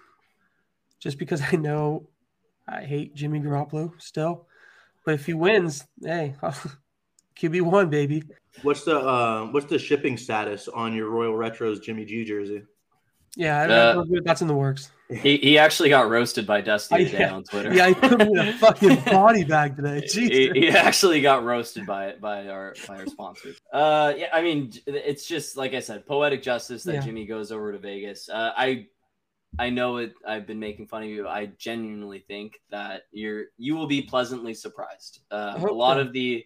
just 1.00 1.18
because 1.18 1.42
I 1.52 1.56
know 1.56 2.08
I 2.68 2.82
hate 2.84 3.16
Jimmy 3.16 3.40
Garoppolo 3.40 3.92
still, 4.02 4.48
but 5.06 5.14
if 5.16 5.26
he 5.26 5.34
wins, 5.34 5.86
hey, 6.04 6.36
QB 7.40 7.62
one 7.62 7.90
baby. 7.90 8.24
What's 8.64 8.84
the 8.84 8.98
uh, 9.00 9.46
what's 9.48 9.68
the 9.68 9.80
shipping 9.80 10.18
status 10.18 10.68
on 10.68 10.94
your 10.94 11.10
Royal 11.10 11.34
Retros 11.34 11.82
Jimmy 11.82 12.06
G 12.06 12.26
jersey? 12.26 12.64
Yeah, 13.36 13.62
I- 13.62 13.68
Uh, 13.68 14.04
that's 14.26 14.42
in 14.42 14.48
the 14.48 14.54
works. 14.54 14.92
He, 15.12 15.38
he 15.38 15.58
actually 15.58 15.90
got 15.90 16.10
roasted 16.10 16.48
by 16.48 16.62
Dusty 16.62 16.96
I- 16.96 17.04
today 17.06 17.24
on 17.26 17.44
Twitter. 17.44 17.74
Yeah, 17.74 17.88
I 17.88 17.94
put 17.94 18.14
him 18.14 18.22
in 18.22 18.38
a 18.40 18.54
fucking 18.54 18.96
body 19.06 19.44
bag 19.44 19.76
today. 19.76 20.02
he, 20.02 20.08
Jesus. 20.30 20.54
he 20.56 20.70
actually 20.70 21.22
got 21.22 21.44
roasted 21.44 21.86
by 21.86 22.14
by 22.22 22.48
our 22.48 22.74
by 22.88 22.98
our 23.00 23.06
sponsors. 23.08 23.58
Uh, 23.74 24.14
yeah, 24.18 24.30
I 24.32 24.42
mean, 24.42 24.72
it's 24.88 25.28
just 25.28 25.58
like 25.58 25.74
I 25.74 25.80
said, 25.80 26.06
poetic 26.06 26.42
justice 26.42 26.84
that 26.84 26.96
Yeah. 26.96 27.02
Jimmy 27.02 27.26
goes 27.26 27.52
over 27.52 27.72
to 27.72 27.78
Vegas. 27.80 28.30
Uh, 28.30 28.52
I 28.56 28.88
I 29.60 29.70
know 29.70 29.98
it. 29.98 30.14
I've 30.26 30.48
been 30.48 30.60
making 30.60 30.88
fun 30.88 31.04
of 31.04 31.10
you. 31.10 31.28
I 31.28 31.48
genuinely 31.58 32.20
think 32.20 32.60
that 32.70 33.04
you're 33.12 33.46
you 33.58 33.76
will 33.76 33.88
be 33.88 34.02
pleasantly 34.02 34.54
surprised. 34.54 35.20
Uh, 35.30 35.56
a 35.58 35.66
lot 35.74 35.96
so. 35.96 36.02
of 36.02 36.14
the 36.14 36.46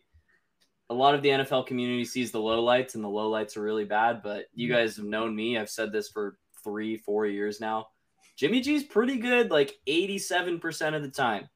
a 0.90 0.94
lot 0.94 1.14
of 1.16 1.22
the 1.22 1.30
NFL 1.30 1.66
community 1.68 2.06
sees 2.06 2.32
the 2.32 2.40
lowlights, 2.40 2.96
and 2.96 3.04
the 3.04 3.08
lowlights 3.10 3.58
are 3.58 3.62
really 3.62 3.86
bad. 3.86 4.22
But 4.24 4.46
you 4.54 4.68
Mm-hmm. 4.70 4.78
guys 4.78 4.96
have 4.98 5.06
known 5.06 5.36
me. 5.36 5.58
I've 5.58 5.70
said 5.70 5.92
this 5.92 6.10
for 6.10 6.38
three, 6.64 6.98
four 6.98 7.26
years 7.28 7.60
now. 7.62 7.88
Jimmy 8.36 8.62
G's 8.62 8.84
pretty 8.84 9.18
good, 9.18 9.52
like 9.52 9.74
eighty-seven 9.88 10.60
percent 10.60 10.96
of 10.96 11.02
the 11.04 11.10
time. 11.10 11.50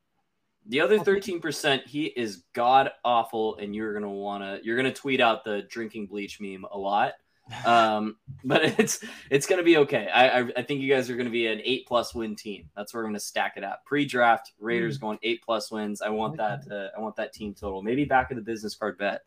The 0.67 0.81
other 0.81 0.99
thirteen 0.99 1.39
percent, 1.41 1.87
he 1.87 2.05
is 2.05 2.43
god 2.53 2.91
awful, 3.03 3.57
and 3.57 3.75
you're 3.75 3.93
gonna 3.93 4.09
wanna 4.09 4.59
you're 4.63 4.77
gonna 4.77 4.93
tweet 4.93 5.19
out 5.21 5.43
the 5.43 5.63
drinking 5.69 6.07
bleach 6.07 6.39
meme 6.39 6.65
a 6.71 6.77
lot. 6.77 7.13
Um, 7.65 8.17
but 8.43 8.63
it's 8.79 9.03
it's 9.31 9.47
gonna 9.47 9.63
be 9.63 9.77
okay. 9.77 10.07
I, 10.07 10.41
I 10.41 10.51
I 10.57 10.61
think 10.61 10.81
you 10.81 10.93
guys 10.93 11.09
are 11.09 11.15
gonna 11.17 11.31
be 11.31 11.47
an 11.47 11.59
eight 11.63 11.87
plus 11.87 12.13
win 12.13 12.35
team. 12.35 12.69
That's 12.75 12.93
where 12.93 13.01
we're 13.01 13.09
gonna 13.09 13.19
stack 13.19 13.53
it 13.57 13.63
at. 13.63 13.83
Pre-draft 13.85 14.51
Raiders 14.59 14.99
Mm. 14.99 15.01
going 15.01 15.19
eight 15.23 15.41
plus 15.43 15.71
wins. 15.71 16.03
I 16.03 16.09
want 16.09 16.37
that. 16.37 16.61
Uh, 16.71 16.95
I 16.95 17.01
want 17.01 17.15
that 17.15 17.33
team 17.33 17.55
total. 17.55 17.81
Maybe 17.81 18.05
back 18.05 18.29
of 18.29 18.37
the 18.37 18.43
business 18.43 18.75
card 18.75 18.99
bet. 18.99 19.21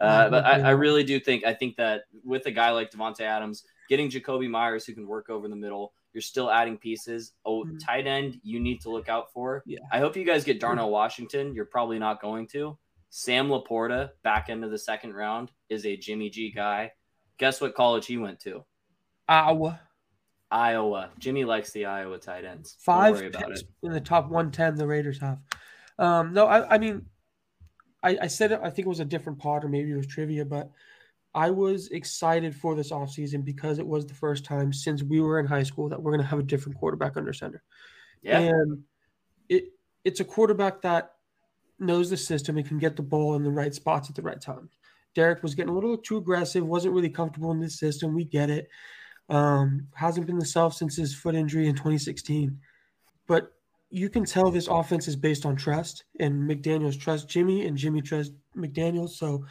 Uh, 0.00 0.28
but 0.30 0.44
I. 0.44 0.60
I 0.62 0.70
really 0.70 1.04
do 1.04 1.20
think 1.20 1.44
I 1.44 1.54
think 1.54 1.76
that 1.76 2.06
with 2.24 2.44
a 2.46 2.50
guy 2.50 2.70
like 2.72 2.90
Davante 2.90 3.20
Adams, 3.20 3.62
getting 3.88 4.10
Jakobi 4.10 4.50
Meyers 4.50 4.84
who 4.84 4.92
can 4.92 5.06
work 5.06 5.30
over 5.30 5.46
the 5.46 5.54
middle, 5.54 5.92
you're 6.12 6.22
still 6.22 6.50
adding 6.50 6.76
pieces. 6.76 7.32
Oh, 7.44 7.64
Mhm. 7.64 7.78
tight 7.84 8.06
end, 8.06 8.40
you 8.42 8.58
need 8.60 8.80
to 8.82 8.90
look 8.90 9.08
out 9.08 9.32
for. 9.32 9.62
Yeah. 9.66 9.78
I 9.92 9.98
hope 10.00 10.16
you 10.16 10.24
guys 10.24 10.44
get 10.44 10.58
Darnell 10.60 10.90
Washington. 10.90 11.54
You're 11.54 11.66
probably 11.66 11.98
not 11.98 12.20
going 12.20 12.46
to. 12.48 12.76
Sam 13.10 13.48
Laporta, 13.48 14.10
back 14.22 14.48
end 14.50 14.64
of 14.64 14.70
the 14.70 14.78
second 14.78 15.14
round, 15.14 15.50
is 15.68 15.84
a 15.86 15.96
Jimmy 15.96 16.30
G 16.30 16.50
guy. 16.50 16.92
Guess 17.38 17.60
what 17.60 17.74
college 17.74 18.06
he 18.06 18.16
went 18.18 18.40
to? 18.40 18.64
Iowa. 19.28 19.80
Iowa. 20.50 21.10
Jimmy 21.18 21.44
likes 21.44 21.70
the 21.72 21.86
Iowa 21.86 22.18
tight 22.18 22.44
ends. 22.44 22.74
Don't 22.74 22.82
Five 22.82 23.14
worry 23.16 23.26
about 23.28 23.46
picks 23.48 23.60
it. 23.62 23.68
in 23.82 23.92
the 23.92 24.00
top 24.00 24.24
110 24.28 24.74
the 24.76 24.86
Raiders 24.86 25.18
have. 25.20 25.38
Um, 25.98 26.32
no, 26.32 26.46
I, 26.46 26.74
I 26.74 26.78
mean, 26.78 27.06
I, 28.02 28.18
I 28.22 28.26
said 28.26 28.52
it, 28.52 28.60
I 28.62 28.70
think 28.70 28.86
it 28.86 28.88
was 28.88 29.00
a 29.00 29.04
different 29.04 29.38
pod 29.38 29.64
or 29.64 29.68
maybe 29.68 29.90
it 29.92 29.96
was 29.96 30.06
trivia, 30.06 30.44
but 30.44 30.70
I 31.34 31.50
was 31.50 31.88
excited 31.88 32.54
for 32.54 32.74
this 32.74 32.90
offseason 32.90 33.44
because 33.44 33.78
it 33.78 33.86
was 33.86 34.06
the 34.06 34.14
first 34.14 34.44
time 34.44 34.72
since 34.72 35.02
we 35.02 35.20
were 35.20 35.38
in 35.38 35.46
high 35.46 35.62
school 35.62 35.88
that 35.88 36.02
we're 36.02 36.12
going 36.12 36.22
to 36.22 36.26
have 36.26 36.40
a 36.40 36.44
different 36.44 36.78
quarterback 36.78 37.16
under 37.16 37.32
center. 37.32 37.62
Yeah. 38.22 38.38
And 38.38 38.82
it 39.48 39.66
it's 40.04 40.20
a 40.20 40.24
quarterback 40.24 40.82
that 40.82 41.12
knows 41.78 42.10
the 42.10 42.16
system 42.16 42.56
and 42.56 42.66
can 42.66 42.78
get 42.78 42.96
the 42.96 43.02
ball 43.02 43.34
in 43.36 43.42
the 43.42 43.50
right 43.50 43.74
spots 43.74 44.08
at 44.08 44.16
the 44.16 44.22
right 44.22 44.40
time. 44.40 44.68
Derek 45.14 45.42
was 45.42 45.54
getting 45.54 45.70
a 45.70 45.74
little 45.74 45.96
too 45.96 46.16
aggressive, 46.16 46.66
wasn't 46.66 46.94
really 46.94 47.10
comfortable 47.10 47.50
in 47.50 47.60
this 47.60 47.78
system. 47.78 48.14
We 48.14 48.24
get 48.24 48.50
it. 48.50 48.68
Um, 49.28 49.86
hasn't 49.94 50.26
been 50.26 50.38
the 50.38 50.44
self 50.44 50.74
since 50.74 50.96
his 50.96 51.14
foot 51.14 51.34
injury 51.34 51.68
in 51.68 51.74
2016. 51.74 52.58
But 53.26 53.52
you 53.90 54.08
can 54.08 54.24
tell 54.24 54.50
this 54.50 54.68
offense 54.68 55.08
is 55.08 55.16
based 55.16 55.46
on 55.46 55.56
trust, 55.56 56.04
and 56.18 56.48
McDaniels 56.48 56.98
trusts 56.98 57.26
Jimmy, 57.26 57.66
and 57.66 57.76
Jimmy 57.76 58.00
trusts 58.00 58.34
McDaniels. 58.56 59.10
So 59.10 59.44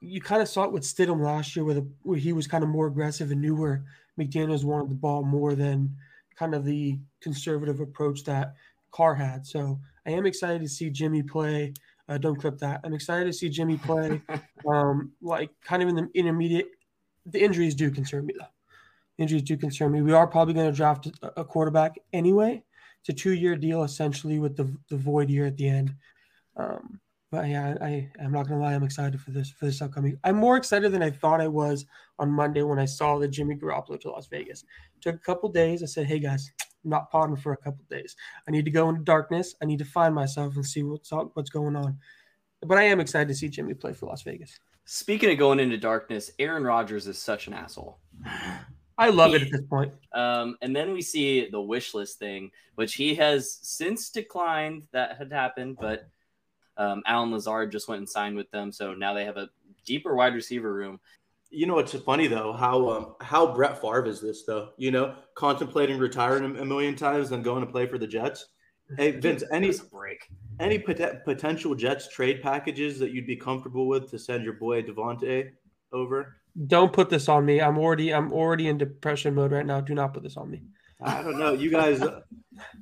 you 0.00 0.20
kind 0.20 0.40
of 0.40 0.48
saw 0.48 0.64
it 0.64 0.72
with 0.72 0.82
Stidham 0.82 1.22
last 1.22 1.54
year, 1.54 1.64
where, 1.64 1.74
the, 1.74 1.86
where 2.02 2.18
he 2.18 2.32
was 2.32 2.46
kind 2.46 2.64
of 2.64 2.70
more 2.70 2.86
aggressive 2.86 3.30
and 3.30 3.40
knew 3.40 3.54
where 3.54 3.84
McDaniels 4.18 4.64
wanted 4.64 4.90
the 4.90 4.94
ball 4.94 5.22
more 5.22 5.54
than 5.54 5.94
kind 6.36 6.54
of 6.54 6.64
the 6.64 6.98
conservative 7.20 7.80
approach 7.80 8.24
that 8.24 8.54
Carr 8.92 9.14
had. 9.14 9.46
So 9.46 9.78
I 10.06 10.10
am 10.10 10.26
excited 10.26 10.62
to 10.62 10.68
see 10.68 10.90
Jimmy 10.90 11.22
play. 11.22 11.74
Uh, 12.08 12.18
don't 12.18 12.40
clip 12.40 12.58
that. 12.58 12.80
I'm 12.82 12.94
excited 12.94 13.26
to 13.26 13.32
see 13.32 13.48
Jimmy 13.48 13.76
play. 13.76 14.20
um, 14.68 15.12
like 15.20 15.50
kind 15.62 15.82
of 15.82 15.88
in 15.88 15.94
the 15.94 16.08
intermediate. 16.14 16.70
The 17.26 17.40
injuries 17.40 17.74
do 17.74 17.90
concern 17.90 18.26
me 18.26 18.34
though. 18.38 18.46
Injuries 19.18 19.42
do 19.42 19.56
concern 19.56 19.92
me. 19.92 20.00
We 20.00 20.14
are 20.14 20.26
probably 20.26 20.54
going 20.54 20.70
to 20.70 20.76
draft 20.76 21.08
a, 21.22 21.44
quarterback 21.44 21.96
anyway. 22.12 22.62
It's 23.00 23.10
a 23.10 23.12
two-year 23.12 23.56
deal 23.56 23.84
essentially 23.84 24.38
with 24.38 24.56
the 24.56 24.74
the 24.88 24.96
void 24.96 25.28
year 25.28 25.46
at 25.46 25.58
the 25.58 25.68
end. 25.68 25.94
Um, 26.56 27.00
but 27.30 27.48
yeah, 27.48 27.76
I, 27.80 28.10
I'm 28.22 28.32
not 28.32 28.48
gonna 28.48 28.60
lie, 28.60 28.74
I'm 28.74 28.82
excited 28.82 29.20
for 29.20 29.30
this 29.30 29.50
for 29.50 29.66
this 29.66 29.80
upcoming. 29.80 30.18
I'm 30.24 30.36
more 30.36 30.56
excited 30.56 30.92
than 30.92 31.02
I 31.02 31.10
thought 31.10 31.40
I 31.40 31.48
was 31.48 31.86
on 32.18 32.30
Monday 32.30 32.62
when 32.62 32.78
I 32.78 32.86
saw 32.86 33.18
the 33.18 33.28
Jimmy 33.28 33.54
Garoppolo 33.54 34.00
to 34.00 34.10
Las 34.10 34.26
Vegas. 34.26 34.64
Took 35.00 35.16
a 35.16 35.18
couple 35.18 35.48
days. 35.48 35.82
I 35.82 35.86
said, 35.86 36.06
"Hey 36.06 36.18
guys, 36.18 36.50
I'm 36.84 36.90
not 36.90 37.10
potting 37.10 37.36
for 37.36 37.52
a 37.52 37.56
couple 37.56 37.84
days. 37.88 38.16
I 38.48 38.50
need 38.50 38.64
to 38.64 38.70
go 38.70 38.88
into 38.88 39.02
darkness. 39.02 39.54
I 39.62 39.64
need 39.64 39.78
to 39.78 39.84
find 39.84 40.14
myself 40.14 40.56
and 40.56 40.66
see 40.66 40.82
what's 40.82 41.10
what's 41.34 41.50
going 41.50 41.76
on." 41.76 41.98
But 42.62 42.78
I 42.78 42.82
am 42.82 43.00
excited 43.00 43.28
to 43.28 43.34
see 43.34 43.48
Jimmy 43.48 43.74
play 43.74 43.92
for 43.92 44.06
Las 44.06 44.22
Vegas. 44.22 44.58
Speaking 44.84 45.30
of 45.30 45.38
going 45.38 45.60
into 45.60 45.78
darkness, 45.78 46.32
Aaron 46.38 46.64
Rodgers 46.64 47.06
is 47.06 47.16
such 47.16 47.46
an 47.46 47.54
asshole. 47.54 48.00
I 48.98 49.08
love 49.08 49.34
it 49.34 49.42
at 49.42 49.50
this 49.50 49.62
point. 49.62 49.92
Um, 50.12 50.56
and 50.60 50.76
then 50.76 50.92
we 50.92 51.00
see 51.00 51.48
the 51.48 51.60
wish 51.60 51.94
list 51.94 52.18
thing, 52.18 52.50
which 52.74 52.94
he 52.94 53.14
has 53.14 53.58
since 53.62 54.10
declined. 54.10 54.88
That 54.92 55.16
had 55.16 55.32
happened, 55.32 55.78
but 55.80 56.08
um, 56.80 57.02
Allen 57.06 57.30
Lazard 57.30 57.70
just 57.70 57.88
went 57.88 57.98
and 57.98 58.08
signed 58.08 58.36
with 58.36 58.50
them, 58.50 58.72
so 58.72 58.94
now 58.94 59.12
they 59.12 59.26
have 59.26 59.36
a 59.36 59.50
deeper 59.84 60.16
wide 60.16 60.34
receiver 60.34 60.72
room. 60.72 60.98
You 61.50 61.66
know, 61.66 61.78
it's 61.78 61.92
funny 61.92 62.26
though 62.26 62.54
how 62.54 62.88
um, 62.88 63.14
how 63.20 63.54
Brett 63.54 63.80
Favre 63.80 64.06
is 64.06 64.20
this 64.20 64.44
though. 64.44 64.70
You 64.78 64.90
know, 64.90 65.14
contemplating 65.34 65.98
retiring 65.98 66.56
a 66.56 66.64
million 66.64 66.96
times 66.96 67.32
and 67.32 67.44
going 67.44 67.64
to 67.64 67.70
play 67.70 67.86
for 67.86 67.98
the 67.98 68.06
Jets. 68.06 68.46
Hey 68.96 69.10
Vince, 69.20 69.44
any 69.52 69.72
break, 69.92 70.26
any 70.58 70.78
pot- 70.78 71.24
potential 71.24 71.74
Jets 71.74 72.08
trade 72.08 72.40
packages 72.40 72.98
that 72.98 73.10
you'd 73.10 73.26
be 73.26 73.36
comfortable 73.36 73.86
with 73.86 74.10
to 74.10 74.18
send 74.18 74.42
your 74.42 74.54
boy 74.54 74.82
Davante 74.82 75.50
over? 75.92 76.36
Don't 76.66 76.92
put 76.92 77.10
this 77.10 77.28
on 77.28 77.44
me. 77.44 77.60
I'm 77.60 77.78
already 77.78 78.14
I'm 78.14 78.32
already 78.32 78.68
in 78.68 78.78
depression 78.78 79.34
mode 79.34 79.52
right 79.52 79.66
now. 79.66 79.82
Do 79.82 79.94
not 79.94 80.14
put 80.14 80.22
this 80.22 80.38
on 80.38 80.50
me. 80.50 80.62
I 81.02 81.22
don't 81.22 81.38
know. 81.38 81.52
You 81.52 81.70
guys, 81.70 82.02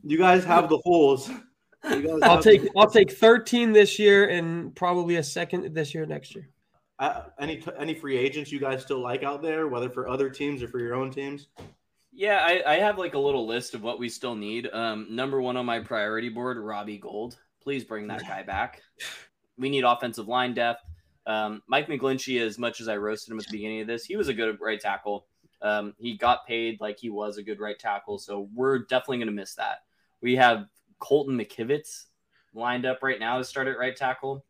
you 0.04 0.18
guys 0.18 0.44
have 0.44 0.68
the 0.68 0.78
holes. 0.84 1.30
I'll 1.84 2.42
take 2.42 2.68
I'll 2.76 2.90
take 2.90 3.12
13 3.12 3.72
this 3.72 3.98
year 3.98 4.28
and 4.28 4.74
probably 4.74 5.16
a 5.16 5.22
second 5.22 5.74
this 5.74 5.94
year 5.94 6.06
next 6.06 6.34
year. 6.34 6.48
Uh, 6.98 7.24
any 7.38 7.62
any 7.78 7.94
free 7.94 8.16
agents 8.16 8.50
you 8.50 8.58
guys 8.58 8.82
still 8.82 9.00
like 9.00 9.22
out 9.22 9.42
there, 9.42 9.68
whether 9.68 9.88
for 9.88 10.08
other 10.08 10.28
teams 10.28 10.62
or 10.62 10.68
for 10.68 10.80
your 10.80 10.94
own 10.94 11.10
teams? 11.10 11.48
Yeah, 12.12 12.40
I, 12.42 12.62
I 12.66 12.76
have 12.78 12.98
like 12.98 13.14
a 13.14 13.18
little 13.18 13.46
list 13.46 13.74
of 13.74 13.82
what 13.82 14.00
we 14.00 14.08
still 14.08 14.34
need. 14.34 14.68
Um, 14.72 15.06
number 15.08 15.40
one 15.40 15.56
on 15.56 15.64
my 15.66 15.78
priority 15.78 16.28
board, 16.28 16.58
Robbie 16.58 16.98
Gould. 16.98 17.38
Please 17.62 17.84
bring 17.84 18.08
that 18.08 18.26
guy 18.26 18.42
back. 18.42 18.82
We 19.56 19.68
need 19.68 19.84
offensive 19.84 20.26
line 20.26 20.54
depth. 20.54 20.82
Um, 21.26 21.62
Mike 21.68 21.86
McGlinchey, 21.88 22.40
as 22.40 22.58
much 22.58 22.80
as 22.80 22.88
I 22.88 22.96
roasted 22.96 23.32
him 23.32 23.38
at 23.38 23.44
the 23.44 23.52
beginning 23.52 23.82
of 23.82 23.86
this, 23.86 24.04
he 24.04 24.16
was 24.16 24.28
a 24.28 24.34
good 24.34 24.58
right 24.60 24.80
tackle. 24.80 25.26
Um, 25.60 25.94
he 25.98 26.16
got 26.16 26.46
paid 26.46 26.80
like 26.80 26.98
he 26.98 27.10
was 27.10 27.36
a 27.36 27.42
good 27.42 27.60
right 27.60 27.78
tackle, 27.78 28.18
so 28.18 28.48
we're 28.54 28.78
definitely 28.80 29.18
going 29.18 29.28
to 29.28 29.32
miss 29.32 29.54
that. 29.54 29.82
We 30.20 30.36
have 30.36 30.66
Colton 30.98 31.38
McKivitz 31.38 32.04
lined 32.54 32.86
up 32.86 33.02
right 33.02 33.20
now 33.20 33.38
to 33.38 33.44
start 33.44 33.68
at 33.68 33.78
right 33.78 33.96
tackle. 33.96 34.44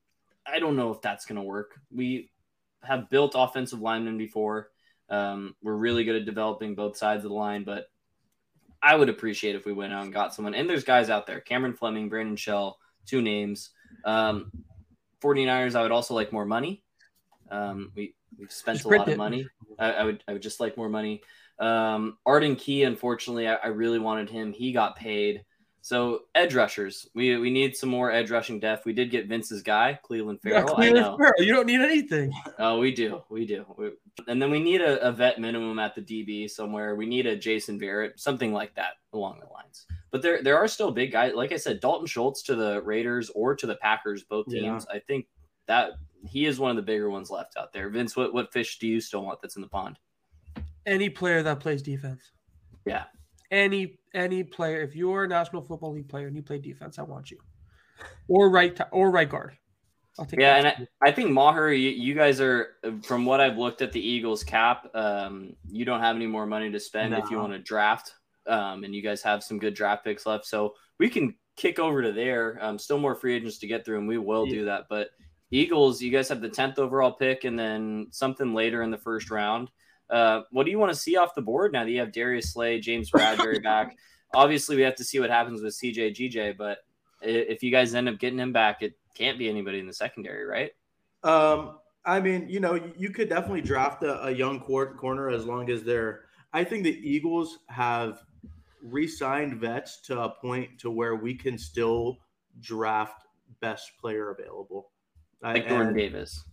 I 0.47 0.59
don't 0.59 0.77
know 0.77 0.91
if 0.93 1.01
that's 1.03 1.27
going 1.27 1.37
to 1.37 1.43
work. 1.43 1.81
We 1.95 2.31
have 2.83 3.11
built 3.11 3.33
offensive 3.35 3.81
linemen 3.81 4.19
before. 4.19 4.71
Um, 5.11 5.55
we're 5.63 5.75
really 5.75 6.05
good 6.05 6.17
at 6.17 6.25
developing 6.25 6.75
both 6.75 6.97
sides 6.97 7.25
of 7.25 7.31
the 7.31 7.37
line, 7.37 7.65
but 7.65 7.87
I 8.83 8.95
would 8.95 9.09
appreciate 9.09 9.57
if 9.57 9.67
we 9.67 9.73
went 9.73 9.93
out 9.93 10.05
and 10.05 10.13
got 10.13 10.35
someone. 10.35 10.55
And 10.55 10.69
there's 10.69 10.85
guys 10.85 11.11
out 11.11 11.27
there 11.27 11.41
Cameron 11.41 11.75
Fleming, 11.75 12.09
Brandon 12.09 12.37
Shell, 12.37 12.79
two 13.07 13.23
names. 13.23 13.71
Um, 14.05 14.53
49ers, 15.21 15.75
I 15.75 15.83
would 15.83 15.93
also 15.93 16.15
like 16.15 16.33
more 16.33 16.45
money. 16.45 16.83
Um, 17.51 17.93
we, 17.97 18.15
we've 18.39 18.53
spent 18.53 18.85
a 18.85 18.89
lot 18.89 19.09
of 19.09 19.17
money. 19.17 19.47
I, 19.79 19.93
I, 19.93 20.05
would 20.05 20.23
I 20.29 20.35
would 20.35 20.43
just 20.43 20.61
like 20.61 20.77
more 20.77 20.89
money. 20.89 21.23
Um, 21.59 22.19
Arden 22.25 22.57
Key, 22.57 22.85
unfortunately, 22.85 23.49
I, 23.49 23.55
I 23.55 23.67
really 23.69 23.99
wanted 23.99 24.31
him. 24.31 24.53
He 24.53 24.73
got 24.73 24.97
paid. 24.97 25.45
So 25.89 26.25
edge 26.35 26.55
rushers, 26.55 27.09
we 27.15 27.39
we 27.39 27.49
need 27.49 27.75
some 27.75 27.89
more 27.89 28.13
edge 28.13 28.31
rushing 28.31 28.61
depth. 28.61 28.85
We 28.85 28.93
did 28.93 29.11
get 29.11 29.27
Vince's 29.27 29.63
guy, 29.63 29.99
Clelin 30.05 30.39
Ferrell. 30.39 30.67
Yeah, 30.69 30.91
Clelin 30.91 31.17
Ferrell. 31.17 31.33
You 31.39 31.55
don't 31.55 31.65
need 31.65 31.81
anything. 31.81 32.31
Oh, 32.59 32.79
we 32.79 32.95
do, 32.95 33.23
we 33.31 33.47
do. 33.47 33.65
We, 33.79 33.93
and 34.27 34.43
then 34.43 34.51
we 34.51 34.61
need 34.61 34.83
a, 34.83 35.01
a, 35.01 35.11
vet 35.11 35.41
minimum 35.41 35.79
at 35.79 35.95
the 35.95 36.03
DB 36.03 36.51
somewhere. 36.51 36.95
We 36.95 37.07
need 37.07 37.25
a 37.25 37.37
Jason 37.37 37.81
Verrett, 37.81 38.21
something 38.21 38.53
like 38.53 38.75
that 38.75 38.97
along 39.15 39.41
the 39.41 39.51
lines. 39.51 39.87
But 40.11 40.21
there 40.21 40.43
there 40.43 40.59
are 40.59 40.69
still 40.69 40.91
big 40.91 41.11
guys. 41.11 41.33
Like 41.35 41.53
I 41.53 41.57
said, 41.57 41.81
Dalton 41.81 42.07
Schultz 42.07 42.43
to 42.43 42.55
the 42.55 42.83
Raiders 42.83 43.31
or 43.31 43.57
to 43.57 43.67
the 43.67 43.77
Packers, 43.77 44.25
both 44.25 44.47
teams. 44.47 44.87
Yeah. 44.91 44.97
I 44.97 44.99
think 44.99 45.27
that 45.69 45.93
he 46.29 46.45
is 46.45 46.61
one 46.61 46.69
of 46.69 46.77
the 46.77 46.83
bigger 46.83 47.09
ones 47.09 47.31
left 47.31 47.57
out 47.57 47.73
there. 47.73 47.89
Vince, 47.89 48.15
what 48.15 48.35
what 48.35 48.53
fish 48.53 48.79
do 48.79 48.87
you 48.87 49.01
still 49.01 49.25
want 49.25 49.41
that's 49.41 49.57
in 49.57 49.63
the 49.63 49.69
pond? 49.69 49.99
Any 50.85 51.09
player 51.09 51.43
that 51.43 51.61
plays 51.61 51.81
defense. 51.81 52.33
Yeah, 52.85 53.05
any 53.51 53.99
any 54.15 54.45
player. 54.45 54.81
If 54.81 54.95
you're 54.97 55.25
a 55.25 55.29
National 55.29 55.63
Football 55.63 55.93
League 55.93 56.09
player 56.09 56.27
and 56.27 56.37
you 56.37 56.43
play 56.43 56.59
defense, 56.59 56.99
I 56.99 57.03
want 57.03 57.31
you. 57.31 57.39
Or 58.29 58.51
right 58.51 58.79
or 58.93 59.11
right 59.11 59.29
guard. 59.29 59.57
I'll 60.19 60.27
take 60.27 60.41
yeah, 60.41 60.57
and 60.57 60.67
I, 60.67 60.89
I, 61.01 61.13
think 61.13 61.31
Maher, 61.31 61.73
you, 61.73 61.91
you, 61.91 62.13
guys 62.13 62.41
are 62.41 62.71
from 63.05 63.25
what 63.25 63.41
I've 63.41 63.57
looked 63.57 63.83
at 63.83 63.93
the 63.93 64.01
Eagles 64.01 64.43
cap. 64.43 64.91
Um, 64.93 65.55
you 65.71 65.85
don't 65.85 66.01
have 66.01 66.17
any 66.17 66.27
more 66.27 66.45
money 66.45 66.73
to 66.73 66.81
spend 66.81 67.13
no. 67.13 67.19
if 67.19 67.31
you 67.31 67.39
want 67.39 67.53
to 67.53 67.61
draft, 67.61 68.15
um, 68.49 68.83
and 68.83 68.93
you 68.93 69.01
guys 69.01 69.23
have 69.23 69.45
some 69.45 69.61
good 69.61 69.75
draft 69.75 70.05
picks 70.05 70.27
left. 70.27 70.45
So 70.47 70.75
we 70.99 71.09
can 71.09 71.37
kick 71.57 71.79
over 71.79 72.03
to 72.03 72.13
there. 72.13 72.59
Um, 72.61 72.79
still 72.79 72.99
more 72.99 73.15
free 73.15 73.37
agents 73.37 73.59
to 73.59 73.69
get 73.69 73.85
through, 73.85 73.99
and 73.99 74.09
we 74.09 74.19
will 74.19 74.47
yeah. 74.47 74.55
do 74.55 74.65
that. 74.65 74.87
But 74.91 75.11
Eagles, 75.53 76.03
you 76.03 76.11
guys 76.11 76.29
have 76.31 76.41
the 76.41 76.49
tenth 76.49 76.81
overall 76.81 77.13
pick, 77.13 77.45
and 77.45 77.57
then 77.57 78.09
something 78.11 78.55
later 78.55 78.83
in 78.83 78.91
the 78.91 78.99
first 78.99 79.31
round. 79.31 79.71
Uh, 80.11 80.43
what 80.51 80.65
do 80.65 80.71
you 80.71 80.79
want 80.79 80.93
to 80.93 80.99
see 80.99 81.17
off 81.17 81.35
the 81.35 81.43
board 81.43 81.73
now 81.73 81.85
that 81.85 81.91
you 81.91 82.01
have 82.01 82.13
Darius 82.13 82.53
Slay, 82.53 82.81
James 82.81 83.11
Bradberry 83.11 83.63
back? 83.63 83.97
Obviously, 84.35 84.77
we 84.77 84.83
have 84.83 84.97
to 84.97 85.05
see 85.05 85.21
what 85.21 85.31
happens 85.31 85.63
with 85.63 85.75
CJ 85.75 86.15
GJ, 86.15 86.57
but 86.57 86.79
if 87.23 87.63
you 87.63 87.71
guys 87.71 87.95
end 87.95 88.09
up 88.09 88.19
getting 88.19 88.39
him 88.39 88.53
back, 88.53 88.83
it 88.83 88.95
can't 89.15 89.39
be 89.39 89.49
anybody 89.49 89.79
in 89.79 89.87
the 89.87 89.93
secondary, 89.93 90.45
right? 90.45 90.73
Um, 91.25 91.79
I 92.05 92.21
mean, 92.21 92.49
you 92.49 92.61
know, 92.61 92.81
you 92.97 93.11
could 93.11 93.29
definitely 93.29 93.63
draft 93.63 94.03
a, 94.03 94.27
a 94.27 94.31
young 94.31 94.61
court 94.61 94.97
corner 94.97 95.29
as 95.29 95.45
long 95.45 95.71
as 95.71 95.83
they're. 95.83 96.25
I 96.53 96.65
think 96.65 96.85
the 96.85 96.99
Eagles 97.09 97.59
have 97.69 98.23
re-signed 98.83 99.61
vets 99.61 100.01
to 100.03 100.21
a 100.21 100.31
point 100.31 100.79
to 100.81 100.91
where 100.91 101.17
we 101.17 101.35
can 101.35 101.59
still 101.59 102.19
draft 102.61 103.27
best 103.61 103.93
player 104.01 104.31
available, 104.31 104.91
like 105.43 105.69
Jordan 105.69 105.95
Davis. 105.95 106.45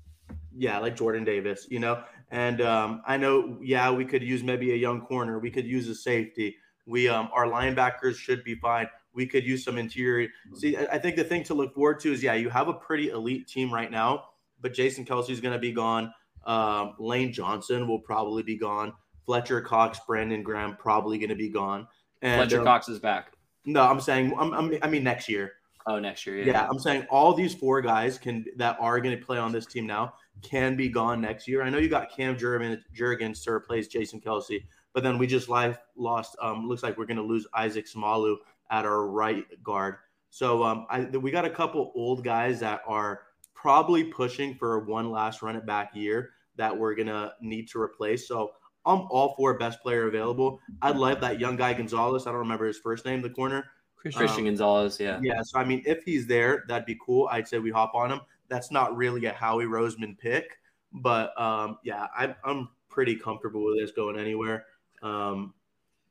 Yeah, 0.57 0.79
like 0.79 0.95
Jordan 0.95 1.23
Davis. 1.23 1.67
You 1.69 1.79
know, 1.79 2.03
and 2.31 2.61
um, 2.61 3.01
I 3.05 3.17
know, 3.17 3.57
yeah, 3.61 3.91
we 3.91 4.05
could 4.05 4.23
use 4.23 4.43
maybe 4.43 4.71
a 4.73 4.75
young 4.75 5.01
corner. 5.01 5.39
We 5.39 5.51
could 5.51 5.65
use 5.65 5.87
a 5.89 5.95
safety. 5.95 6.57
We 6.85 7.07
um, 7.07 7.29
our 7.33 7.45
linebackers 7.45 8.15
should 8.15 8.43
be 8.43 8.55
fine. 8.55 8.87
We 9.13 9.25
could 9.25 9.45
use 9.45 9.63
some 9.63 9.77
interior. 9.77 10.29
See, 10.55 10.75
I 10.77 10.97
think 10.97 11.15
the 11.15 11.23
thing 11.23 11.43
to 11.45 11.53
look 11.53 11.73
forward 11.73 11.99
to 12.01 12.11
is, 12.11 12.21
yeah, 12.21 12.33
you 12.33 12.49
have 12.49 12.67
a 12.67 12.73
pretty 12.73 13.09
elite 13.09 13.47
team 13.47 13.73
right 13.73 13.89
now, 13.89 14.25
but 14.61 14.73
Jason 14.73 15.05
Kelce's 15.05 15.39
going 15.39 15.53
to 15.53 15.59
be 15.59 15.71
gone. 15.71 16.13
Um, 16.45 16.95
Lane 16.99 17.31
Johnson 17.31 17.87
will 17.87 17.99
probably 17.99 18.43
be 18.43 18.57
gone. 18.57 18.93
Fletcher 19.25 19.61
Cox, 19.61 19.99
Brandon 20.05 20.43
Graham 20.43 20.75
probably 20.77 21.17
going 21.17 21.29
to 21.29 21.35
be 21.35 21.49
gone. 21.49 21.87
And, 22.21 22.39
Fletcher 22.39 22.59
um, 22.59 22.65
Cox 22.65 22.89
is 22.89 22.99
back. 22.99 23.31
No, 23.65 23.81
I'm 23.83 23.99
saying, 24.01 24.33
I'm, 24.37 24.53
I'm, 24.53 24.77
i 24.81 24.87
mean, 24.87 25.03
next 25.03 25.29
year. 25.29 25.53
Oh, 25.87 25.97
next 25.97 26.25
year. 26.27 26.37
Yeah. 26.37 26.45
yeah. 26.45 26.67
I'm 26.67 26.77
saying 26.77 27.07
all 27.09 27.33
these 27.33 27.55
four 27.55 27.81
guys 27.81 28.17
can 28.17 28.45
that 28.57 28.77
are 28.79 28.99
going 28.99 29.17
to 29.17 29.25
play 29.25 29.37
on 29.37 29.51
this 29.51 29.65
team 29.65 29.87
now 29.87 30.13
can 30.41 30.75
be 30.75 30.89
gone 30.89 31.21
next 31.21 31.47
year. 31.47 31.63
I 31.63 31.69
know 31.69 31.77
you 31.77 31.89
got 31.89 32.15
Cam 32.15 32.37
Jurgens 32.37 33.43
to 33.43 33.51
replace 33.51 33.87
Jason 33.87 34.21
Kelce, 34.21 34.63
but 34.93 35.03
then 35.03 35.17
we 35.17 35.27
just 35.27 35.49
live 35.49 35.77
lost. 35.95 36.35
Um, 36.41 36.67
looks 36.67 36.83
like 36.83 36.97
we're 36.97 37.05
going 37.05 37.17
to 37.17 37.23
lose 37.23 37.47
Isaac 37.53 37.85
Seumalo 37.85 38.37
at 38.69 38.85
our 38.85 39.07
right 39.07 39.45
guard. 39.63 39.97
So 40.29 40.63
um, 40.63 40.85
I, 40.89 41.01
we 41.01 41.31
got 41.31 41.45
a 41.45 41.49
couple 41.49 41.91
old 41.95 42.23
guys 42.23 42.59
that 42.59 42.81
are 42.85 43.21
probably 43.53 44.03
pushing 44.03 44.53
for 44.55 44.79
one 44.79 45.09
last 45.09 45.41
run 45.41 45.55
it 45.55 45.65
back 45.65 45.95
year 45.95 46.31
that 46.57 46.77
we're 46.77 46.93
gonna 46.93 47.33
need 47.41 47.69
to 47.69 47.81
replace. 47.81 48.27
So 48.27 48.51
I'm 48.85 49.07
all 49.09 49.33
for 49.35 49.57
best 49.57 49.81
player 49.81 50.07
available. 50.07 50.59
I'd 50.81 50.97
love 50.97 51.21
that 51.21 51.39
young 51.39 51.55
guy 51.55 51.73
Gonzalez. 51.73 52.27
I 52.27 52.31
don't 52.31 52.39
remember 52.39 52.67
his 52.67 52.77
first 52.77 53.05
name, 53.05 53.21
the 53.21 53.29
corner. 53.29 53.65
Christian. 53.95 54.19
Christian 54.19 54.39
Um, 54.41 54.45
Gonzalez, 54.45 54.99
yeah. 54.99 55.19
Yeah, 55.23 55.41
so 55.41 55.57
I 55.57 55.65
mean, 55.65 55.81
if 55.85 56.03
he's 56.03 56.27
there, 56.27 56.63
that'd 56.67 56.85
be 56.85 56.97
cool. 57.03 57.27
I'd 57.31 57.47
say 57.47 57.57
we 57.57 57.71
hop 57.71 57.95
on 57.95 58.11
him. 58.11 58.21
That's 58.49 58.71
not 58.71 58.95
really 58.95 59.25
a 59.25 59.33
Howie 59.33 59.65
Roseman 59.65 60.17
pick, 60.17 60.57
but 60.93 61.39
um, 61.39 61.77
yeah, 61.83 62.07
I'm 62.17 62.35
I'm 62.43 62.69
pretty 62.89 63.15
comfortable 63.15 63.65
with 63.65 63.79
this 63.79 63.91
going 63.91 64.19
anywhere. 64.19 64.65
Um, 65.01 65.53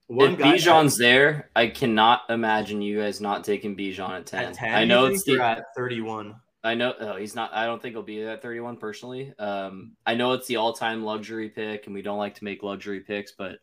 one 0.07 0.33
if 0.33 0.39
Bijan's 0.39 0.99
there, 0.99 1.51
I 1.57 1.69
cannot 1.69 2.23
imagine 2.29 2.83
you 2.83 3.01
guys 3.01 3.21
not 3.21 3.43
taking 3.43 3.77
Bijan 3.77 4.11
at 4.11 4.27
10. 4.27 4.45
at 4.45 4.55
10, 4.55 4.75
I 4.75 4.85
know 4.85 5.07
it's 5.07 5.25
the 5.25 5.41
at 5.41 5.65
31. 5.77 6.35
I 6.63 6.75
know 6.75 6.95
oh, 6.99 7.17
he's 7.17 7.35
not 7.35 7.53
I 7.55 7.67
don't 7.67 7.81
think 7.81 7.95
he'll 7.95 8.03
be 8.03 8.23
at 8.23 8.43
31 8.43 8.77
personally. 8.77 9.33
Um 9.39 9.93
I 10.05 10.15
know 10.15 10.33
it's 10.33 10.47
the 10.47 10.57
all-time 10.57 11.05
luxury 11.05 11.49
pick 11.49 11.87
and 11.87 11.95
we 11.95 12.03
don't 12.03 12.19
like 12.19 12.35
to 12.37 12.45
make 12.45 12.63
luxury 12.63 13.01
picks, 13.01 13.33
but 13.33 13.59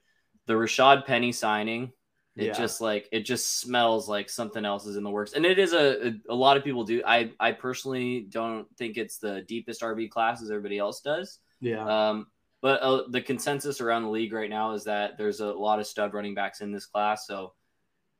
the 0.47 0.53
Rashaad 0.53 1.05
Penny 1.05 1.32
signing, 1.32 1.91
it 2.38 2.45
Yeah. 2.45 2.53
just 2.53 2.79
like 2.82 3.07
it 3.11 3.21
just 3.25 3.59
smells 3.59 4.07
like 4.07 4.29
something 4.29 4.63
else 4.65 4.86
is 4.86 4.95
in 4.95 5.03
the 5.03 5.09
works. 5.09 5.34
And 5.34 5.45
it 5.45 5.59
is 5.59 5.73
a, 5.73 6.07
a 6.07 6.13
a 6.29 6.36
lot 6.36 6.55
of 6.57 6.63
people 6.63 6.84
do. 6.84 7.01
I 7.05 7.32
I 7.39 7.51
personally 7.51 8.21
don't 8.29 8.67
think 8.77 8.97
it's 8.97 9.17
the 9.17 9.41
deepest 9.41 9.82
RB 9.82 10.09
class 10.09 10.41
as 10.41 10.49
everybody 10.49 10.77
else 10.77 11.01
does. 11.01 11.39
Yeah, 11.59 11.86
Um, 12.09 12.27
but 12.61 12.82
uh, 12.82 13.03
the 13.09 13.21
consensus 13.21 13.82
around 13.82 14.03
the 14.03 14.09
league 14.09 14.34
right 14.34 14.49
now 14.49 14.73
is 14.73 14.84
that 14.86 15.17
there's 15.17 15.41
a 15.41 15.47
lot 15.53 15.79
of 15.79 15.86
stud 15.88 16.13
running 16.13 16.34
backs 16.34 16.61
in 16.61 16.71
this 16.71 16.86
class, 16.86 17.27
so 17.27 17.53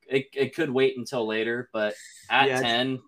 it, 0.08 0.28
it 0.36 0.54
could 0.56 0.70
wait 0.70 0.98
until 0.98 1.26
later. 1.26 1.70
But 1.74 1.94
at 2.30 2.48
Yeah, 2.48 2.58
it's- 2.58 2.62
ten, 2.62 3.00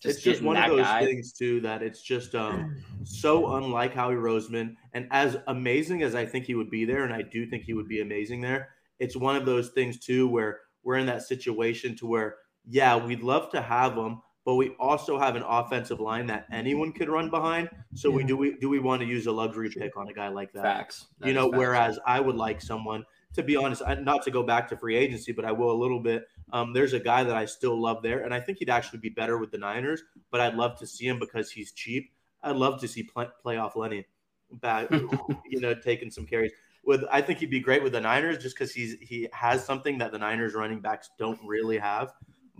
just 0.00 0.16
it's 0.16 0.24
just 0.24 0.42
one 0.42 0.56
of 0.56 0.68
those 0.68 0.80
guy. 0.86 1.04
things 1.04 1.32
too 1.32 1.60
that 1.60 1.82
it's 1.82 2.02
just 2.02 2.34
um 2.34 2.82
so 3.04 3.54
unlike 3.56 3.94
Howie 3.94 4.14
Roseman, 4.14 4.74
and 4.94 5.06
as 5.10 5.36
amazing 5.48 6.02
as 6.02 6.14
I 6.14 6.24
think 6.24 6.44
he 6.46 6.54
would 6.54 6.70
be 6.70 6.84
there, 6.84 7.04
and 7.04 7.12
I 7.12 7.22
do 7.22 7.46
think 7.46 7.64
he 7.64 7.72
would 7.74 7.88
be 7.88 8.00
amazing 8.00 8.40
there. 8.40 8.70
It's 9.02 9.16
one 9.16 9.36
of 9.36 9.44
those 9.44 9.70
things 9.70 9.98
too 9.98 10.28
where 10.28 10.60
we're 10.82 10.96
in 10.96 11.06
that 11.06 11.22
situation 11.22 11.96
to 11.96 12.06
where 12.06 12.36
yeah, 12.68 12.96
we'd 12.96 13.22
love 13.22 13.50
to 13.50 13.60
have 13.60 13.96
them, 13.96 14.22
but 14.44 14.54
we 14.54 14.70
also 14.78 15.18
have 15.18 15.34
an 15.34 15.42
offensive 15.42 15.98
line 15.98 16.26
that 16.28 16.46
anyone 16.52 16.92
could 16.92 17.08
run 17.08 17.28
behind. 17.28 17.68
So 17.94 18.10
we 18.10 18.24
do 18.24 18.36
we 18.36 18.56
do 18.58 18.68
we 18.68 18.78
want 18.78 19.02
to 19.02 19.08
use 19.08 19.26
a 19.26 19.32
luxury 19.32 19.70
pick 19.70 19.96
on 19.96 20.08
a 20.08 20.12
guy 20.12 20.28
like 20.28 20.52
that? 20.52 20.62
Facts. 20.62 21.06
That 21.18 21.28
you 21.28 21.34
know, 21.34 21.50
facts. 21.50 21.58
whereas 21.58 21.98
I 22.06 22.20
would 22.20 22.36
like 22.36 22.60
someone 22.60 23.04
to 23.34 23.42
be 23.42 23.56
honest, 23.56 23.82
I- 23.86 23.94
not 23.94 24.22
to 24.22 24.30
go 24.30 24.42
back 24.42 24.68
to 24.68 24.76
free 24.76 24.96
agency, 24.96 25.32
but 25.32 25.44
I 25.44 25.52
will 25.52 25.70
a 25.70 25.80
little 25.80 26.00
bit. 26.00 26.28
Um, 26.52 26.72
there's 26.72 26.92
a 26.92 27.00
guy 27.00 27.24
that 27.24 27.34
I 27.36 27.46
still 27.46 27.80
love 27.80 28.02
there, 28.02 28.20
and 28.24 28.34
I 28.34 28.40
think 28.40 28.58
he'd 28.58 28.70
actually 28.70 28.98
be 28.98 29.08
better 29.08 29.38
with 29.38 29.50
the 29.50 29.58
Niners, 29.58 30.02
but 30.30 30.40
I'd 30.40 30.54
love 30.54 30.78
to 30.80 30.86
see 30.86 31.06
him 31.06 31.18
because 31.18 31.50
he's 31.50 31.72
cheap. 31.72 32.12
I'd 32.42 32.56
love 32.56 32.80
to 32.80 32.88
see 32.88 33.02
play, 33.02 33.28
playoff 33.44 33.74
Lenny 33.76 34.06
back, 34.50 34.90
you 35.48 35.60
know, 35.60 35.74
taking 35.74 36.10
some 36.10 36.26
carries. 36.26 36.52
With 36.84 37.04
I 37.12 37.20
think 37.22 37.38
he'd 37.38 37.50
be 37.50 37.60
great 37.60 37.82
with 37.82 37.92
the 37.92 38.00
Niners 38.00 38.38
just 38.38 38.56
because 38.56 38.72
he's 38.74 38.96
he 39.00 39.28
has 39.32 39.64
something 39.64 39.98
that 39.98 40.10
the 40.10 40.18
Niners 40.18 40.54
running 40.54 40.80
backs 40.80 41.10
don't 41.18 41.38
really 41.44 41.78
have, 41.78 42.12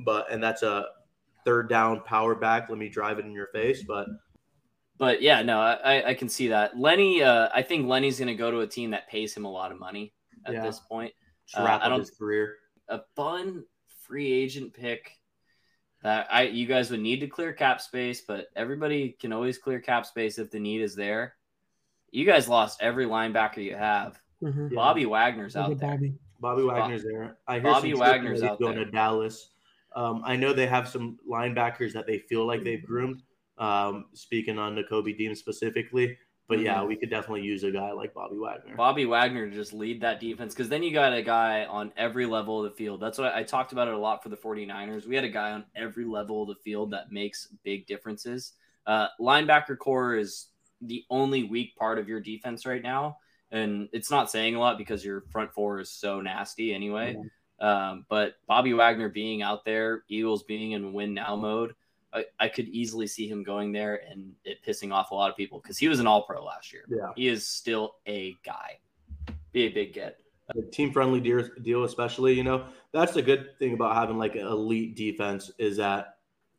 but 0.04 0.30
and 0.30 0.42
that's 0.42 0.62
a 0.62 0.86
third 1.44 1.68
down 1.68 2.02
power 2.04 2.34
back. 2.36 2.68
Let 2.68 2.78
me 2.78 2.88
drive 2.88 3.18
it 3.18 3.24
in 3.24 3.32
your 3.32 3.48
face, 3.48 3.82
but 3.82 4.06
But 4.98 5.22
yeah, 5.22 5.42
no, 5.42 5.58
I, 5.60 6.10
I 6.10 6.14
can 6.14 6.28
see 6.28 6.46
that. 6.48 6.78
Lenny, 6.78 7.22
uh, 7.22 7.48
I 7.52 7.62
think 7.62 7.88
Lenny's 7.88 8.18
going 8.20 8.28
to 8.28 8.34
go 8.36 8.52
to 8.52 8.60
a 8.60 8.66
team 8.66 8.90
that 8.92 9.08
pays 9.08 9.34
him 9.36 9.44
a 9.44 9.50
lot 9.50 9.72
of 9.72 9.80
money 9.80 10.14
at 10.46 10.52
Yeah. 10.54 10.62
this 10.62 10.78
point. 10.78 11.12
just 11.46 11.58
Uh, 11.60 11.64
wrap 11.64 11.80
I 11.80 11.86
up 11.86 11.90
don't- 11.90 12.00
his 12.00 12.10
career. 12.12 12.58
A 12.88 13.00
fun 13.16 13.64
free 14.02 14.30
agent 14.30 14.72
pick 14.74 15.18
that 16.04 16.28
I 16.30 16.42
you 16.44 16.66
guys 16.66 16.90
would 16.92 17.00
need 17.00 17.18
to 17.20 17.26
clear 17.26 17.52
cap 17.52 17.80
space, 17.80 18.20
but 18.20 18.46
everybody 18.54 19.16
can 19.18 19.32
always 19.32 19.58
clear 19.58 19.80
cap 19.80 20.06
space 20.06 20.38
if 20.38 20.50
the 20.52 20.60
need 20.60 20.80
is 20.82 20.94
there. 20.94 21.34
You 22.12 22.24
guys 22.24 22.48
lost 22.48 22.80
every 22.82 23.06
linebacker 23.06 23.56
you 23.64 23.74
have. 23.74 24.20
Mhm. 24.42 24.70
Yeah. 24.70 24.74
Bobby 24.76 25.06
Wagner's 25.06 25.56
out 25.56 25.76
there. 25.78 25.88
Bobby. 25.90 26.14
Bobby 26.40 26.62
Wagner's 26.62 27.02
there. 27.04 27.38
I 27.48 27.54
hear 27.54 27.62
Bobby 27.62 27.90
some 27.92 28.00
Wagner's 28.00 28.40
Wagner's 28.40 28.42
out 28.42 28.60
going 28.60 28.76
there. 28.76 28.84
to 28.84 28.90
Dallas. 28.90 29.50
Um, 29.94 30.22
I 30.24 30.36
know 30.36 30.52
they 30.52 30.66
have 30.66 30.88
some 30.88 31.18
linebackers 31.28 31.92
that 31.92 32.06
they 32.06 32.18
feel 32.18 32.46
like 32.46 32.62
they've 32.64 32.84
groomed. 32.84 33.22
Um, 33.58 34.06
speaking 34.14 34.58
on 34.58 34.74
the 34.74 34.82
Kobe 34.84 35.12
Dean 35.12 35.34
specifically, 35.34 36.16
but 36.48 36.58
yeah, 36.60 36.78
Mhm. 36.80 36.88
we 36.88 36.96
could 36.96 37.10
definitely 37.10 37.42
use 37.42 37.62
a 37.62 37.70
guy 37.70 37.92
like 37.92 38.12
Bobby 38.14 38.36
Wagner. 38.38 38.74
Bobby 38.74 39.04
Wagner 39.06 39.48
to 39.48 39.54
just 39.54 39.72
lead 39.72 40.00
that 40.00 40.18
defense 40.20 40.54
because 40.54 40.68
then 40.68 40.82
you 40.82 40.90
got 40.92 41.12
a 41.12 41.22
guy 41.22 41.66
on 41.66 41.92
every 41.96 42.26
level 42.26 42.64
of 42.64 42.70
the 42.70 42.76
field. 42.76 43.00
That's 43.00 43.18
what 43.18 43.32
I, 43.32 43.40
I 43.40 43.42
talked 43.44 43.72
about 43.72 43.86
it 43.88 43.94
a 43.94 43.98
lot 43.98 44.22
for 44.22 44.30
the 44.30 44.36
49ers. 44.36 45.06
We 45.06 45.14
had 45.14 45.24
a 45.24 45.28
guy 45.28 45.52
on 45.52 45.64
every 45.76 46.04
level 46.06 46.42
of 46.42 46.48
the 46.48 46.60
field 46.64 46.90
that 46.92 47.12
makes 47.12 47.48
big 47.62 47.86
differences. 47.86 48.54
Uh, 48.86 49.08
linebacker 49.20 49.78
core 49.78 50.16
is 50.16 50.48
the 50.82 51.04
only 51.10 51.44
weak 51.44 51.76
part 51.76 51.98
of 51.98 52.08
your 52.08 52.20
defense 52.20 52.66
right 52.66 52.82
now. 52.82 53.18
And 53.50 53.88
it's 53.92 54.10
not 54.10 54.30
saying 54.30 54.54
a 54.54 54.60
lot 54.60 54.78
because 54.78 55.04
your 55.04 55.22
front 55.30 55.52
four 55.52 55.80
is 55.80 55.90
so 55.90 56.20
nasty 56.20 56.74
anyway. 56.74 57.16
Um, 57.60 58.06
but 58.08 58.34
Bobby 58.48 58.72
Wagner 58.72 59.08
being 59.08 59.42
out 59.42 59.64
there, 59.64 60.04
Eagles 60.08 60.42
being 60.42 60.72
in 60.72 60.92
win 60.92 61.14
now 61.14 61.36
mode, 61.36 61.74
I, 62.12 62.24
I 62.40 62.48
could 62.48 62.68
easily 62.68 63.06
see 63.06 63.28
him 63.28 63.42
going 63.42 63.72
there 63.72 64.02
and 64.10 64.32
it 64.44 64.58
pissing 64.66 64.92
off 64.92 65.12
a 65.12 65.14
lot 65.14 65.30
of 65.30 65.36
people 65.36 65.60
because 65.60 65.78
he 65.78 65.88
was 65.88 66.00
an 66.00 66.06
all 66.06 66.22
pro 66.22 66.44
last 66.44 66.72
year. 66.72 66.84
Yeah. 66.88 67.12
He 67.14 67.28
is 67.28 67.46
still 67.46 67.96
a 68.06 68.36
guy. 68.44 68.78
Be 69.52 69.62
a 69.64 69.68
big 69.68 69.92
get. 69.92 70.18
A 70.56 70.62
team 70.62 70.92
friendly 70.92 71.20
deal, 71.20 71.84
especially, 71.84 72.34
you 72.34 72.42
know, 72.42 72.66
that's 72.92 73.12
the 73.12 73.22
good 73.22 73.58
thing 73.58 73.74
about 73.74 73.94
having 73.94 74.18
like 74.18 74.34
an 74.34 74.46
elite 74.46 74.96
defense 74.96 75.50
is 75.58 75.76
that 75.76 76.16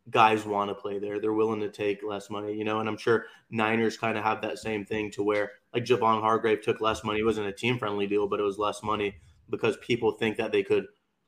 guys 0.10 0.46
want 0.46 0.70
to 0.70 0.76
play 0.76 1.00
there. 1.00 1.20
They're 1.20 1.34
willing 1.34 1.62
to 1.62 1.70
take 1.70 2.02
less 2.04 2.30
money, 2.30 2.54
you 2.54 2.64
know, 2.64 2.80
and 2.80 2.90
I'm 2.90 2.98
sure 2.98 3.26
Niners 3.50 3.98
kind 3.98 4.18
of 4.18 4.24
have 4.24 4.42
that 4.42 4.60
same 4.60 4.86
thing 4.86 5.12
to 5.12 5.24
where 5.24 5.52
like 5.74 5.86
Javon 5.86 6.22
Hargrave 6.22 6.62
took 6.62 6.82
less 6.82 7.04
money. 7.04 7.20
It 7.20 7.26
wasn't 7.26 7.48
a 7.48 7.54
team 7.54 7.80
friendly 7.80 8.08
deal, 8.08 8.28
but 8.28 8.40
it 8.40 8.44
was 8.44 8.58
less 8.58 8.84
money 8.84 9.16
because 9.50 9.78
people 9.78 10.12
think 10.12 10.38
that 10.38 10.52
they 10.52 10.64
could. 10.64 10.86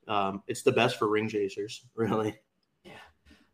Um, 0.08 0.42
it's 0.46 0.62
the 0.62 0.72
best 0.72 0.98
for 0.98 1.08
ring 1.08 1.28
chasers, 1.28 1.84
really. 1.94 2.38
Yeah, 2.84 2.92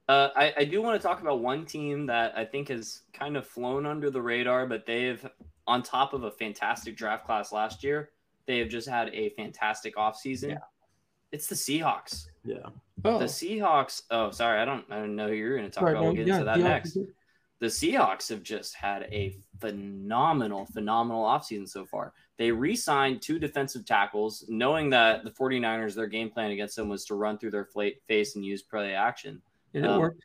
uh, 0.08 0.28
I, 0.36 0.54
I 0.58 0.64
do 0.64 0.82
want 0.82 1.00
to 1.00 1.06
talk 1.06 1.20
about 1.20 1.40
one 1.40 1.64
team 1.64 2.06
that 2.06 2.36
I 2.36 2.44
think 2.44 2.68
has 2.68 3.02
kind 3.12 3.36
of 3.36 3.46
flown 3.46 3.86
under 3.86 4.10
the 4.10 4.20
radar, 4.20 4.66
but 4.66 4.84
they've, 4.84 5.24
on 5.66 5.82
top 5.82 6.12
of 6.12 6.24
a 6.24 6.30
fantastic 6.30 6.96
draft 6.96 7.24
class 7.24 7.52
last 7.52 7.82
year, 7.82 8.10
they 8.46 8.58
have 8.58 8.68
just 8.68 8.88
had 8.88 9.08
a 9.14 9.30
fantastic 9.30 9.96
offseason. 9.96 10.50
Yeah. 10.50 10.58
It's 11.30 11.46
the 11.46 11.54
Seahawks. 11.54 12.26
Yeah. 12.44 12.66
Oh, 13.04 13.18
The 13.18 13.24
Seahawks. 13.24 14.02
Oh, 14.10 14.30
sorry, 14.30 14.60
I 14.60 14.64
don't. 14.64 14.84
I 14.90 14.96
don't 14.96 15.16
know 15.16 15.28
who 15.28 15.34
you're 15.34 15.56
going 15.56 15.68
to 15.68 15.74
talk 15.74 15.84
right, 15.84 15.92
about. 15.92 16.04
We'll 16.04 16.12
get 16.14 16.26
yeah, 16.26 16.34
into 16.34 16.44
that 16.46 16.58
yeah, 16.58 16.64
next. 16.64 16.98
the 17.58 17.66
Seahawks 17.66 18.28
have 18.28 18.42
just 18.42 18.74
had 18.74 19.02
a 19.04 19.36
phenomenal, 19.60 20.66
phenomenal 20.66 21.24
offseason 21.24 21.68
so 21.68 21.84
far. 21.84 22.12
They 22.38 22.50
re 22.50 22.74
signed 22.74 23.22
two 23.22 23.38
defensive 23.38 23.84
tackles, 23.84 24.44
knowing 24.48 24.90
that 24.90 25.24
the 25.24 25.30
49ers, 25.30 25.94
their 25.94 26.06
game 26.06 26.30
plan 26.30 26.50
against 26.50 26.76
them 26.76 26.88
was 26.88 27.04
to 27.06 27.14
run 27.14 27.38
through 27.38 27.52
their 27.52 27.68
face 28.08 28.36
and 28.36 28.44
use 28.44 28.62
play 28.62 28.94
action. 28.94 29.40
And 29.74 29.84
it 29.84 29.90
Um, 29.90 30.00
worked. 30.00 30.24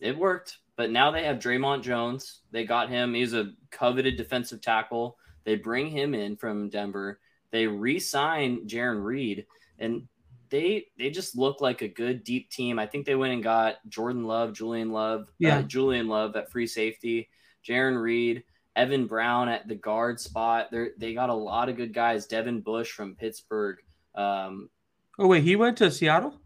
It 0.00 0.16
worked, 0.16 0.58
but 0.76 0.90
now 0.90 1.10
they 1.10 1.24
have 1.24 1.38
Dre'Mont 1.38 1.82
Jones. 1.82 2.42
They 2.52 2.64
got 2.64 2.88
him. 2.88 3.14
He's 3.14 3.34
a 3.34 3.52
coveted 3.70 4.16
defensive 4.16 4.60
tackle. 4.60 5.18
They 5.44 5.56
bring 5.56 5.88
him 5.88 6.14
in 6.14 6.36
from 6.36 6.68
Denver. 6.68 7.18
They 7.50 7.66
re 7.66 7.98
sign 7.98 8.68
Jarran 8.68 9.02
Reed, 9.02 9.46
and 9.78 10.06
they 10.50 10.86
they 10.98 11.10
just 11.10 11.36
look 11.36 11.60
like 11.60 11.82
a 11.82 11.88
good 11.88 12.24
deep 12.24 12.50
team. 12.50 12.78
I 12.78 12.86
think 12.86 13.06
they 13.06 13.14
went 13.14 13.32
and 13.34 13.42
got 13.42 13.76
Jordan 13.88 14.24
Love, 14.24 14.52
Julian 14.52 14.92
Love, 14.92 15.28
Yeah. 15.38 15.58
uh, 15.58 15.62
Julian 15.62 16.08
Love 16.08 16.36
at 16.36 16.50
free 16.50 16.66
safety, 16.66 17.28
Jarran 17.66 18.00
Reed, 18.00 18.44
Evan 18.76 19.06
Brown 19.06 19.48
at 19.48 19.66
the 19.68 19.74
guard 19.74 20.20
spot. 20.20 20.70
They 20.70 20.88
they 20.98 21.14
got 21.14 21.30
a 21.30 21.34
lot 21.34 21.68
of 21.68 21.76
good 21.76 21.92
guys. 21.92 22.26
Devin 22.26 22.60
Bush 22.60 22.90
from 22.92 23.14
Pittsburgh. 23.16 23.78
Um, 24.14 24.70
Oh 25.18 25.26
wait, 25.26 25.42
he 25.42 25.56
went 25.56 25.76
to 25.78 25.90
Seattle. 25.90 26.40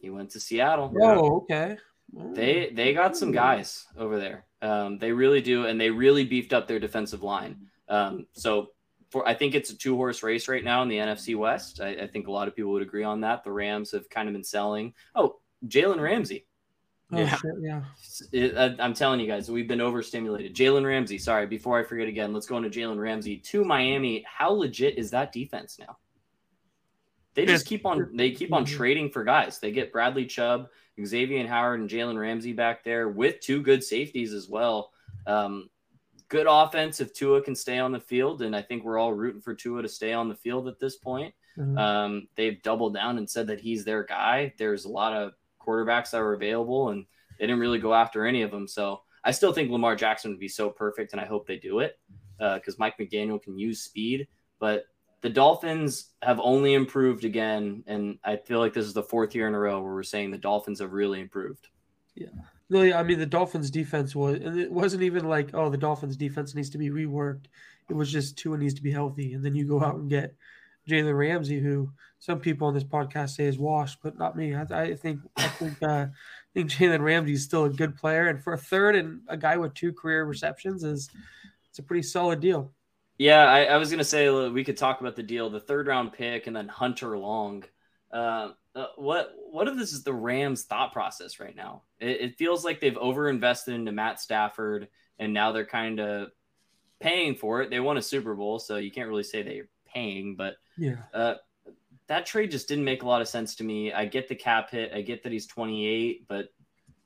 he 0.00 0.10
went 0.10 0.30
to 0.30 0.40
Seattle. 0.40 0.92
Oh, 1.00 1.36
okay. 1.42 1.76
They 2.12 2.70
they 2.72 2.94
got 2.94 3.16
some 3.16 3.32
guys 3.32 3.86
over 3.96 4.18
there. 4.18 4.44
Um, 4.60 4.98
they 4.98 5.12
really 5.12 5.40
do, 5.40 5.66
and 5.66 5.80
they 5.80 5.90
really 5.90 6.24
beefed 6.24 6.52
up 6.52 6.66
their 6.66 6.80
defensive 6.80 7.22
line. 7.22 7.68
Um, 7.88 8.26
so 8.32 8.70
for 9.10 9.26
I 9.26 9.34
think 9.34 9.54
it's 9.54 9.70
a 9.70 9.76
two 9.76 9.96
horse 9.96 10.22
race 10.22 10.48
right 10.48 10.62
now 10.64 10.82
in 10.82 10.88
the 10.88 10.98
NFC 10.98 11.36
West. 11.36 11.80
I, 11.80 11.90
I 12.02 12.06
think 12.06 12.26
a 12.26 12.32
lot 12.32 12.48
of 12.48 12.54
people 12.56 12.72
would 12.72 12.82
agree 12.82 13.04
on 13.04 13.20
that. 13.22 13.44
The 13.44 13.52
Rams 13.52 13.92
have 13.92 14.08
kind 14.10 14.28
of 14.28 14.34
been 14.34 14.44
selling. 14.44 14.94
Oh, 15.14 15.36
Jalen 15.66 16.00
Ramsey. 16.00 16.46
Oh, 17.10 17.18
Yeah. 17.18 17.34
shit, 17.36 17.50
yeah. 17.60 17.82
It- 18.32 18.56
I- 18.58 18.84
I'm 18.84 18.92
telling 18.92 19.18
you 19.20 19.26
guys, 19.26 19.50
we've 19.50 19.66
been 19.68 19.80
overstimulated. 19.80 20.54
Jalen 20.54 20.84
Ramsey. 20.86 21.16
Sorry, 21.16 21.46
before 21.46 21.78
I 21.78 21.84
forget 21.84 22.06
again, 22.06 22.34
let's 22.34 22.46
go 22.46 22.58
into 22.58 22.68
Jalen 22.68 22.98
Ramsey 23.00 23.38
to 23.38 23.64
Miami. 23.64 24.24
How 24.26 24.50
legit 24.50 24.98
is 24.98 25.10
that 25.12 25.32
defense 25.32 25.78
now? 25.78 25.96
They 27.34 27.46
just 27.46 27.66
keep 27.66 27.86
on 27.86 28.16
they 28.16 28.32
keep 28.32 28.52
on 28.52 28.64
Mhm. 28.64 28.68
trading 28.76 29.10
for 29.10 29.22
guys. 29.24 29.60
They 29.60 29.70
get 29.70 29.92
Bradley 29.92 30.26
Chubb, 30.26 30.68
Xavier 31.02 31.46
Howard, 31.46 31.80
and 31.80 31.88
Jalen 31.88 32.18
Ramsey 32.18 32.52
back 32.52 32.82
there 32.84 33.08
with 33.08 33.40
two 33.40 33.62
good 33.62 33.84
safeties 33.84 34.32
as 34.34 34.48
well. 34.48 34.92
Um, 35.26 35.70
good 36.28 36.46
offense 36.48 37.00
if 37.00 37.12
Tua 37.12 37.42
can 37.42 37.54
stay 37.54 37.78
on 37.78 37.92
the 37.92 38.00
field, 38.00 38.42
and 38.42 38.54
I 38.54 38.62
think 38.62 38.84
we're 38.84 38.98
all 38.98 39.12
rooting 39.12 39.40
for 39.40 39.54
Tua 39.54 39.82
to 39.82 39.88
stay 39.88 40.12
on 40.12 40.28
the 40.28 40.34
field 40.34 40.68
at 40.68 40.78
this 40.78 40.96
point. 40.96 41.34
Mhm. 41.56 41.78
Um, 41.78 42.28
they've 42.36 42.62
doubled 42.62 42.94
down 42.94 43.18
and 43.18 43.28
said 43.28 43.46
that 43.48 43.60
he's 43.60 43.84
their 43.84 44.04
guy. 44.04 44.54
There's 44.58 44.84
a 44.84 44.90
lot 44.90 45.14
of 45.14 45.32
quarterbacks 45.60 46.10
that 46.10 46.20
were 46.20 46.34
available, 46.34 46.90
and 46.90 47.06
they 47.38 47.46
didn't 47.46 47.60
really 47.60 47.78
go 47.78 47.94
after 47.94 48.26
any 48.26 48.42
of 48.42 48.50
them. 48.50 48.68
So 48.68 49.02
I 49.24 49.28
I 49.28 49.30
still 49.32 49.52
think 49.52 49.70
Lamar 49.70 49.94
Jackson 49.94 50.30
would 50.30 50.40
be 50.40 50.48
so 50.48 50.70
perfect, 50.70 51.12
and 51.12 51.20
I 51.20 51.26
hope 51.26 51.46
they 51.46 51.58
do 51.58 51.80
it 51.80 51.98
because 52.38 52.74
uh, 52.74 52.78
Mike 52.78 52.96
McDaniel 52.98 53.42
can 53.42 53.58
use 53.58 53.82
speed. 53.82 54.28
But 54.58 54.84
the 55.20 55.28
Dolphins 55.28 56.14
have 56.22 56.40
only 56.40 56.74
improved 56.74 57.24
again, 57.24 57.82
and 57.86 58.18
I 58.24 58.36
feel 58.36 58.60
like 58.60 58.72
this 58.72 58.86
is 58.86 58.94
the 58.94 59.02
fourth 59.02 59.34
year 59.34 59.48
in 59.48 59.54
a 59.54 59.58
row 59.58 59.82
where 59.82 59.92
we're 59.92 60.02
saying 60.02 60.30
the 60.30 60.38
Dolphins 60.38 60.80
have 60.80 60.92
really 60.92 61.20
improved. 61.20 61.68
Yeah. 62.14 62.28
Yeah, 62.70 62.98
I 62.98 63.02
mean 63.02 63.18
the 63.18 63.26
Dolphins 63.26 63.70
defense 63.70 64.14
was 64.14 64.36
and 64.36 64.58
it 64.58 64.70
wasn't 64.70 65.02
even 65.02 65.26
like, 65.26 65.50
oh, 65.54 65.70
the 65.70 65.78
Dolphins 65.78 66.16
defense 66.16 66.54
needs 66.54 66.70
to 66.70 66.78
be 66.78 66.90
reworked. 66.90 67.46
It 67.88 67.94
was 67.94 68.12
just 68.12 68.36
Tua 68.36 68.58
needs 68.58 68.74
to 68.74 68.82
be 68.82 68.92
healthy. 68.92 69.32
And 69.32 69.44
then 69.44 69.54
you 69.54 69.66
go 69.66 69.82
out 69.82 69.96
and 69.96 70.10
get 70.10 70.34
Jalen 70.88 71.16
Ramsey, 71.16 71.60
who 71.60 71.90
some 72.18 72.40
people 72.40 72.66
on 72.66 72.74
this 72.74 72.84
podcast 72.84 73.30
say 73.30 73.44
is 73.44 73.58
washed, 73.58 73.98
but 74.02 74.18
not 74.18 74.36
me. 74.36 74.54
I, 74.54 74.62
I 74.70 74.94
think 74.94 75.20
I 75.36 75.48
think 75.48 75.82
uh, 75.82 76.06
I 76.06 76.52
think 76.54 76.70
Jalen 76.70 77.00
Ramsey 77.00 77.34
is 77.34 77.44
still 77.44 77.64
a 77.64 77.70
good 77.70 77.96
player, 77.96 78.28
and 78.28 78.42
for 78.42 78.54
a 78.54 78.58
third 78.58 78.96
and 78.96 79.20
a 79.28 79.36
guy 79.36 79.56
with 79.56 79.74
two 79.74 79.92
career 79.92 80.24
receptions 80.24 80.84
is 80.84 81.10
it's 81.70 81.78
a 81.78 81.82
pretty 81.82 82.02
solid 82.02 82.40
deal. 82.40 82.72
Yeah, 83.18 83.44
I, 83.44 83.64
I 83.64 83.76
was 83.76 83.90
gonna 83.90 84.04
say 84.04 84.30
we 84.48 84.64
could 84.64 84.76
talk 84.76 85.00
about 85.00 85.16
the 85.16 85.22
deal, 85.22 85.50
the 85.50 85.60
third 85.60 85.86
round 85.86 86.12
pick, 86.12 86.46
and 86.46 86.56
then 86.56 86.68
Hunter 86.68 87.16
Long. 87.18 87.64
Uh, 88.12 88.50
uh, 88.74 88.86
what 88.96 89.34
what 89.50 89.68
if 89.68 89.76
this 89.76 89.92
is 89.92 90.02
the 90.02 90.12
Rams' 90.12 90.64
thought 90.64 90.92
process 90.92 91.40
right 91.40 91.54
now? 91.54 91.82
It, 92.00 92.20
it 92.20 92.38
feels 92.38 92.64
like 92.64 92.80
they've 92.80 92.94
overinvested 92.94 93.74
into 93.74 93.92
Matt 93.92 94.20
Stafford, 94.20 94.88
and 95.18 95.32
now 95.32 95.52
they're 95.52 95.66
kind 95.66 96.00
of 96.00 96.30
paying 97.00 97.34
for 97.34 97.60
it. 97.60 97.70
They 97.70 97.80
won 97.80 97.96
a 97.96 98.02
Super 98.02 98.34
Bowl, 98.34 98.58
so 98.58 98.76
you 98.76 98.90
can't 98.90 99.08
really 99.08 99.22
say 99.22 99.42
they're 99.42 99.68
paying, 99.92 100.36
but 100.36 100.56
yeah, 100.76 100.96
uh, 101.12 101.34
that 102.06 102.24
trade 102.24 102.50
just 102.50 102.68
didn't 102.68 102.84
make 102.84 103.02
a 103.02 103.06
lot 103.06 103.20
of 103.20 103.28
sense 103.28 103.54
to 103.56 103.64
me. 103.64 103.92
I 103.92 104.06
get 104.06 104.28
the 104.28 104.34
cap 104.34 104.70
hit, 104.70 104.92
I 104.94 105.02
get 105.02 105.22
that 105.22 105.32
he's 105.32 105.46
28, 105.46 106.26
but 106.28 106.48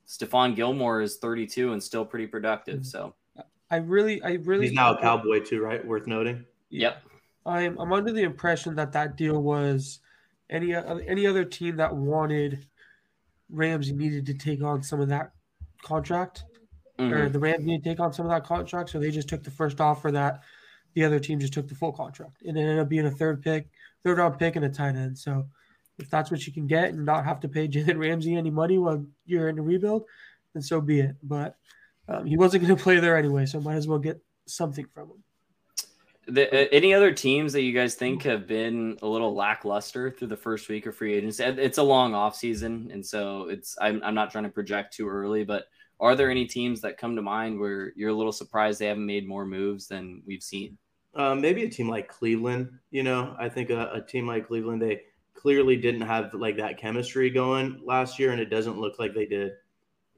Stephon 0.06 0.54
Gilmore 0.54 1.00
is 1.00 1.16
32 1.16 1.72
and 1.72 1.82
still 1.82 2.04
pretty 2.04 2.26
productive. 2.26 2.80
Mm-hmm. 2.80 2.84
So 2.84 3.14
I 3.70 3.76
really, 3.76 4.22
I 4.22 4.34
really. 4.44 4.66
He's 4.66 4.74
now 4.74 4.94
a 4.94 5.00
Cowboy 5.00 5.40
too, 5.40 5.62
right? 5.62 5.84
Worth 5.84 6.06
noting. 6.06 6.44
Yep. 6.70 7.02
I'm 7.44 7.78
I'm 7.78 7.92
under 7.92 8.12
the 8.12 8.22
impression 8.22 8.74
that 8.76 8.92
that 8.92 9.16
deal 9.16 9.42
was 9.42 10.00
any 10.50 10.74
any 10.74 11.26
other 11.26 11.44
team 11.44 11.76
that 11.76 11.94
wanted 11.94 12.66
Ramsey 13.50 13.92
needed 13.92 14.26
to 14.26 14.34
take 14.34 14.62
on 14.62 14.82
some 14.82 15.00
of 15.00 15.08
that 15.08 15.32
contract, 15.82 16.44
mm-hmm. 16.98 17.12
or 17.12 17.28
the 17.28 17.38
Rams 17.38 17.64
needed 17.64 17.84
to 17.84 17.90
take 17.90 18.00
on 18.00 18.12
some 18.12 18.26
of 18.26 18.30
that 18.30 18.44
contract, 18.44 18.90
so 18.90 18.98
they 18.98 19.10
just 19.10 19.28
took 19.28 19.42
the 19.42 19.50
first 19.50 19.80
offer 19.80 20.10
that 20.12 20.42
the 20.94 21.04
other 21.04 21.18
team 21.18 21.40
just 21.40 21.52
took 21.52 21.68
the 21.68 21.74
full 21.74 21.92
contract, 21.92 22.42
and 22.42 22.56
it 22.56 22.60
ended 22.60 22.78
up 22.78 22.88
being 22.88 23.06
a 23.06 23.10
third 23.10 23.42
pick, 23.42 23.68
third 24.04 24.18
round 24.18 24.38
pick, 24.38 24.56
and 24.56 24.64
a 24.64 24.68
tight 24.68 24.96
end. 24.96 25.18
So 25.18 25.46
if 25.98 26.10
that's 26.10 26.30
what 26.30 26.46
you 26.46 26.52
can 26.52 26.66
get 26.66 26.90
and 26.90 27.04
not 27.04 27.24
have 27.24 27.40
to 27.40 27.48
pay 27.48 27.68
Jalen 27.68 27.98
Ramsey 27.98 28.36
any 28.36 28.50
money 28.50 28.78
while 28.78 29.04
you're 29.26 29.48
in 29.48 29.58
a 29.58 29.62
rebuild, 29.62 30.04
then 30.54 30.62
so 30.62 30.80
be 30.80 31.00
it. 31.00 31.16
But 31.22 31.56
um, 32.08 32.26
he 32.26 32.36
wasn't 32.36 32.64
going 32.64 32.76
to 32.76 32.82
play 32.82 32.98
there 32.98 33.16
anyway, 33.16 33.46
so 33.46 33.60
might 33.60 33.76
as 33.76 33.88
well 33.88 33.98
get 33.98 34.20
something 34.46 34.86
from 34.92 35.10
him. 35.10 35.24
The, 36.28 36.48
uh, 36.48 36.68
any 36.70 36.94
other 36.94 37.12
teams 37.12 37.52
that 37.52 37.62
you 37.62 37.72
guys 37.72 37.96
think 37.96 38.22
have 38.22 38.46
been 38.46 38.96
a 39.02 39.06
little 39.06 39.34
lackluster 39.34 40.10
through 40.10 40.28
the 40.28 40.36
first 40.36 40.68
week 40.68 40.86
of 40.86 40.94
free 40.94 41.14
agency? 41.14 41.42
It's 41.42 41.78
a 41.78 41.82
long 41.82 42.14
off 42.14 42.36
season, 42.36 42.90
and 42.92 43.04
so 43.04 43.48
it's 43.48 43.76
I'm, 43.80 44.00
I'm 44.04 44.14
not 44.14 44.30
trying 44.30 44.44
to 44.44 44.50
project 44.50 44.94
too 44.94 45.08
early, 45.08 45.44
but 45.44 45.66
are 45.98 46.14
there 46.14 46.30
any 46.30 46.46
teams 46.46 46.80
that 46.82 46.98
come 46.98 47.16
to 47.16 47.22
mind 47.22 47.58
where 47.58 47.92
you're 47.96 48.10
a 48.10 48.14
little 48.14 48.32
surprised 48.32 48.78
they 48.78 48.86
haven't 48.86 49.06
made 49.06 49.26
more 49.26 49.44
moves 49.44 49.88
than 49.88 50.22
we've 50.26 50.42
seen? 50.42 50.78
Uh, 51.14 51.34
maybe 51.34 51.64
a 51.64 51.68
team 51.68 51.88
like 51.88 52.08
Cleveland. 52.08 52.70
You 52.90 53.02
know, 53.02 53.36
I 53.38 53.48
think 53.48 53.70
a, 53.70 53.90
a 53.92 54.00
team 54.00 54.26
like 54.26 54.46
Cleveland 54.46 54.80
they 54.80 55.02
clearly 55.34 55.76
didn't 55.76 56.02
have 56.02 56.32
like 56.34 56.56
that 56.56 56.78
chemistry 56.78 57.30
going 57.30 57.80
last 57.84 58.18
year, 58.18 58.30
and 58.30 58.40
it 58.40 58.50
doesn't 58.50 58.78
look 58.78 58.98
like 58.98 59.12
they 59.14 59.26
did 59.26 59.52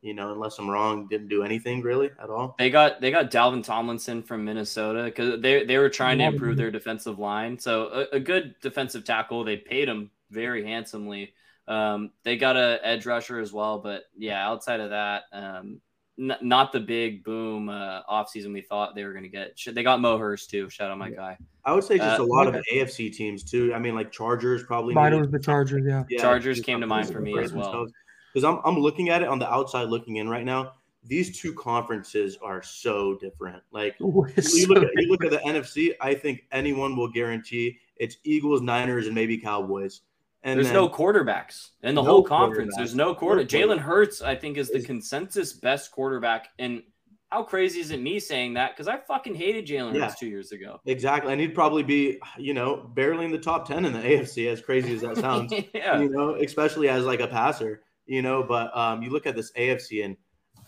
you 0.04 0.12
know, 0.12 0.32
unless 0.32 0.58
I'm 0.58 0.68
wrong, 0.68 1.08
didn't 1.08 1.28
do 1.28 1.42
anything 1.42 1.80
really 1.80 2.10
at 2.22 2.28
all. 2.28 2.54
They 2.58 2.68
got 2.68 3.00
they 3.00 3.10
got 3.10 3.30
Dalvin 3.30 3.64
Tomlinson 3.64 4.22
from 4.22 4.44
Minnesota 4.44 5.04
because 5.04 5.40
they 5.40 5.64
they 5.64 5.78
were 5.78 5.88
trying 5.88 6.18
to 6.18 6.24
improve 6.24 6.58
their 6.58 6.70
defensive 6.70 7.18
line. 7.18 7.58
So 7.58 8.06
a, 8.12 8.16
a 8.16 8.20
good 8.20 8.54
defensive 8.60 9.04
tackle. 9.04 9.44
They 9.44 9.56
paid 9.56 9.88
him 9.88 10.10
very 10.30 10.62
handsomely. 10.62 11.32
Um, 11.66 12.10
they 12.22 12.36
got 12.36 12.56
a 12.56 12.78
edge 12.82 13.06
rusher 13.06 13.38
as 13.38 13.50
well, 13.50 13.78
but 13.78 14.02
yeah, 14.14 14.46
outside 14.46 14.80
of 14.80 14.90
that, 14.90 15.22
um, 15.32 15.80
n- 16.18 16.36
not 16.42 16.72
the 16.72 16.80
big 16.80 17.24
boom 17.24 17.70
uh, 17.70 18.02
offseason 18.02 18.52
we 18.52 18.60
thought 18.60 18.94
they 18.94 19.04
were 19.04 19.12
going 19.12 19.24
to 19.24 19.30
get. 19.30 19.58
They 19.72 19.82
got 19.82 20.02
Mo 20.02 20.18
Hurst 20.18 20.50
too. 20.50 20.68
Shout 20.68 20.90
out 20.90 20.98
my 20.98 21.08
guy. 21.08 21.38
I 21.64 21.72
would 21.72 21.82
say 21.84 21.96
just 21.96 22.20
uh, 22.20 22.22
a 22.22 22.26
lot 22.26 22.46
okay. 22.46 22.58
of 22.58 22.64
AFC 22.70 23.10
teams 23.10 23.42
too. 23.42 23.72
I 23.72 23.78
mean, 23.78 23.94
like 23.94 24.12
Chargers 24.12 24.64
probably. 24.64 24.92
Mine 24.92 25.18
was 25.18 25.30
the 25.30 25.38
Chargers. 25.38 25.82
Yeah. 25.86 26.04
yeah 26.10 26.20
Chargers 26.20 26.60
came 26.60 26.82
to 26.82 26.86
mind 26.86 27.08
for 27.08 27.22
me 27.22 27.38
as 27.38 27.54
well 27.54 27.86
because 28.34 28.44
I'm 28.44 28.60
I'm 28.64 28.78
looking 28.78 29.08
at 29.08 29.22
it 29.22 29.28
on 29.28 29.38
the 29.38 29.50
outside 29.50 29.88
looking 29.88 30.16
in 30.16 30.28
right 30.28 30.44
now. 30.44 30.72
These 31.06 31.38
two 31.38 31.52
conferences 31.52 32.38
are 32.42 32.62
so 32.62 33.16
different. 33.16 33.62
Like 33.70 33.96
oh, 34.02 34.26
you, 34.26 34.42
you 34.54 34.66
look 34.66 34.82
at 34.82 34.90
you 34.96 35.08
look 35.08 35.24
at 35.24 35.30
the 35.30 35.38
NFC, 35.38 35.94
I 36.00 36.14
think 36.14 36.44
anyone 36.50 36.96
will 36.96 37.10
guarantee 37.10 37.78
it's 37.96 38.16
Eagles, 38.24 38.60
Niners, 38.60 39.06
and 39.06 39.14
maybe 39.14 39.38
Cowboys. 39.38 40.00
And 40.42 40.60
there's 40.60 40.72
no 40.72 40.90
quarterbacks 40.90 41.70
in 41.82 41.94
the 41.94 42.02
no 42.02 42.10
whole 42.10 42.22
conference. 42.22 42.74
There's 42.76 42.94
no 42.94 43.14
quarter. 43.14 43.44
Jalen 43.44 43.78
Hurts, 43.78 44.20
I 44.20 44.34
think, 44.34 44.58
is 44.58 44.68
the 44.68 44.82
consensus 44.82 45.54
best 45.54 45.90
quarterback. 45.90 46.48
And 46.58 46.82
how 47.30 47.42
crazy 47.44 47.80
is 47.80 47.90
it 47.92 48.02
me 48.02 48.20
saying 48.20 48.52
that? 48.54 48.72
Because 48.72 48.86
I 48.86 48.98
fucking 48.98 49.34
hated 49.34 49.66
Jalen 49.66 49.94
yeah, 49.94 50.02
Hurts 50.02 50.18
two 50.18 50.26
years 50.26 50.52
ago. 50.52 50.80
Exactly. 50.84 51.32
And 51.32 51.40
he'd 51.40 51.54
probably 51.54 51.82
be, 51.82 52.18
you 52.36 52.52
know, 52.52 52.90
barely 52.94 53.24
in 53.24 53.30
the 53.30 53.38
top 53.38 53.66
10 53.66 53.86
in 53.86 53.94
the 53.94 53.98
AFC, 54.02 54.52
as 54.52 54.60
crazy 54.60 54.94
as 54.94 55.00
that 55.00 55.16
sounds. 55.16 55.50
yeah. 55.74 55.98
You 55.98 56.10
know, 56.10 56.34
especially 56.34 56.90
as 56.90 57.06
like 57.06 57.20
a 57.20 57.26
passer 57.26 57.80
you 58.06 58.22
know. 58.22 58.42
But 58.42 58.76
um, 58.76 59.02
you 59.02 59.10
look 59.10 59.26
at 59.26 59.36
this 59.36 59.52
AFC, 59.52 60.04
and 60.04 60.16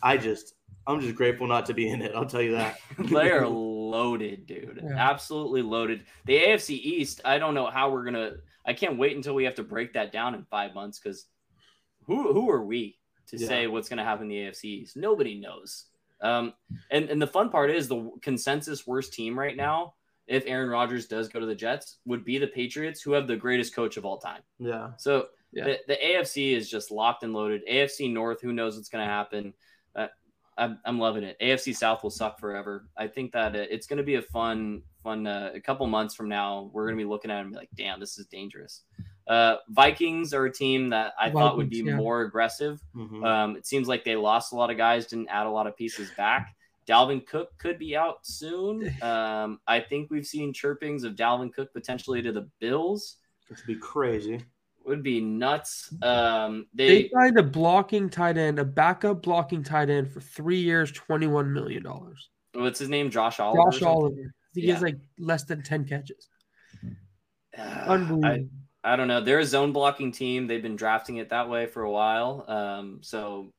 I 0.02 0.16
just, 0.16 0.54
I'm 0.86 1.00
just 1.00 1.14
grateful 1.14 1.46
not 1.46 1.66
to 1.66 1.74
be 1.74 1.88
in 1.88 2.02
it. 2.02 2.12
I'll 2.14 2.26
tell 2.26 2.42
you 2.42 2.52
that. 2.52 2.78
they 2.98 3.30
are 3.30 3.46
loaded, 3.86 4.46
dude. 4.46 4.80
Yeah. 4.82 4.96
Absolutely 4.96 5.62
loaded. 5.62 6.04
The 6.24 6.38
AFC 6.38 6.70
East, 6.70 7.20
I 7.24 7.38
don't 7.38 7.54
know 7.54 7.66
how 7.66 7.90
we're 7.90 8.04
gonna. 8.04 8.32
I 8.64 8.72
can't 8.72 8.98
wait 8.98 9.16
until 9.16 9.34
we 9.34 9.44
have 9.44 9.54
to 9.56 9.62
break 9.62 9.92
that 9.92 10.12
down 10.12 10.34
in 10.34 10.44
five 10.44 10.74
months 10.74 10.98
because 10.98 11.26
who 12.06 12.32
who 12.32 12.50
are 12.50 12.64
we 12.64 12.98
to 13.28 13.36
yeah. 13.36 13.48
say 13.48 13.66
what's 13.66 13.88
gonna 13.88 14.04
happen 14.04 14.24
in 14.24 14.28
the 14.28 14.50
AFC 14.50 14.64
East? 14.64 14.96
Nobody 14.96 15.38
knows. 15.38 15.86
Um, 16.20 16.54
and 16.90 17.08
and 17.10 17.20
the 17.20 17.26
fun 17.26 17.50
part 17.50 17.70
is 17.70 17.88
the 17.88 18.10
consensus 18.22 18.86
worst 18.86 19.12
team 19.12 19.38
right 19.38 19.56
now. 19.56 19.94
If 20.26 20.44
Aaron 20.46 20.68
Rodgers 20.68 21.06
does 21.06 21.28
go 21.28 21.38
to 21.38 21.46
the 21.46 21.54
Jets, 21.54 21.98
would 22.04 22.24
be 22.24 22.38
the 22.38 22.48
Patriots, 22.48 23.00
who 23.00 23.12
have 23.12 23.28
the 23.28 23.36
greatest 23.36 23.74
coach 23.74 23.96
of 23.96 24.04
all 24.04 24.18
time. 24.18 24.42
Yeah. 24.58 24.90
So 24.96 25.26
yeah. 25.52 25.64
The, 25.64 25.78
the 25.88 25.96
AFC 25.96 26.54
is 26.54 26.70
just 26.70 26.90
locked 26.90 27.22
and 27.22 27.32
loaded. 27.32 27.62
AFC 27.70 28.12
North, 28.12 28.40
who 28.40 28.52
knows 28.52 28.76
what's 28.76 28.88
going 28.88 29.04
to 29.04 29.10
happen? 29.10 29.54
Uh, 29.94 30.08
I'm, 30.58 30.78
I'm 30.84 30.98
loving 30.98 31.24
it. 31.24 31.36
AFC 31.40 31.74
South 31.74 32.02
will 32.02 32.10
suck 32.10 32.38
forever. 32.38 32.88
I 32.96 33.06
think 33.08 33.32
that 33.32 33.54
it's 33.54 33.86
going 33.86 33.98
to 33.98 34.02
be 34.02 34.16
a 34.16 34.22
fun, 34.22 34.82
fun. 35.02 35.26
Uh, 35.26 35.50
a 35.54 35.60
couple 35.60 35.86
months 35.86 36.14
from 36.14 36.28
now, 36.28 36.70
we're 36.72 36.86
going 36.86 36.98
to 36.98 37.04
be 37.04 37.08
looking 37.08 37.30
at 37.30 37.38
it 37.38 37.40
and 37.42 37.50
be 37.50 37.56
like, 37.56 37.70
"Damn, 37.76 38.00
this 38.00 38.18
is 38.18 38.26
dangerous." 38.26 38.82
Uh, 39.26 39.56
Vikings 39.70 40.32
are 40.32 40.44
a 40.44 40.52
team 40.52 40.90
that 40.90 41.12
I 41.18 41.26
Vikings, 41.26 41.40
thought 41.40 41.56
would 41.56 41.70
be 41.70 41.78
yeah. 41.78 41.96
more 41.96 42.22
aggressive. 42.22 42.80
Mm-hmm. 42.94 43.24
Um, 43.24 43.56
it 43.56 43.66
seems 43.66 43.88
like 43.88 44.04
they 44.04 44.16
lost 44.16 44.52
a 44.52 44.56
lot 44.56 44.70
of 44.70 44.76
guys, 44.76 45.06
didn't 45.06 45.28
add 45.28 45.46
a 45.46 45.50
lot 45.50 45.66
of 45.66 45.76
pieces 45.76 46.10
back. 46.16 46.54
Dalvin 46.86 47.26
Cook 47.26 47.56
could 47.58 47.78
be 47.78 47.96
out 47.96 48.18
soon. 48.26 48.94
Um, 49.02 49.60
I 49.66 49.80
think 49.80 50.10
we've 50.10 50.26
seen 50.26 50.52
chirpings 50.52 51.04
of 51.04 51.16
Dalvin 51.16 51.52
Cook 51.52 51.72
potentially 51.72 52.22
to 52.22 52.32
the 52.32 52.48
Bills. 52.60 53.16
Which 53.48 53.60
would 53.60 53.66
be 53.66 53.80
crazy 53.80 54.44
would 54.86 55.02
be 55.02 55.20
nuts. 55.20 55.92
Um, 56.02 56.66
they, 56.74 57.02
they 57.02 57.10
signed 57.12 57.38
a 57.38 57.42
blocking 57.42 58.08
tight 58.08 58.38
end, 58.38 58.58
a 58.58 58.64
backup 58.64 59.22
blocking 59.22 59.62
tight 59.62 59.90
end 59.90 60.10
for 60.10 60.20
three 60.20 60.60
years, 60.60 60.92
twenty 60.92 61.26
one 61.26 61.52
million 61.52 61.82
dollars. 61.82 62.30
What's 62.52 62.78
his 62.78 62.88
name? 62.88 63.10
Josh 63.10 63.40
Oliver. 63.40 63.70
Josh 63.70 63.82
Oliver. 63.82 64.34
He 64.54 64.62
yeah. 64.62 64.74
has 64.74 64.82
like 64.82 64.96
less 65.18 65.44
than 65.44 65.62
ten 65.62 65.84
catches. 65.84 66.28
Uh, 67.58 67.62
Unbelievable. 67.88 68.50
I, 68.84 68.92
I 68.92 68.96
don't 68.96 69.08
know. 69.08 69.22
They're 69.22 69.38
a 69.38 69.46
zone 69.46 69.72
blocking 69.72 70.12
team. 70.12 70.46
They've 70.46 70.62
been 70.62 70.76
drafting 70.76 71.16
it 71.16 71.30
that 71.30 71.48
way 71.48 71.64
for 71.64 71.84
a 71.84 71.90
while. 71.90 72.44
Um, 72.46 72.98
so 73.00 73.50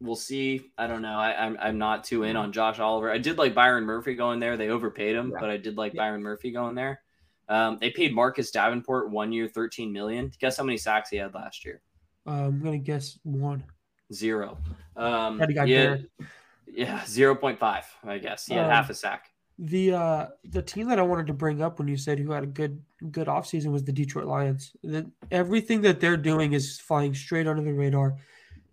we'll 0.00 0.16
see. 0.16 0.72
I 0.76 0.88
don't 0.88 1.02
know. 1.02 1.16
I, 1.16 1.30
am 1.30 1.52
I'm, 1.52 1.58
I'm 1.60 1.78
not 1.78 2.02
too 2.02 2.24
in 2.24 2.36
on 2.36 2.52
Josh 2.52 2.80
Oliver. 2.80 3.12
I 3.12 3.18
did 3.18 3.38
like 3.38 3.54
Byron 3.54 3.84
Murphy 3.84 4.14
going 4.14 4.40
there. 4.40 4.56
They 4.56 4.68
overpaid 4.70 5.14
him, 5.14 5.30
yeah. 5.30 5.36
but 5.40 5.50
I 5.50 5.56
did 5.56 5.76
like 5.76 5.94
yeah. 5.94 6.02
Byron 6.02 6.22
Murphy 6.22 6.50
going 6.50 6.74
there. 6.74 7.00
Um, 7.48 7.78
they 7.80 7.90
paid 7.90 8.14
Marcus 8.14 8.50
Davenport 8.50 9.10
one 9.10 9.32
year, 9.32 9.48
thirteen 9.48 9.92
million. 9.92 10.32
Guess 10.38 10.56
how 10.56 10.64
many 10.64 10.78
sacks 10.78 11.10
he 11.10 11.16
had 11.16 11.34
last 11.34 11.64
year? 11.64 11.82
Uh, 12.26 12.46
I'm 12.46 12.62
gonna 12.62 12.78
guess 12.78 13.18
one. 13.24 13.64
Zero. 14.12 14.58
Um, 14.96 15.42
yeah, 15.64 15.96
yeah, 16.66 17.04
zero 17.06 17.34
point 17.34 17.58
five. 17.58 17.84
I 18.04 18.18
guess 18.18 18.46
he 18.46 18.54
had 18.54 18.64
um, 18.64 18.70
half 18.70 18.90
a 18.90 18.94
sack. 18.94 19.30
The 19.58 19.92
uh, 19.92 20.26
the 20.44 20.62
team 20.62 20.88
that 20.88 20.98
I 20.98 21.02
wanted 21.02 21.26
to 21.28 21.34
bring 21.34 21.62
up 21.62 21.78
when 21.78 21.88
you 21.88 21.96
said 21.96 22.18
who 22.18 22.32
had 22.32 22.42
a 22.42 22.46
good 22.46 22.82
good 23.10 23.26
offseason 23.26 23.70
was 23.70 23.84
the 23.84 23.92
Detroit 23.92 24.26
Lions. 24.26 24.72
The, 24.82 25.10
everything 25.30 25.82
that 25.82 26.00
they're 26.00 26.16
doing 26.16 26.52
is 26.52 26.78
flying 26.78 27.14
straight 27.14 27.46
under 27.46 27.62
the 27.62 27.72
radar. 27.72 28.16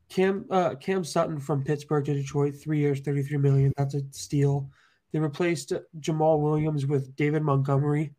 Cam 0.10 0.46
uh, 0.50 0.76
Cam 0.76 1.04
Sutton 1.04 1.40
from 1.40 1.64
Pittsburgh 1.64 2.06
to 2.06 2.14
Detroit, 2.14 2.56
three 2.56 2.80
years, 2.80 3.02
thirty 3.02 3.24
three 3.24 3.38
million. 3.38 3.74
That's 3.78 3.96
a 3.96 4.02
steal. 4.12 4.70
They 5.12 5.20
replaced 5.20 5.74
Jamaal 6.00 6.40
Williams 6.40 6.86
with 6.86 7.16
David 7.16 7.42
Montgomery 7.42 8.14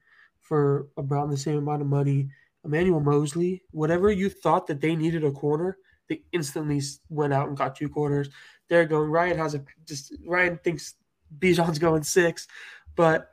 for 0.50 0.88
around 0.98 1.30
the 1.30 1.36
same 1.36 1.58
amount 1.58 1.80
of 1.80 1.86
money. 1.86 2.28
Emmanuel 2.64 2.98
Moseley, 2.98 3.62
whatever 3.70 4.10
you 4.10 4.28
thought 4.28 4.66
that 4.66 4.80
they 4.80 4.96
needed 4.96 5.24
a 5.24 5.30
corner, 5.30 5.78
they 6.08 6.22
instantly 6.32 6.82
went 7.08 7.32
out 7.32 7.46
and 7.46 7.56
got 7.56 7.76
two 7.76 7.88
corners. 7.88 8.28
they're 8.68 8.84
going. 8.84 9.10
Ryan 9.10 9.38
has 9.38 9.54
a 9.54 9.64
just 9.86 10.12
Ryan 10.26 10.58
thinks 10.64 10.94
Bijan's 11.38 11.78
going 11.78 12.02
six, 12.02 12.48
but 12.96 13.30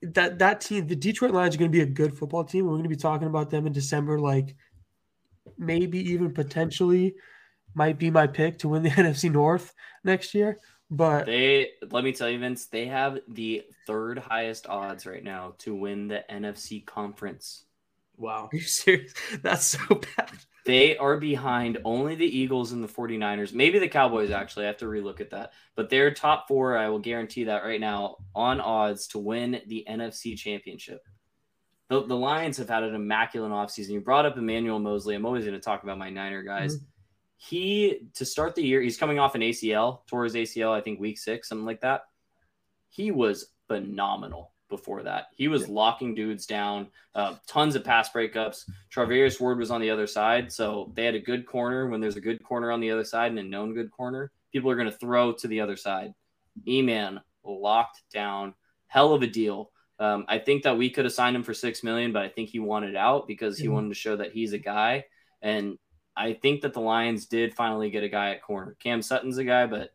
that 0.00 0.38
that 0.38 0.60
team, 0.60 0.86
the 0.86 0.94
Detroit 0.94 1.32
Lions, 1.32 1.56
are 1.56 1.58
going 1.58 1.72
to 1.72 1.76
be 1.76 1.82
a 1.82 1.86
good 1.86 2.16
football 2.16 2.44
team. 2.44 2.66
We're 2.66 2.74
going 2.74 2.84
to 2.84 2.88
be 2.88 2.94
talking 2.94 3.26
about 3.26 3.50
them 3.50 3.66
in 3.66 3.72
December, 3.72 4.20
like 4.20 4.54
maybe 5.58 5.98
even 6.12 6.32
potentially 6.32 7.16
might 7.74 7.98
be 7.98 8.10
my 8.10 8.28
pick 8.28 8.60
to 8.60 8.68
win 8.68 8.84
the 8.84 8.90
NFC 9.02 9.30
North 9.30 9.74
next 10.04 10.34
year. 10.34 10.60
But 10.94 11.24
they 11.24 11.70
let 11.90 12.04
me 12.04 12.12
tell 12.12 12.28
you, 12.28 12.38
Vince, 12.38 12.66
they 12.66 12.84
have 12.84 13.18
the 13.26 13.64
third 13.86 14.18
highest 14.18 14.66
odds 14.66 15.06
right 15.06 15.24
now 15.24 15.54
to 15.60 15.74
win 15.74 16.06
the 16.06 16.22
NFC 16.30 16.84
conference. 16.84 17.64
Wow. 18.18 18.50
Are 18.52 18.56
you 18.56 18.60
serious? 18.60 19.14
That's 19.42 19.64
so 19.64 19.80
bad. 19.88 20.30
They 20.66 20.98
are 20.98 21.16
behind 21.16 21.78
only 21.86 22.14
the 22.14 22.26
Eagles 22.26 22.72
and 22.72 22.84
the 22.84 22.88
49ers. 22.88 23.54
Maybe 23.54 23.78
the 23.78 23.88
Cowboys, 23.88 24.30
actually. 24.30 24.66
I 24.66 24.68
have 24.68 24.76
to 24.76 24.84
relook 24.84 25.22
at 25.22 25.30
that. 25.30 25.54
But 25.74 25.88
they're 25.88 26.12
top 26.12 26.46
four. 26.46 26.76
I 26.76 26.90
will 26.90 26.98
guarantee 26.98 27.44
that 27.44 27.64
right 27.64 27.80
now 27.80 28.18
on 28.34 28.60
odds 28.60 29.06
to 29.08 29.18
win 29.18 29.62
the 29.66 29.86
NFC 29.88 30.36
championship. 30.36 31.02
The, 31.88 32.04
the 32.06 32.14
Lions 32.14 32.58
have 32.58 32.68
had 32.68 32.84
an 32.84 32.94
immaculate 32.94 33.50
offseason. 33.50 33.90
You 33.90 34.00
brought 34.02 34.26
up 34.26 34.36
Emmanuel 34.36 34.78
Moseley. 34.78 35.14
I'm 35.14 35.24
always 35.24 35.44
going 35.44 35.58
to 35.58 35.64
talk 35.64 35.82
about 35.82 35.98
my 35.98 36.10
Niner 36.10 36.42
guys. 36.42 36.76
Mm-hmm. 36.76 36.84
He, 37.44 38.08
to 38.14 38.24
start 38.24 38.54
the 38.54 38.62
year, 38.62 38.80
he's 38.80 38.96
coming 38.96 39.18
off 39.18 39.34
an 39.34 39.40
ACL, 39.40 40.06
tore 40.06 40.22
his 40.22 40.34
ACL, 40.34 40.70
I 40.70 40.80
think 40.80 41.00
week 41.00 41.18
six, 41.18 41.48
something 41.48 41.66
like 41.66 41.80
that. 41.80 42.04
He 42.88 43.10
was 43.10 43.46
phenomenal 43.66 44.52
before 44.68 45.02
that. 45.02 45.26
He 45.34 45.48
was 45.48 45.62
yeah. 45.62 45.68
locking 45.70 46.14
dudes 46.14 46.46
down, 46.46 46.86
uh, 47.16 47.34
tons 47.48 47.74
of 47.74 47.82
pass 47.82 48.10
breakups. 48.10 48.70
Charvarius 48.94 49.40
Ward 49.40 49.58
was 49.58 49.72
on 49.72 49.80
the 49.80 49.90
other 49.90 50.06
side, 50.06 50.52
so 50.52 50.92
they 50.94 51.04
had 51.04 51.16
a 51.16 51.20
good 51.20 51.44
corner. 51.44 51.88
When 51.88 52.00
there's 52.00 52.16
a 52.16 52.20
good 52.20 52.44
corner 52.44 52.70
on 52.70 52.78
the 52.78 52.92
other 52.92 53.04
side 53.04 53.32
and 53.32 53.38
a 53.40 53.42
known 53.42 53.74
good 53.74 53.90
corner, 53.90 54.30
people 54.52 54.70
are 54.70 54.76
going 54.76 54.90
to 54.90 54.96
throw 54.96 55.32
to 55.32 55.48
the 55.48 55.60
other 55.60 55.76
side. 55.76 56.14
E-man 56.68 57.20
locked 57.44 58.02
down, 58.14 58.54
hell 58.86 59.14
of 59.14 59.22
a 59.22 59.26
deal. 59.26 59.72
Um, 59.98 60.26
I 60.28 60.38
think 60.38 60.62
that 60.62 60.78
we 60.78 60.90
could 60.90 61.06
have 61.06 61.12
signed 61.12 61.34
him 61.34 61.42
for 61.42 61.54
six 61.54 61.82
million, 61.82 62.12
but 62.12 62.22
I 62.22 62.28
think 62.28 62.50
he 62.50 62.60
wanted 62.60 62.94
out 62.94 63.26
because 63.26 63.58
he 63.58 63.64
mm-hmm. 63.64 63.74
wanted 63.74 63.88
to 63.88 63.94
show 63.94 64.14
that 64.16 64.30
he's 64.30 64.52
a 64.52 64.58
guy. 64.58 65.06
And 65.42 65.76
I 66.16 66.34
think 66.34 66.60
that 66.62 66.74
the 66.74 66.80
Lions 66.80 67.26
did 67.26 67.54
finally 67.54 67.90
get 67.90 68.04
a 68.04 68.08
guy 68.08 68.30
at 68.30 68.42
corner. 68.42 68.76
Cam 68.78 69.02
Sutton's 69.02 69.38
a 69.38 69.44
guy, 69.44 69.66
but 69.66 69.94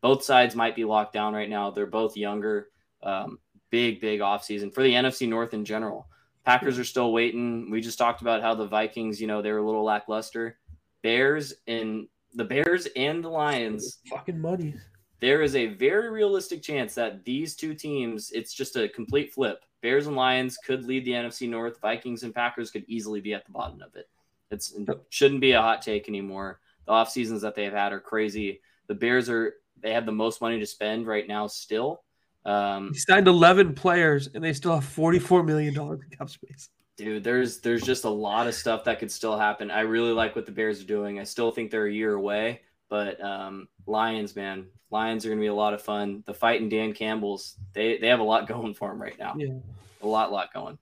both 0.00 0.22
sides 0.22 0.54
might 0.54 0.76
be 0.76 0.84
locked 0.84 1.12
down 1.12 1.34
right 1.34 1.50
now. 1.50 1.70
They're 1.70 1.86
both 1.86 2.16
younger. 2.16 2.68
Um, 3.02 3.38
big, 3.70 4.00
big 4.00 4.20
offseason 4.20 4.72
for 4.72 4.82
the 4.82 4.92
NFC 4.92 5.28
North 5.28 5.54
in 5.54 5.64
general. 5.64 6.08
Packers 6.44 6.78
are 6.78 6.84
still 6.84 7.12
waiting. 7.12 7.70
We 7.70 7.80
just 7.80 7.98
talked 7.98 8.20
about 8.20 8.40
how 8.40 8.54
the 8.54 8.66
Vikings, 8.66 9.20
you 9.20 9.26
know, 9.26 9.42
they're 9.42 9.58
a 9.58 9.66
little 9.66 9.84
lackluster. 9.84 10.58
Bears 11.02 11.54
and 11.66 12.06
the 12.34 12.44
Bears 12.44 12.86
and 12.96 13.24
the 13.24 13.28
Lions. 13.28 13.98
Fucking 14.08 14.40
money. 14.40 14.74
There 15.20 15.42
is 15.42 15.56
a 15.56 15.66
very 15.66 16.10
realistic 16.10 16.62
chance 16.62 16.94
that 16.94 17.24
these 17.24 17.56
two 17.56 17.74
teams, 17.74 18.30
it's 18.32 18.54
just 18.54 18.76
a 18.76 18.88
complete 18.88 19.32
flip. 19.32 19.64
Bears 19.82 20.06
and 20.06 20.16
Lions 20.16 20.56
could 20.58 20.84
lead 20.84 21.04
the 21.04 21.12
NFC 21.12 21.48
North. 21.48 21.80
Vikings 21.80 22.22
and 22.22 22.34
Packers 22.34 22.70
could 22.70 22.84
easily 22.86 23.20
be 23.20 23.34
at 23.34 23.44
the 23.44 23.52
bottom 23.52 23.80
of 23.82 23.96
it. 23.96 24.08
It's, 24.50 24.72
it 24.72 24.88
shouldn't 25.10 25.40
be 25.40 25.52
a 25.52 25.62
hot 25.62 25.82
take 25.82 26.08
anymore. 26.08 26.60
The 26.86 26.92
off 26.92 27.10
seasons 27.10 27.42
that 27.42 27.54
they've 27.54 27.72
had 27.72 27.92
are 27.92 28.00
crazy. 28.00 28.60
The 28.86 28.94
Bears 28.94 29.28
are 29.28 29.54
they 29.80 29.92
have 29.92 30.06
the 30.06 30.12
most 30.12 30.40
money 30.40 30.58
to 30.58 30.66
spend 30.66 31.06
right 31.06 31.26
now 31.26 31.46
still. 31.46 32.02
Um, 32.44 32.92
he 32.92 32.98
signed 32.98 33.26
11 33.26 33.74
players 33.74 34.28
and 34.32 34.42
they 34.42 34.52
still 34.52 34.74
have 34.74 34.84
44 34.84 35.42
million 35.42 35.74
dollars 35.74 36.00
in 36.02 36.16
cap 36.16 36.30
space. 36.30 36.68
Dude, 36.96 37.24
there's 37.24 37.60
there's 37.60 37.82
just 37.82 38.04
a 38.04 38.10
lot 38.10 38.46
of 38.46 38.54
stuff 38.54 38.84
that 38.84 38.98
could 38.98 39.10
still 39.10 39.36
happen. 39.36 39.70
I 39.70 39.80
really 39.80 40.12
like 40.12 40.34
what 40.34 40.46
the 40.46 40.52
Bears 40.52 40.80
are 40.80 40.86
doing. 40.86 41.18
I 41.18 41.24
still 41.24 41.50
think 41.50 41.70
they're 41.70 41.86
a 41.86 41.92
year 41.92 42.14
away, 42.14 42.62
but 42.88 43.22
um, 43.22 43.68
Lions, 43.86 44.34
man, 44.34 44.66
Lions 44.90 45.26
are 45.26 45.28
going 45.28 45.38
to 45.38 45.42
be 45.42 45.48
a 45.48 45.54
lot 45.54 45.74
of 45.74 45.82
fun. 45.82 46.22
The 46.24 46.32
fight 46.32 46.62
and 46.62 46.70
Dan 46.70 46.94
Campbell's, 46.94 47.56
they 47.74 47.98
they 47.98 48.06
have 48.06 48.20
a 48.20 48.24
lot 48.24 48.48
going 48.48 48.72
for 48.72 48.88
them 48.88 49.02
right 49.02 49.18
now. 49.18 49.34
Yeah, 49.36 49.58
a 50.02 50.06
lot, 50.06 50.32
lot 50.32 50.54
going. 50.54 50.78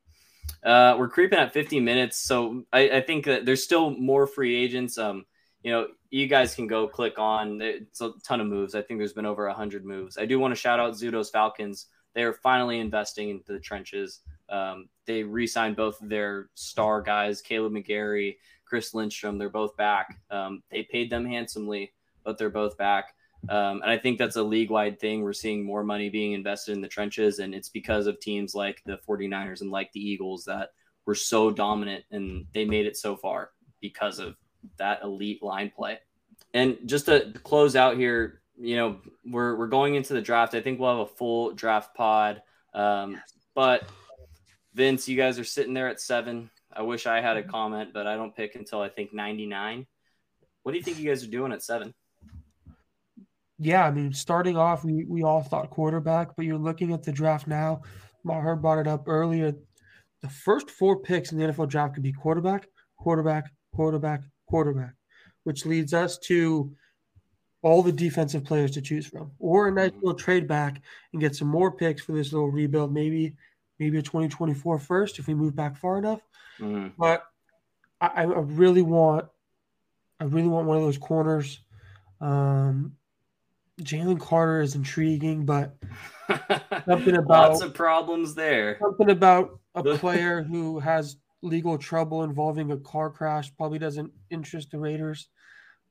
Uh, 0.65 0.97
we're 0.99 1.09
creeping 1.09 1.39
at 1.39 1.53
50 1.53 1.81
minutes, 1.81 2.19
so 2.19 2.65
I, 2.73 2.89
I 2.89 3.01
think 3.03 3.27
that 3.27 3.45
there's 3.45 3.63
still 3.63 3.91
more 3.91 4.27
free 4.27 4.57
agents. 4.57 4.97
Um, 4.97 5.27
you 5.63 5.71
know, 5.71 5.89
you 6.11 6.27
guys 6.27 6.55
can 6.55 6.67
go 6.67 6.89
click 6.89 7.19
on. 7.19 7.61
It's 7.61 8.01
a 8.01 8.13
ton 8.25 8.41
of 8.41 8.47
moves. 8.47 8.75
I 8.75 8.83
think 8.83 8.99
there's 8.99 9.13
been 9.13 9.27
over 9.27 9.47
100 9.47 9.85
moves. 9.85 10.17
I 10.17 10.27
do 10.27 10.39
want 10.39 10.53
to 10.53 10.61
shout 10.61 10.81
out 10.81 10.95
Zudo's 10.95 11.31
Falcons. 11.31 11.87
They 12.15 12.23
are 12.23 12.33
finally 12.33 12.79
investing 12.79 13.31
into 13.31 13.53
the 13.53 13.59
trenches. 13.59 14.21
Um, 14.49 14.89
they 15.07 15.23
re 15.23 15.47
signed 15.47 15.77
both 15.77 16.01
of 16.01 16.09
their 16.09 16.49
star 16.55 17.03
guys, 17.03 17.43
Kaleb 17.43 17.73
McGary, 17.73 18.37
Chris 18.65 18.95
Lindstrom. 18.95 19.39
They're 19.39 19.51
both 19.51 19.77
back. 19.77 20.19
Um, 20.31 20.63
they 20.71 20.85
paid 20.85 21.11
them 21.11 21.27
handsomely, 21.27 21.93
but 22.25 22.39
they're 22.39 22.51
both 22.51 22.77
back. 22.79 23.15
Um, 23.49 23.83
and 23.83 23.91
I 23.91 23.99
think 23.99 24.19
that's 24.19 24.37
a 24.37 24.43
league 24.43 24.71
wide 24.71 24.99
thing. 24.99 25.23
We're 25.23 25.33
seeing 25.33 25.65
more 25.65 25.85
money 25.85 26.09
being 26.09 26.33
invested 26.33 26.73
in 26.73 26.81
the 26.81 26.89
trenches, 26.89 27.39
and 27.39 27.55
it's 27.55 27.69
because 27.69 28.07
of 28.07 28.21
teams 28.21 28.55
like 28.55 28.83
the 28.85 28.99
49ers 29.09 29.61
and 29.61 29.71
like 29.71 29.93
the 29.93 30.01
Eagles 30.01 30.45
that 30.45 30.71
were 31.07 31.15
so 31.15 31.51
dominant 31.51 32.05
and 32.11 32.47
they 32.55 32.65
made 32.65 32.87
it 32.87 32.97
so 32.97 33.17
far 33.17 33.51
because 33.81 34.19
of 34.19 34.37
that 34.79 35.03
elite 35.03 35.43
line 35.43 35.71
play. 35.75 35.99
And 36.55 36.79
just 36.87 37.07
to 37.07 37.33
close 37.43 37.77
out 37.77 37.97
here, 37.97 38.41
you 38.59 38.77
know, 38.77 39.01
we're 39.27 39.57
we're 39.57 39.67
going 39.67 39.97
into 39.97 40.15
the 40.15 40.23
draft. 40.23 40.55
I 40.55 40.61
think 40.61 40.79
we'll 40.79 40.99
have 40.99 41.07
a 41.07 41.15
full 41.15 41.53
draft 41.53 41.95
pod. 41.95 42.43
Um, 42.73 43.21
but 43.55 43.89
Vince, 44.75 45.09
you 45.09 45.17
guys 45.17 45.39
are 45.39 45.45
sitting 45.45 45.75
there 45.75 45.89
at 45.89 46.01
seven. 46.01 46.51
I 46.73 46.83
wish 46.83 47.07
I 47.07 47.21
had 47.21 47.37
a 47.37 47.43
comment, 47.43 47.91
but 47.93 48.07
I 48.07 48.17
don't 48.17 48.35
pick 48.35 48.55
until 48.55 48.81
I 48.81 48.89
think 48.89 49.13
99. 49.13 49.87
What 50.63 50.73
do 50.73 50.79
you 50.79 50.85
think 50.85 50.99
you 50.99 51.09
guys 51.09 51.23
are 51.23 51.31
doing 51.31 51.53
at 51.53 51.63
seven? 51.63 51.95
Yeah, 53.59 53.87
I 53.87 53.91
mean, 53.91 54.13
starting 54.13 54.57
off, 54.57 54.85
we, 54.85 55.05
we 55.05 55.23
all 55.23 55.43
thought 55.43 55.71
quarterback, 55.71 56.35
but 56.37 56.45
you're 56.45 56.59
looking 56.59 56.93
at 56.93 57.03
the 57.03 57.13
draft 57.13 57.47
now. 57.47 57.83
Maher 58.25 58.57
brought 58.57 58.79
it 58.79 58.89
up 58.89 59.05
earlier. 59.07 59.55
The 60.23 60.29
first 60.29 60.71
four 60.71 61.01
picks 61.01 61.31
in 61.31 61.39
the 61.39 61.45
NFL 61.45 61.69
draft 61.69 61.95
could 61.95 62.03
be 62.03 62.13
quarterback, 62.13 62.67
quarterback, 62.99 63.45
quarterback, 63.75 64.23
quarterback, 64.49 64.95
which 65.45 65.67
leads 65.67 65.95
us 65.95 66.19
to 66.19 66.75
all 67.63 67.83
the 67.83 67.93
defensive 67.93 68.45
players 68.45 68.73
to 68.73 68.83
choose 68.83 69.07
from, 69.07 69.31
or 69.39 69.69
a 69.69 69.73
nice 69.73 69.91
mm-hmm. 69.91 70.01
little 70.01 70.19
trade 70.19 70.49
back 70.49 70.83
and 71.13 71.21
get 71.21 71.37
some 71.37 71.49
more 71.49 71.73
picks 71.73 72.03
for 72.03 72.13
this 72.13 72.33
little 72.33 72.51
rebuild. 72.51 72.93
Maybe, 72.93 73.35
maybe 73.79 73.99
a 73.99 74.03
2024 74.03 74.79
first 74.79 75.19
if 75.19 75.27
we 75.27 75.35
move 75.35 75.55
back 75.55 75.77
far 75.77 75.99
enough. 75.99 76.21
Mm-hmm. 76.59 76.89
But 76.99 77.25
I, 78.01 78.23
I, 78.23 78.25
really 78.25 78.83
want, 78.83 79.27
I 80.21 80.25
really 80.25 80.49
want 80.49 80.67
one 80.67 80.77
of 80.77 80.83
those 80.83 80.99
corners. 80.99 81.61
Um, 82.21 82.97
Jalen 83.81 84.21
Carter 84.21 84.61
is 84.61 84.75
intriguing, 84.75 85.45
but 85.45 85.77
something 86.87 87.17
about 87.17 87.51
lots 87.51 87.63
of 87.63 87.75
problems 87.75 88.35
there. 88.35 88.79
Something 88.81 89.11
about 89.11 89.59
a 89.75 89.83
player 89.97 90.43
who 90.43 90.79
has 90.79 91.17
legal 91.43 91.77
trouble 91.77 92.23
involving 92.23 92.71
a 92.71 92.79
car 92.79 93.11
crash 93.11 93.55
probably 93.57 93.79
doesn't 93.79 94.13
interest 94.31 94.71
the 94.71 94.79
Raiders. 94.79 95.29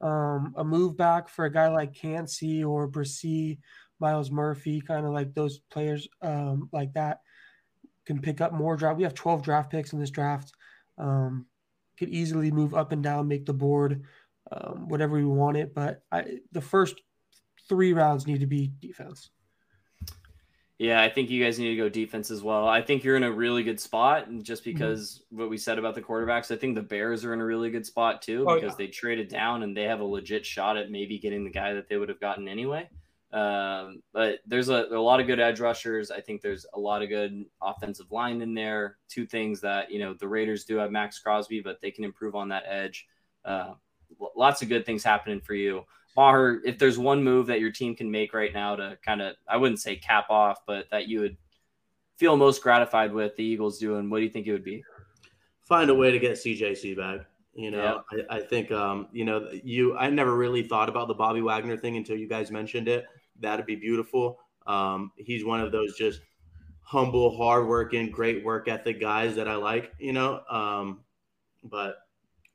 Um, 0.01 0.53
a 0.57 0.63
move 0.63 0.97
back 0.97 1.29
for 1.29 1.45
a 1.45 1.51
guy 1.51 1.69
like 1.69 1.93
Kancey 1.93 2.63
or 2.63 2.89
Bresee, 2.89 3.59
Myles 3.99 4.31
Murphy, 4.31 4.81
kind 4.81 5.05
of 5.05 5.13
like 5.13 5.33
those 5.33 5.59
players 5.69 6.07
um, 6.21 6.69
like 6.71 6.93
that 6.93 7.19
can 8.05 8.19
pick 8.19 8.41
up 8.41 8.53
more 8.53 8.75
draft. 8.75 8.97
We 8.97 9.03
have 9.03 9.13
12 9.13 9.43
draft 9.43 9.71
picks 9.71 9.93
in 9.93 9.99
this 9.99 10.09
draft. 10.09 10.51
Um, 10.97 11.45
could 11.97 12.09
easily 12.09 12.51
move 12.51 12.73
up 12.73 12.91
and 12.91 13.03
down, 13.03 13.27
make 13.27 13.45
the 13.45 13.53
board, 13.53 14.03
um, 14.51 14.89
whatever 14.89 15.15
we 15.15 15.25
want 15.25 15.57
it. 15.57 15.73
But 15.73 16.01
I, 16.11 16.39
the 16.51 16.61
first 16.61 17.01
three 17.67 17.93
rounds 17.93 18.27
need 18.27 18.39
to 18.39 18.47
be 18.47 18.71
defense. 18.79 19.29
Yeah, 20.79 21.01
I 21.01 21.09
think 21.09 21.29
you 21.29 21.41
guys 21.41 21.59
need 21.59 21.69
to 21.69 21.75
go 21.77 21.87
defense 21.87 22.31
as 22.31 22.41
well. 22.41 22.67
I 22.67 22.81
think 22.81 23.03
you're 23.03 23.15
in 23.15 23.23
a 23.23 23.31
really 23.31 23.63
good 23.63 23.79
spot, 23.79 24.27
and 24.27 24.43
just 24.43 24.63
mm-hmm. 24.63 24.73
because 24.73 25.23
mm-hmm. 25.27 25.39
what 25.39 25.49
we 25.49 25.57
said 25.57 25.79
about 25.79 25.95
the 25.95 26.01
quarterbacks, 26.01 26.51
I 26.51 26.57
think 26.57 26.75
the 26.75 26.81
Bears 26.81 27.23
are 27.23 27.33
in 27.33 27.39
a 27.39 27.45
really 27.45 27.69
good 27.69 27.85
spot 27.85 28.21
too 28.21 28.45
oh, 28.47 28.55
because 28.55 28.71
yeah. 28.71 28.85
they 28.85 28.87
traded 28.87 29.29
down 29.29 29.63
and 29.63 29.77
they 29.77 29.83
have 29.83 30.01
a 30.01 30.05
legit 30.05 30.45
shot 30.45 30.77
at 30.77 30.91
maybe 30.91 31.19
getting 31.19 31.43
the 31.43 31.51
guy 31.51 31.73
that 31.73 31.87
they 31.87 31.97
would 31.97 32.09
have 32.09 32.19
gotten 32.19 32.47
anyway. 32.47 32.89
Um, 33.31 34.03
but 34.13 34.39
there's 34.45 34.69
a, 34.69 34.85
a, 34.91 35.01
lot 35.01 35.19
of 35.19 35.25
good 35.25 35.39
edge 35.39 35.59
rushers. 35.59 36.11
I 36.11 36.21
think 36.21 36.41
there's 36.41 36.67
a 36.75 36.79
lot 36.79 37.01
of 37.01 37.09
good 37.09 37.45
offensive 37.63 38.11
line 38.11 38.41
in 38.41 38.53
there. 38.53 38.97
Two 39.09 39.25
things 39.25 39.59
that 39.61 39.89
you 39.89 39.99
know 39.99 40.13
the 40.13 40.27
Raiders 40.27 40.65
do 40.65 40.77
have 40.77 40.91
Maxx 40.91 41.19
Crosby, 41.19 41.61
but 41.61 41.81
they 41.81 41.91
can 41.91 42.03
improve 42.03 42.35
on 42.35 42.49
that 42.49 42.63
edge. 42.67 43.07
Uh, 43.45 43.73
lots 44.35 44.61
of 44.61 44.69
good 44.69 44.85
things 44.85 45.03
happening 45.03 45.41
for 45.41 45.53
you. 45.53 45.83
Maher, 46.15 46.61
if 46.63 46.77
there's 46.77 46.97
one 46.97 47.23
move 47.23 47.47
that 47.47 47.59
your 47.59 47.71
team 47.71 47.95
can 47.95 48.09
make 48.09 48.33
right 48.33 48.53
now 48.53 48.75
to 48.75 48.97
kind 49.03 49.21
of, 49.21 49.35
I 49.47 49.57
wouldn't 49.57 49.79
say 49.79 49.95
cap 49.95 50.25
off, 50.29 50.59
but 50.65 50.89
that 50.91 51.07
you 51.07 51.21
would 51.21 51.37
feel 52.17 52.37
most 52.37 52.61
gratified 52.61 53.11
with 53.11 53.35
the 53.35 53.43
Eagles 53.43 53.79
doing, 53.79 54.09
what 54.09 54.17
do 54.17 54.23
you 54.23 54.29
think 54.29 54.47
it 54.47 54.51
would 54.51 54.63
be? 54.63 54.83
Find 55.63 55.89
a 55.89 55.95
way 55.95 56.11
to 56.11 56.19
get 56.19 56.33
CJC 56.33 56.95
back. 56.97 57.25
You 57.55 57.71
know, 57.71 58.03
yeah. 58.11 58.23
I, 58.29 58.37
I, 58.37 58.41
think, 58.41 58.71
um, 58.71 59.07
you 59.11 59.25
know, 59.25 59.47
you, 59.63 59.95
I 59.95 60.09
never 60.09 60.35
really 60.35 60.63
thought 60.63 60.89
about 60.89 61.07
the 61.07 61.13
Bobby 61.13 61.41
Wagner 61.41 61.77
thing 61.77 61.97
until 61.97 62.17
you 62.17 62.27
guys 62.27 62.49
mentioned 62.49 62.87
it. 62.87 63.05
That'd 63.39 63.65
be 63.65 63.75
beautiful. 63.75 64.39
Um, 64.65 65.11
he's 65.17 65.45
one 65.45 65.61
of 65.61 65.71
those 65.71 65.95
just 65.95 66.21
humble, 66.81 67.35
hardworking, 67.37 68.09
great 68.09 68.43
work 68.43 68.67
ethic 68.67 68.99
guys 68.99 69.35
that 69.35 69.47
I 69.47 69.55
like, 69.55 69.93
you 69.99 70.13
know. 70.13 70.41
Um, 70.49 71.01
but 71.63 71.97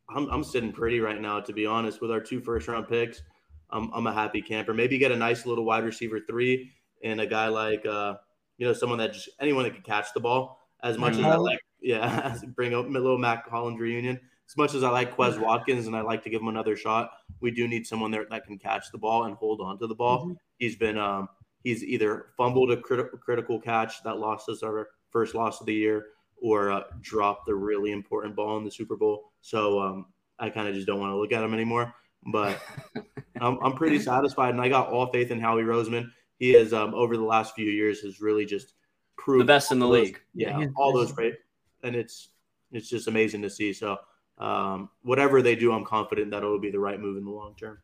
I'm, 0.08 0.28
I'm 0.30 0.44
sitting 0.44 0.72
pretty 0.72 1.00
right 1.00 1.20
now, 1.20 1.40
to 1.40 1.52
be 1.52 1.64
honest, 1.64 2.00
with 2.00 2.10
our 2.10 2.20
two 2.20 2.40
first 2.40 2.66
round 2.66 2.88
picks 2.88 3.22
I'm, 3.70 3.90
I'm 3.92 4.06
a 4.06 4.12
happy 4.12 4.42
camper. 4.42 4.74
Maybe 4.74 4.98
get 4.98 5.12
a 5.12 5.16
nice 5.16 5.46
little 5.46 5.64
wide 5.64 5.84
receiver 5.84 6.20
three 6.20 6.72
and 7.02 7.20
a 7.20 7.26
guy 7.26 7.48
like 7.48 7.84
uh, 7.86 8.14
you 8.56 8.66
know 8.66 8.72
someone 8.72 8.98
that 8.98 9.12
just 9.12 9.28
anyone 9.40 9.64
that 9.64 9.74
can 9.74 9.82
catch 9.82 10.12
the 10.14 10.20
ball. 10.20 10.58
As 10.82 10.96
much 10.96 11.14
as 11.14 11.24
I 11.24 11.34
like, 11.34 11.58
yeah, 11.80 12.36
bring 12.54 12.74
up 12.74 12.86
a 12.86 12.88
little 12.88 13.18
Mack 13.18 13.48
Hollins 13.48 13.80
reunion. 13.80 14.20
As 14.48 14.56
much 14.56 14.74
as 14.74 14.82
I 14.82 14.90
like 14.90 15.14
Quez 15.14 15.38
Watkins 15.38 15.86
and 15.86 15.96
I 15.96 16.00
like 16.00 16.22
to 16.24 16.30
give 16.30 16.40
him 16.40 16.48
another 16.48 16.74
shot, 16.76 17.10
we 17.40 17.50
do 17.50 17.68
need 17.68 17.86
someone 17.86 18.10
there 18.10 18.24
that 18.30 18.46
can 18.46 18.58
catch 18.58 18.90
the 18.90 18.96
ball 18.96 19.24
and 19.24 19.34
hold 19.34 19.60
on 19.60 19.78
to 19.78 19.86
the 19.86 19.94
ball. 19.94 20.20
Mm-hmm. 20.20 20.32
He's 20.58 20.76
been 20.76 20.96
um, 20.96 21.28
he's 21.64 21.84
either 21.84 22.26
fumbled 22.36 22.70
a 22.70 22.76
crit- 22.76 23.20
critical 23.20 23.60
catch 23.60 24.02
that 24.04 24.18
lost 24.18 24.48
us 24.48 24.62
our 24.62 24.88
first 25.10 25.34
loss 25.34 25.60
of 25.60 25.66
the 25.66 25.74
year, 25.74 26.06
or 26.40 26.70
uh, 26.70 26.84
dropped 27.00 27.46
the 27.46 27.54
really 27.54 27.92
important 27.92 28.36
ball 28.36 28.56
in 28.56 28.64
the 28.64 28.70
Super 28.70 28.96
Bowl. 28.96 29.32
So 29.40 29.80
um, 29.80 30.06
I 30.38 30.50
kind 30.50 30.68
of 30.68 30.74
just 30.74 30.86
don't 30.86 31.00
want 31.00 31.12
to 31.12 31.16
look 31.16 31.32
at 31.32 31.42
him 31.42 31.52
anymore. 31.54 31.92
But 32.26 32.60
I'm, 33.40 33.58
I'm 33.62 33.74
pretty 33.74 33.98
satisfied, 33.98 34.50
and 34.50 34.60
I 34.60 34.68
got 34.68 34.88
all 34.88 35.10
faith 35.12 35.30
in 35.30 35.40
Howie 35.40 35.62
Roseman. 35.62 36.10
He 36.38 36.52
has 36.52 36.72
um, 36.72 36.94
over 36.94 37.16
the 37.16 37.24
last 37.24 37.54
few 37.54 37.70
years 37.70 38.00
has 38.00 38.20
really 38.20 38.44
just 38.44 38.74
proved 39.16 39.42
the 39.42 39.46
best 39.46 39.72
in 39.72 39.78
the 39.78 39.86
those, 39.86 40.06
league. 40.06 40.20
Yeah, 40.34 40.66
all 40.76 40.92
those 40.92 41.12
great, 41.12 41.34
and 41.82 41.96
it's 41.96 42.30
it's 42.72 42.88
just 42.88 43.08
amazing 43.08 43.42
to 43.42 43.50
see. 43.50 43.72
So 43.72 43.98
um, 44.38 44.90
whatever 45.02 45.42
they 45.42 45.56
do, 45.56 45.72
I'm 45.72 45.84
confident 45.84 46.30
that 46.30 46.38
it'll 46.38 46.60
be 46.60 46.70
the 46.70 46.78
right 46.78 47.00
move 47.00 47.16
in 47.16 47.24
the 47.24 47.30
long 47.30 47.54
term. 47.56 47.78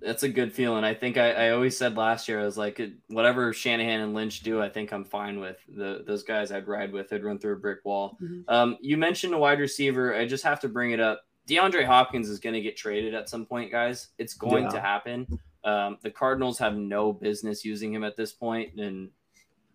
That's 0.00 0.22
a 0.22 0.28
good 0.28 0.52
feeling. 0.52 0.82
I 0.82 0.94
think 0.94 1.18
I, 1.18 1.32
I 1.32 1.50
always 1.50 1.76
said 1.76 1.96
last 1.96 2.26
year 2.26 2.40
I 2.40 2.44
was 2.44 2.56
like 2.56 2.80
whatever 3.08 3.52
Shanahan 3.52 4.00
and 4.00 4.14
Lynch 4.14 4.40
do, 4.40 4.60
I 4.60 4.68
think 4.70 4.92
I'm 4.92 5.04
fine 5.04 5.38
with 5.40 5.58
the 5.68 6.02
those 6.06 6.22
guys 6.22 6.50
I'd 6.50 6.66
ride 6.66 6.92
with. 6.92 7.12
I'd 7.12 7.22
run 7.22 7.38
through 7.38 7.54
a 7.54 7.58
brick 7.58 7.80
wall. 7.84 8.16
Mm-hmm. 8.22 8.40
Um, 8.48 8.78
you 8.80 8.96
mentioned 8.96 9.34
a 9.34 9.38
wide 9.38 9.60
receiver. 9.60 10.14
I 10.14 10.26
just 10.26 10.42
have 10.44 10.60
to 10.60 10.68
bring 10.68 10.92
it 10.92 11.00
up. 11.00 11.22
DeAndre 11.50 11.84
Hopkins 11.84 12.28
is 12.28 12.38
going 12.38 12.54
to 12.54 12.60
get 12.60 12.76
traded 12.76 13.14
at 13.14 13.28
some 13.28 13.44
point, 13.44 13.72
guys. 13.72 14.08
It's 14.18 14.34
going 14.34 14.64
yeah. 14.64 14.70
to 14.70 14.80
happen. 14.80 15.38
Um, 15.64 15.98
the 16.02 16.10
Cardinals 16.10 16.58
have 16.58 16.76
no 16.76 17.12
business 17.12 17.64
using 17.64 17.92
him 17.92 18.04
at 18.04 18.16
this 18.16 18.32
point, 18.32 18.78
and 18.78 19.10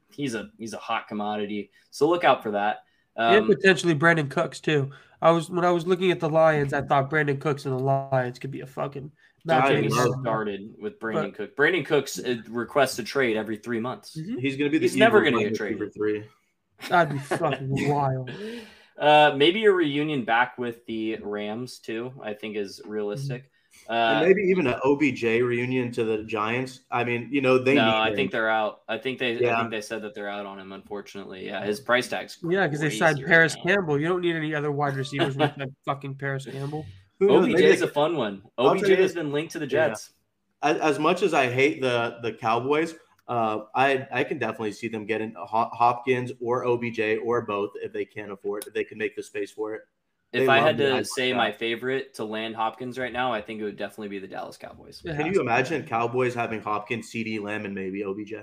he's 0.10 0.34
a 0.34 0.50
he's 0.58 0.74
a 0.74 0.78
hot 0.78 1.08
commodity. 1.08 1.72
So 1.92 2.08
look 2.08 2.24
out 2.24 2.42
for 2.42 2.52
that. 2.52 2.84
Um, 3.18 3.36
and 3.36 3.48
potentially 3.48 3.94
Brandin 3.94 4.30
Cooks 4.30 4.60
too. 4.60 4.92
I 5.22 5.32
was 5.32 5.50
when 5.50 5.66
I 5.66 5.72
was 5.72 5.86
looking 5.86 6.12
at 6.12 6.20
the 6.20 6.30
Lions, 6.30 6.74
I 6.74 6.82
thought 6.82 7.10
Brandin 7.10 7.40
Cooks 7.40 7.66
and 7.66 7.78
the 7.78 7.84
Lions 7.84 8.40
could 8.40 8.52
be 8.52 8.62
a 8.62 8.68
fucking. 8.68 9.12
Not 9.48 9.68
started 10.22 10.74
with 10.80 11.00
Brandin 11.00 11.14
but, 11.14 11.36
Cook. 11.36 11.56
Brandin 11.56 11.86
Cooks 11.86 12.18
uh, 12.18 12.38
requests 12.50 12.98
a 12.98 13.04
trade 13.04 13.38
every 13.38 13.58
three 13.58 13.80
months. 13.80 14.18
Mm-hmm. 14.18 14.40
He's 14.40 14.58
going 14.58 14.72
to 14.72 14.80
be. 14.80 14.84
He's 14.84 14.96
never 14.96 15.22
going 15.22 15.38
to 15.38 15.44
get 15.44 15.56
traded. 15.56 15.94
Three. 15.94 16.24
That'd 16.90 17.14
be 17.14 17.20
fucking 17.20 17.90
wild. 17.90 18.32
Uh, 18.98 19.34
maybe 19.36 19.66
a 19.66 19.72
reunion 19.72 20.24
back 20.24 20.58
with 20.58 20.86
the 20.86 21.18
Rams 21.18 21.80
too. 21.80 22.14
I 22.22 22.34
think 22.34 22.56
is 22.56 22.82
realistic. 22.86 23.52
Uh, 23.88 24.22
maybe 24.22 24.42
even 24.42 24.66
an 24.66 24.76
OBJ 24.84 25.24
reunion 25.24 25.92
to 25.92 26.04
the 26.04 26.24
Giants. 26.24 26.82
I 26.90 27.04
mean, 27.04 27.30
you 27.32 27.42
know, 27.42 27.58
they. 27.60 27.76
No, 27.76 27.96
I 27.96 28.16
think 28.16 28.32
they're 28.32 28.50
out. 28.50 28.82
I 28.88 28.98
think 28.98 29.20
they. 29.20 29.34
Yeah. 29.34 29.56
I 29.56 29.60
think 29.60 29.72
they 29.72 29.82
said 29.82 30.02
that 30.02 30.16
they're 30.16 30.30
out 30.30 30.46
on 30.46 30.60
him. 30.60 30.72
Unfortunately, 30.72 31.46
yeah, 31.46 31.64
his 31.64 31.80
price 31.80 32.08
tag's. 32.08 32.40
Yeah, 32.42 32.66
because 32.66 32.80
they 32.80 32.90
signed 32.90 33.24
Parris 33.24 33.56
right 33.56 33.76
Campbell. 33.76 34.00
You 34.00 34.08
don't 34.08 34.22
need 34.22 34.36
any 34.36 34.56
other 34.56 34.72
wide 34.72 34.96
receivers 34.96 35.36
with 35.36 35.56
that 35.58 35.70
fucking 35.86 36.16
Parris 36.16 36.46
Campbell. 36.46 36.86
OBJ 37.22 37.60
is 37.60 37.82
a 37.82 37.88
fun 37.88 38.16
one. 38.16 38.42
OBJ 38.58 38.88
has 38.90 39.14
been 39.14 39.32
linked 39.32 39.54
to 39.54 39.60
the 39.60 39.68
Jets. 39.68 40.12
Yeah. 40.64 40.72
As, 40.72 40.78
as 40.78 41.00
much 41.00 41.22
as 41.22 41.34
I 41.34 41.52
hate 41.52 41.82
the 41.82 42.18
the 42.24 42.34
Cowboys, 42.34 42.96
uh, 43.28 43.62
I 43.74 44.08
I 44.12 44.24
can 44.24 44.38
definitely 44.38 44.74
see 44.74 44.88
them 44.88 45.06
getting 45.06 45.34
Hopkins 45.38 46.32
or 46.40 46.66
OBJ 46.66 47.20
or 47.24 47.42
both 47.42 47.72
if 47.82 47.92
they 47.92 48.06
can 48.06 48.32
afford 48.32 48.66
if 48.68 48.74
they 48.74 48.84
can 48.84 48.98
make 48.98 49.16
the 49.16 49.24
space 49.24 49.52
for 49.52 49.74
it. 49.76 49.82
They 50.32 50.44
if 50.44 50.50
I 50.50 50.60
had 50.60 50.78
to 50.80 51.04
say 51.06 51.34
my 51.34 51.52
favorite 51.52 52.14
to 52.16 52.26
land 52.26 52.56
Hopkins 52.56 53.00
right 53.00 53.14
now, 53.14 53.32
I 53.32 53.42
think 53.42 53.62
it 53.62 53.64
would 53.64 53.78
definitely 53.78 54.10
be 54.10 54.20
the 54.20 54.28
Dallas 54.28 54.58
Cowboys. 54.58 55.02
Can 55.02 55.34
you 55.34 55.40
imagine 55.40 55.86
Cowboys 55.86 56.34
having 56.34 56.62
Hopkins, 56.62 57.10
CeeDee 57.12 57.42
Lamb, 57.42 57.66
and 57.66 57.74
maybe 57.74 58.04
OBJ? 58.04 58.34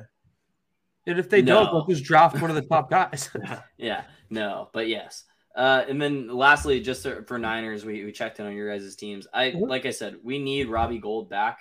And 1.06 1.18
if 1.18 1.28
they 1.28 1.42
no. 1.42 1.64
don't, 1.64 1.72
they'll 1.72 1.86
just 1.86 2.04
draft 2.04 2.40
one 2.40 2.50
of 2.50 2.56
the 2.56 2.62
top 2.62 2.88
guys. 2.88 3.28
yeah, 3.76 4.04
no, 4.30 4.68
but 4.72 4.88
yes. 4.88 5.24
Uh, 5.54 5.84
and 5.86 6.00
then 6.00 6.28
lastly, 6.28 6.80
just 6.80 7.06
for 7.26 7.38
Niners, 7.38 7.84
we, 7.84 8.04
we 8.04 8.12
checked 8.12 8.40
in 8.40 8.46
on 8.46 8.54
your 8.54 8.70
guys' 8.70 8.96
teams. 8.96 9.26
I 9.32 9.50
mm-hmm. 9.50 9.64
like 9.64 9.84
I 9.84 9.90
said, 9.90 10.16
we 10.22 10.38
need 10.38 10.68
Robbie 10.68 10.98
Gould 10.98 11.28
back. 11.28 11.58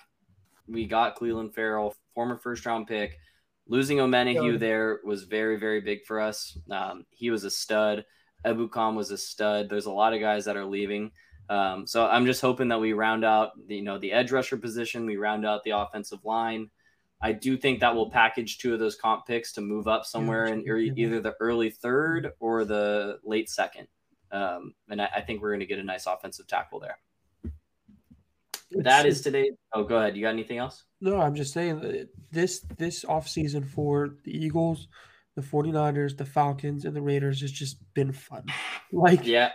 We 0.68 0.86
got 0.86 1.18
Clelin 1.18 1.54
Ferrell, 1.54 1.94
former 2.14 2.38
first 2.38 2.66
round 2.66 2.88
pick. 2.88 3.18
Losing 3.68 3.98
Omenihu 3.98 4.60
there 4.60 5.00
was 5.06 5.24
very, 5.24 5.58
very 5.58 5.82
big 5.82 6.06
for 6.06 6.20
us. 6.20 6.58
Um, 6.70 7.06
he 7.10 7.30
was 7.30 7.44
a 7.44 7.52
stud. 7.52 8.06
Ebukam 8.46 8.96
was 8.96 9.12
a 9.12 9.18
stud. 9.18 9.70
There's 9.70 9.86
a 9.86 9.92
lot 9.92 10.14
of 10.14 10.20
guys 10.20 10.46
that 10.46 10.58
are 10.58 10.66
leaving. 10.66 11.12
Um, 11.50 11.86
so 11.86 12.08
I'm 12.08 12.26
just 12.26 12.42
hoping 12.42 12.70
that 12.70 12.80
we 12.80 12.94
round 12.94 13.24
out, 13.24 13.52
the, 13.68 13.76
you 13.76 13.84
know, 13.84 13.98
the 13.98 14.12
edge 14.12 14.32
rusher 14.32 14.58
position. 14.58 15.06
We 15.06 15.18
round 15.18 15.46
out 15.46 15.64
the 15.64 15.72
offensive 15.72 16.24
line. 16.24 16.70
I 17.22 17.34
do 17.34 17.56
think 17.56 17.82
that 17.82 17.94
we'll 17.94 18.10
package 18.10 18.58
two 18.58 18.74
of 18.74 18.80
those 18.80 18.96
comp 18.96 19.28
picks 19.28 19.54
to 19.54 19.62
move 19.62 19.88
up 19.88 20.06
somewhere 20.06 20.46
in 20.46 20.64
either 20.98 21.22
the 21.22 21.36
early 21.40 21.70
third 21.70 22.32
or 22.40 22.66
the 22.66 23.20
late 23.24 23.50
second. 23.50 23.88
Um, 24.32 24.74
and 24.90 25.02
I, 25.02 25.10
I, 25.18 25.22
think 25.22 25.42
we're 25.42 25.50
going 25.50 25.60
to 25.60 25.66
get 25.66 25.78
a 25.78 25.84
nice 25.84 26.08
offensive 26.08 26.48
tackle 26.48 26.80
there. 26.80 26.98
That 28.72 29.06
is 29.06 29.22
today. 29.22 29.52
Oh, 29.74 29.84
go 29.84 29.98
ahead. 29.98 30.16
You 30.16 30.22
got 30.22 30.30
anything 30.30 30.58
else? 30.58 30.86
No, 31.02 31.20
I'm 31.20 31.36
just 31.36 31.54
saying 31.54 32.08
this 32.32 32.62
this 32.78 33.04
offseason 33.04 33.68
for 33.68 34.16
the 34.24 34.32
Eagles, 34.32 34.88
the 35.36 35.42
49ers, 35.42 36.16
the 36.16 36.26
Falcons, 36.26 36.86
and 36.86 36.96
the 36.96 37.02
Raiders 37.02 37.42
has 37.42 37.52
just 37.52 37.78
been 37.94 38.12
fun. 38.12 38.44
Like, 38.94 39.26
yeah. 39.26 39.52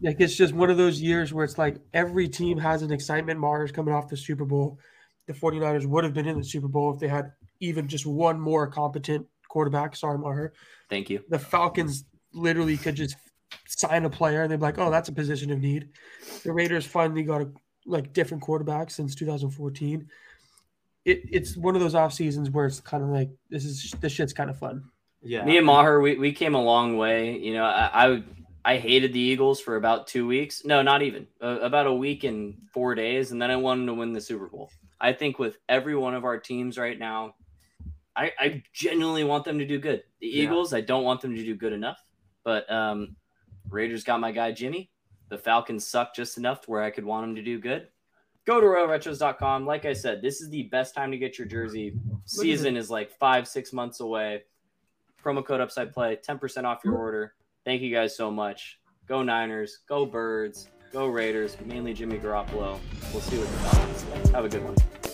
Like 0.00 0.20
it's 0.20 0.36
just 0.36 0.54
one 0.54 0.70
of 0.70 0.76
those 0.76 1.02
years 1.02 1.34
where 1.34 1.44
it's 1.44 1.58
like 1.58 1.78
every 1.92 2.28
team 2.28 2.56
has 2.56 2.82
an 2.82 2.92
excitement. 2.92 3.40
Mars 3.40 3.72
coming 3.72 3.92
off 3.92 4.08
the 4.08 4.16
Super 4.16 4.44
Bowl. 4.44 4.78
The 5.26 5.32
49ers 5.32 5.86
would 5.86 6.04
have 6.04 6.14
been 6.14 6.28
in 6.28 6.38
the 6.38 6.44
Super 6.44 6.68
Bowl 6.68 6.94
if 6.94 7.00
they 7.00 7.08
had 7.08 7.32
even 7.58 7.88
just 7.88 8.06
one 8.06 8.40
more 8.40 8.68
competent 8.68 9.26
quarterback. 9.48 9.96
Sorry, 9.96 10.18
Maher. 10.18 10.52
Thank 10.88 11.10
you. 11.10 11.24
The 11.28 11.40
Falcons 11.40 12.04
literally 12.32 12.76
could 12.76 12.94
just 12.94 13.16
sign 13.66 14.04
a 14.04 14.10
player 14.10 14.42
and 14.42 14.52
they'd 14.52 14.58
be 14.58 14.62
like, 14.62 14.78
oh, 14.78 14.92
that's 14.92 15.08
a 15.08 15.12
position 15.12 15.50
of 15.50 15.58
need. 15.58 15.88
The 16.44 16.52
Raiders 16.52 16.86
finally 16.86 17.24
got 17.24 17.42
a 17.42 17.50
like 17.86 18.12
different 18.12 18.44
quarterbacks 18.44 18.92
since 18.92 19.16
2014. 19.16 20.08
It, 21.06 21.22
it's 21.30 21.56
one 21.56 21.76
of 21.76 21.80
those 21.80 21.94
off 21.94 22.12
seasons 22.12 22.50
where 22.50 22.66
it's 22.66 22.80
kind 22.80 23.02
of 23.02 23.10
like 23.10 23.30
this 23.48 23.64
is 23.64 23.94
this 24.00 24.10
shit's 24.10 24.32
kind 24.32 24.50
of 24.50 24.58
fun. 24.58 24.84
Yeah, 25.22 25.44
me 25.44 25.56
and 25.56 25.64
Maher, 25.64 26.00
we, 26.00 26.18
we 26.18 26.32
came 26.32 26.54
a 26.54 26.62
long 26.62 26.98
way. 26.98 27.38
You 27.38 27.54
know, 27.54 27.64
I, 27.64 28.06
I, 28.06 28.24
I 28.64 28.76
hated 28.78 29.12
the 29.12 29.20
Eagles 29.20 29.60
for 29.60 29.76
about 29.76 30.08
two 30.08 30.26
weeks. 30.26 30.64
No, 30.64 30.82
not 30.82 31.02
even 31.02 31.28
uh, 31.40 31.60
about 31.60 31.86
a 31.86 31.92
week 31.92 32.24
and 32.24 32.56
four 32.74 32.96
days, 32.96 33.30
and 33.30 33.40
then 33.40 33.52
I 33.52 33.56
wanted 33.56 33.86
to 33.86 33.94
win 33.94 34.12
the 34.12 34.20
Super 34.20 34.48
Bowl. 34.48 34.70
I 35.00 35.12
think 35.12 35.38
with 35.38 35.58
every 35.68 35.94
one 35.94 36.14
of 36.14 36.24
our 36.24 36.38
teams 36.38 36.76
right 36.76 36.98
now, 36.98 37.36
I, 38.16 38.32
I 38.38 38.62
genuinely 38.72 39.22
want 39.22 39.44
them 39.44 39.58
to 39.60 39.66
do 39.66 39.78
good. 39.78 40.02
The 40.20 40.26
Eagles, 40.26 40.72
yeah. 40.72 40.78
I 40.78 40.80
don't 40.80 41.04
want 41.04 41.20
them 41.20 41.36
to 41.36 41.44
do 41.44 41.54
good 41.54 41.72
enough, 41.72 42.02
but 42.42 42.70
um, 42.70 43.14
Raiders 43.68 44.02
got 44.02 44.18
my 44.18 44.32
guy 44.32 44.50
Jimmy. 44.50 44.90
The 45.28 45.38
Falcons 45.38 45.86
suck 45.86 46.14
just 46.16 46.36
enough 46.36 46.62
to 46.62 46.70
where 46.70 46.82
I 46.82 46.90
could 46.90 47.04
want 47.04 47.24
them 47.24 47.36
to 47.36 47.42
do 47.42 47.60
good. 47.60 47.88
Go 48.46 48.60
to 48.60 48.66
RoyalRetros.com. 48.66 49.66
Like 49.66 49.84
I 49.84 49.92
said, 49.92 50.22
this 50.22 50.40
is 50.40 50.48
the 50.50 50.62
best 50.64 50.94
time 50.94 51.10
to 51.10 51.18
get 51.18 51.36
your 51.36 51.48
jersey. 51.48 51.94
Season 52.26 52.76
is 52.76 52.88
like 52.88 53.10
five, 53.10 53.48
six 53.48 53.72
months 53.72 53.98
away. 53.98 54.44
Promo 55.22 55.44
code 55.44 55.60
Upside 55.60 55.92
Play, 55.92 56.16
10% 56.16 56.64
off 56.64 56.84
your 56.84 56.94
order. 56.94 57.34
Thank 57.64 57.82
you 57.82 57.92
guys 57.92 58.16
so 58.16 58.30
much. 58.30 58.78
Go 59.08 59.24
Niners. 59.24 59.80
Go 59.88 60.06
Birds. 60.06 60.68
Go 60.92 61.08
Raiders. 61.08 61.56
Mainly 61.64 61.92
Jimmy 61.92 62.18
Garoppolo. 62.18 62.78
We'll 63.12 63.20
see 63.22 63.36
what 63.36 63.48
the 63.48 64.22
say. 64.22 64.32
Have 64.32 64.44
a 64.44 64.48
good 64.48 64.62
one. 64.62 65.05